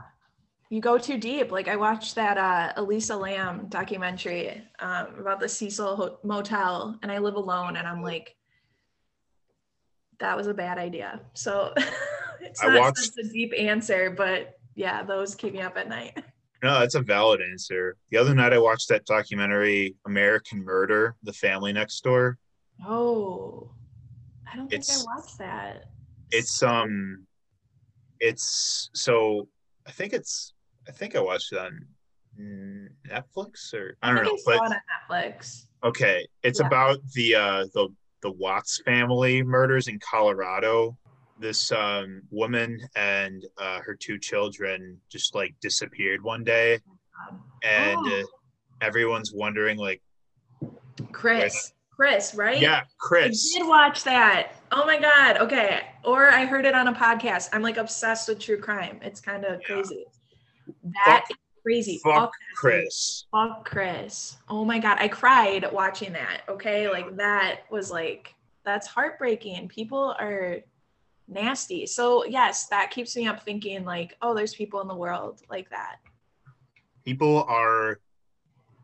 you 0.69 0.81
go 0.81 0.97
too 0.97 1.17
deep. 1.17 1.51
Like 1.51 1.67
I 1.67 1.75
watched 1.75 2.15
that 2.15 2.37
uh, 2.37 2.73
Elisa 2.77 3.15
Lam 3.15 3.67
documentary 3.69 4.63
um, 4.79 5.19
about 5.19 5.39
the 5.39 5.49
Cecil 5.49 6.19
Motel, 6.23 6.97
and 7.03 7.11
I 7.11 7.19
live 7.19 7.35
alone, 7.35 7.75
and 7.75 7.87
I'm 7.87 8.01
like, 8.01 8.35
that 10.19 10.35
was 10.35 10.47
a 10.47 10.53
bad 10.53 10.77
idea. 10.77 11.19
So 11.33 11.73
it's 12.41 12.63
not 12.63 12.79
watched, 12.79 13.17
a 13.19 13.23
deep 13.27 13.53
answer, 13.57 14.09
but 14.09 14.57
yeah, 14.75 15.03
those 15.03 15.35
keep 15.35 15.53
me 15.53 15.61
up 15.61 15.77
at 15.77 15.89
night. 15.89 16.23
No, 16.63 16.79
that's 16.79 16.95
a 16.95 17.01
valid 17.01 17.41
answer. 17.41 17.97
The 18.09 18.17
other 18.17 18.33
night 18.33 18.53
I 18.53 18.57
watched 18.57 18.87
that 18.87 19.05
documentary, 19.05 19.95
American 20.05 20.63
Murder: 20.63 21.15
The 21.23 21.33
Family 21.33 21.73
Next 21.73 22.01
Door. 22.03 22.37
Oh, 22.87 23.69
I 24.51 24.55
don't 24.55 24.69
think 24.69 24.81
it's, 24.81 25.05
I 25.05 25.13
watched 25.13 25.37
that. 25.39 25.83
It's 26.31 26.63
um, 26.63 27.27
it's 28.21 28.89
so 28.93 29.49
I 29.85 29.91
think 29.91 30.13
it's 30.13 30.53
I 30.87 30.91
think 30.91 31.17
I 31.17 31.19
watched 31.19 31.51
it 31.51 31.59
on 31.59 31.85
Netflix 32.39 33.73
or 33.73 33.97
I 34.01 34.09
don't 34.09 34.19
I 34.19 34.23
know, 34.23 34.37
but 34.45 34.59
on 34.59 34.73
Netflix. 35.09 35.65
Okay, 35.83 36.25
it's 36.43 36.61
yeah. 36.61 36.67
about 36.67 36.99
the 37.13 37.35
uh 37.35 37.65
the 37.73 37.89
the 38.21 38.31
Watts 38.31 38.81
family 38.85 39.43
murders 39.43 39.89
in 39.89 39.99
Colorado. 39.99 40.97
This 41.43 41.73
um, 41.73 42.21
woman 42.31 42.79
and 42.95 43.45
uh, 43.57 43.79
her 43.81 43.95
two 43.95 44.17
children 44.17 44.97
just 45.09 45.35
like 45.35 45.53
disappeared 45.59 46.23
one 46.23 46.45
day, 46.45 46.79
and 47.65 47.97
oh. 47.99 48.21
uh, 48.21 48.23
everyone's 48.79 49.33
wondering 49.33 49.77
like 49.77 50.01
Chris. 51.11 51.73
Chris, 51.93 52.33
right? 52.33 52.61
Yeah, 52.61 52.83
Chris. 52.97 53.53
I 53.55 53.59
did 53.59 53.67
watch 53.67 54.05
that. 54.05 54.53
Oh 54.71 54.85
my 54.85 54.97
god. 54.97 55.39
Okay. 55.39 55.81
Or 56.05 56.29
I 56.29 56.45
heard 56.45 56.65
it 56.65 56.75
on 56.75 56.87
a 56.87 56.93
podcast. 56.93 57.49
I'm 57.51 57.61
like 57.61 57.75
obsessed 57.75 58.29
with 58.29 58.39
true 58.39 58.57
crime. 58.57 58.99
It's 59.01 59.19
kind 59.19 59.43
of 59.43 59.59
Yeah. 59.61 59.75
crazy. 59.75 60.05
That 61.05 61.25
is 61.29 61.37
crazy. 61.61 61.99
Fuck 62.05 62.31
dude. 62.31 62.57
Chris. 62.57 63.25
Fuck 63.31 63.65
Chris. 63.65 64.37
Oh 64.47 64.63
my 64.63 64.79
god. 64.79 64.97
I 65.01 65.09
cried 65.09 65.69
watching 65.73 66.13
that. 66.13 66.43
Okay. 66.47 66.89
Like 66.89 67.17
that 67.17 67.63
was 67.69 67.91
like 67.91 68.33
that's 68.63 68.87
heartbreaking. 68.87 69.67
People 69.67 70.15
are 70.19 70.59
nasty. 71.27 71.85
So 71.85 72.25
yes, 72.25 72.67
that 72.67 72.91
keeps 72.91 73.15
me 73.15 73.27
up 73.27 73.43
thinking 73.43 73.83
like, 73.85 74.15
oh, 74.21 74.33
there's 74.33 74.53
people 74.53 74.81
in 74.81 74.87
the 74.87 74.95
world 74.95 75.41
like 75.49 75.69
that. 75.69 75.97
People 77.05 77.43
are 77.43 77.99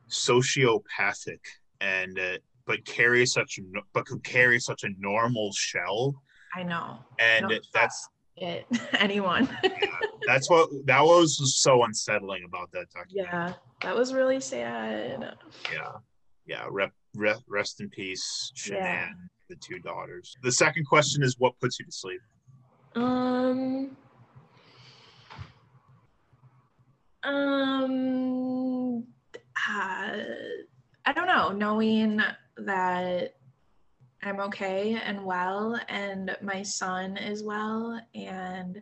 sociopathic 0.09 1.39
and 1.81 2.17
uh, 2.19 2.37
but 2.65 2.83
carry 2.85 3.25
such 3.25 3.59
but 3.93 4.05
could 4.05 4.23
carry 4.23 4.59
such 4.59 4.83
a 4.83 4.89
normal 4.97 5.51
shell 5.53 6.21
I 6.55 6.63
know. 6.63 6.97
and 7.19 7.47
Don't 7.47 7.65
that's 7.73 8.07
It 8.35 8.65
anyone. 8.99 9.47
that's 10.25 10.49
what 10.49 10.69
that 10.85 11.01
was 11.01 11.59
so 11.61 11.83
unsettling 11.83 12.43
about 12.45 12.71
that 12.71 12.87
documentary. 12.89 13.31
yeah. 13.31 13.53
That 13.83 13.95
was 13.95 14.13
really 14.13 14.39
sad. 14.41 15.35
yeah 15.71 15.91
yeah 16.45 16.65
rep, 16.69 16.91
re, 17.15 17.35
rest 17.47 17.79
in 17.81 17.89
peace 17.89 18.51
Shanann, 18.57 18.73
Yeah. 18.73 19.09
The 19.50 19.56
two 19.56 19.80
daughters 19.80 20.38
the 20.43 20.52
second 20.52 20.86
question 20.86 21.24
is 21.24 21.36
what 21.39 21.60
puts 21.60 21.80
you 21.80 21.86
to 21.86 21.91
sleep 21.91 22.22
Um. 22.95 23.95
Um. 27.24 29.04
Uh, 29.70 30.18
I 31.06 31.14
don't 31.14 31.28
know. 31.28 31.52
Knowing 31.52 32.22
that 32.58 33.36
I'm 34.24 34.39
okay 34.41 35.00
and 35.04 35.24
well, 35.24 35.80
and 35.88 36.36
my 36.41 36.62
son 36.64 37.18
is 37.18 37.43
well, 37.43 38.02
and 38.16 38.82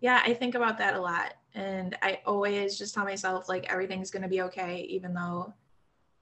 yeah, 0.00 0.22
I 0.24 0.34
think 0.34 0.54
about 0.54 0.78
that 0.78 0.94
a 0.94 1.00
lot. 1.00 1.34
And 1.54 1.96
I 2.02 2.20
always 2.26 2.78
just 2.78 2.94
tell 2.94 3.04
myself 3.04 3.48
like 3.48 3.70
everything's 3.72 4.10
gonna 4.10 4.28
be 4.28 4.42
okay, 4.42 4.82
even 4.88 5.14
though 5.14 5.52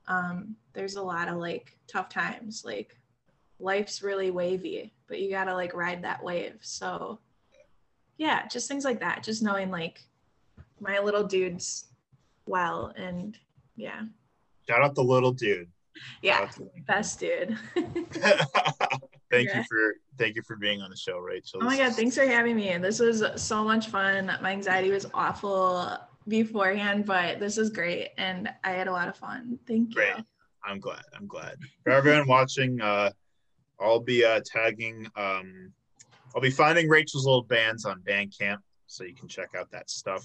um, 0.09 0.57
there's 0.72 0.97
a 0.97 1.03
lot 1.03 1.28
of 1.28 1.37
like 1.37 1.76
tough 1.89 2.09
times. 2.09 2.62
Like 2.64 2.97
life's 3.59 4.02
really 4.02 4.30
wavy, 4.30 4.92
but 5.09 5.20
you 5.20 5.30
gotta 5.30 5.54
like 5.54 5.74
ride 5.74 6.02
that 6.04 6.22
wave. 6.22 6.59
So 6.61 7.20
yeah, 8.18 8.46
just 8.48 8.68
things 8.68 8.84
like 8.84 9.00
that. 9.00 9.22
Just 9.22 9.42
knowing 9.42 9.70
like 9.70 10.00
my 10.80 10.98
little 10.98 11.24
dude's 11.24 11.86
well 12.46 12.92
and 12.96 13.38
yeah. 13.76 14.02
shout 14.68 14.82
out 14.82 14.94
the 14.94 15.02
little 15.02 15.32
dude 15.32 15.68
Yeah. 16.22 16.46
To- 16.46 16.70
Best 16.86 17.20
dude. 17.20 17.59
thank 19.30 19.52
you 19.54 19.64
for 19.68 19.94
thank 20.18 20.36
you 20.36 20.42
for 20.42 20.57
being 20.57 20.80
on 20.80 20.88
the 20.88 20.96
show 20.96 21.18
rachel 21.18 21.59
oh 21.61 21.66
my 21.66 21.76
god, 21.76 21.94
thanks 21.94 22.14
for 22.16 22.24
having 22.26 22.57
me. 22.57 22.76
This 22.78 23.00
was 23.00 23.24
so 23.36 23.64
much 23.64 23.88
fun. 23.88 24.30
My 24.40 24.52
anxiety 24.52 24.90
was 24.90 25.07
awful 25.12 25.98
beforehand, 26.28 27.07
but 27.07 27.40
this 27.40 27.59
is 27.59 27.70
great 27.70 28.11
and 28.18 28.48
I 28.64 28.70
had 28.72 28.88
a 28.88 28.92
lot 28.92 29.09
of 29.09 29.16
fun. 29.16 29.59
Thank 29.66 29.90
you. 29.90 29.94
Great. 29.96 30.14
I'm 30.64 30.80
glad. 30.80 31.02
I'm 31.16 31.26
glad. 31.26 31.59
For 31.84 31.92
everyone 31.92 32.26
watching, 32.26 32.80
uh, 32.80 33.11
I'll 33.80 34.00
be 34.00 34.24
uh, 34.24 34.40
tagging. 34.44 35.06
Um, 35.16 35.72
I'll 36.34 36.42
be 36.42 36.50
finding 36.50 36.88
Rachel's 36.88 37.24
little 37.24 37.42
bands 37.42 37.84
on 37.84 38.02
Bandcamp, 38.02 38.58
so 38.86 39.04
you 39.04 39.14
can 39.14 39.28
check 39.28 39.50
out 39.58 39.70
that 39.70 39.90
stuff. 39.90 40.24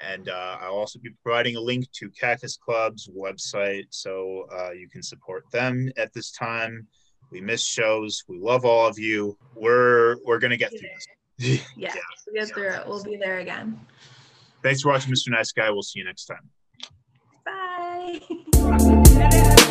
And 0.00 0.28
uh, 0.28 0.58
I'll 0.60 0.74
also 0.74 0.98
be 0.98 1.10
providing 1.22 1.56
a 1.56 1.60
link 1.60 1.90
to 1.92 2.10
Cactus 2.10 2.56
Club's 2.56 3.08
website, 3.08 3.86
so 3.90 4.46
uh, 4.52 4.72
you 4.72 4.88
can 4.88 5.02
support 5.02 5.44
them 5.52 5.90
at 5.96 6.12
this 6.12 6.32
time. 6.32 6.86
We 7.30 7.40
miss 7.40 7.64
shows. 7.64 8.24
We 8.28 8.38
love 8.38 8.64
all 8.64 8.86
of 8.86 8.98
you. 8.98 9.38
We're 9.54 10.16
we're 10.24 10.38
gonna 10.38 10.56
get 10.56 10.70
through 10.70 10.88
this. 10.94 11.06
Yeah, 11.76 11.92
we'll 12.26 12.44
get 12.44 12.54
through 12.54 12.68
it. 12.68 12.86
We'll 12.86 13.02
be 13.02 13.16
there 13.16 13.38
again. 13.38 13.80
Thanks 14.62 14.82
for 14.82 14.90
watching, 14.90 15.12
Mr. 15.12 15.30
Nice 15.30 15.50
Guy. 15.50 15.70
We'll 15.70 15.82
see 15.82 15.98
you 15.98 16.04
next 16.04 16.26
time. 16.26 16.50
Bye. 17.44 19.50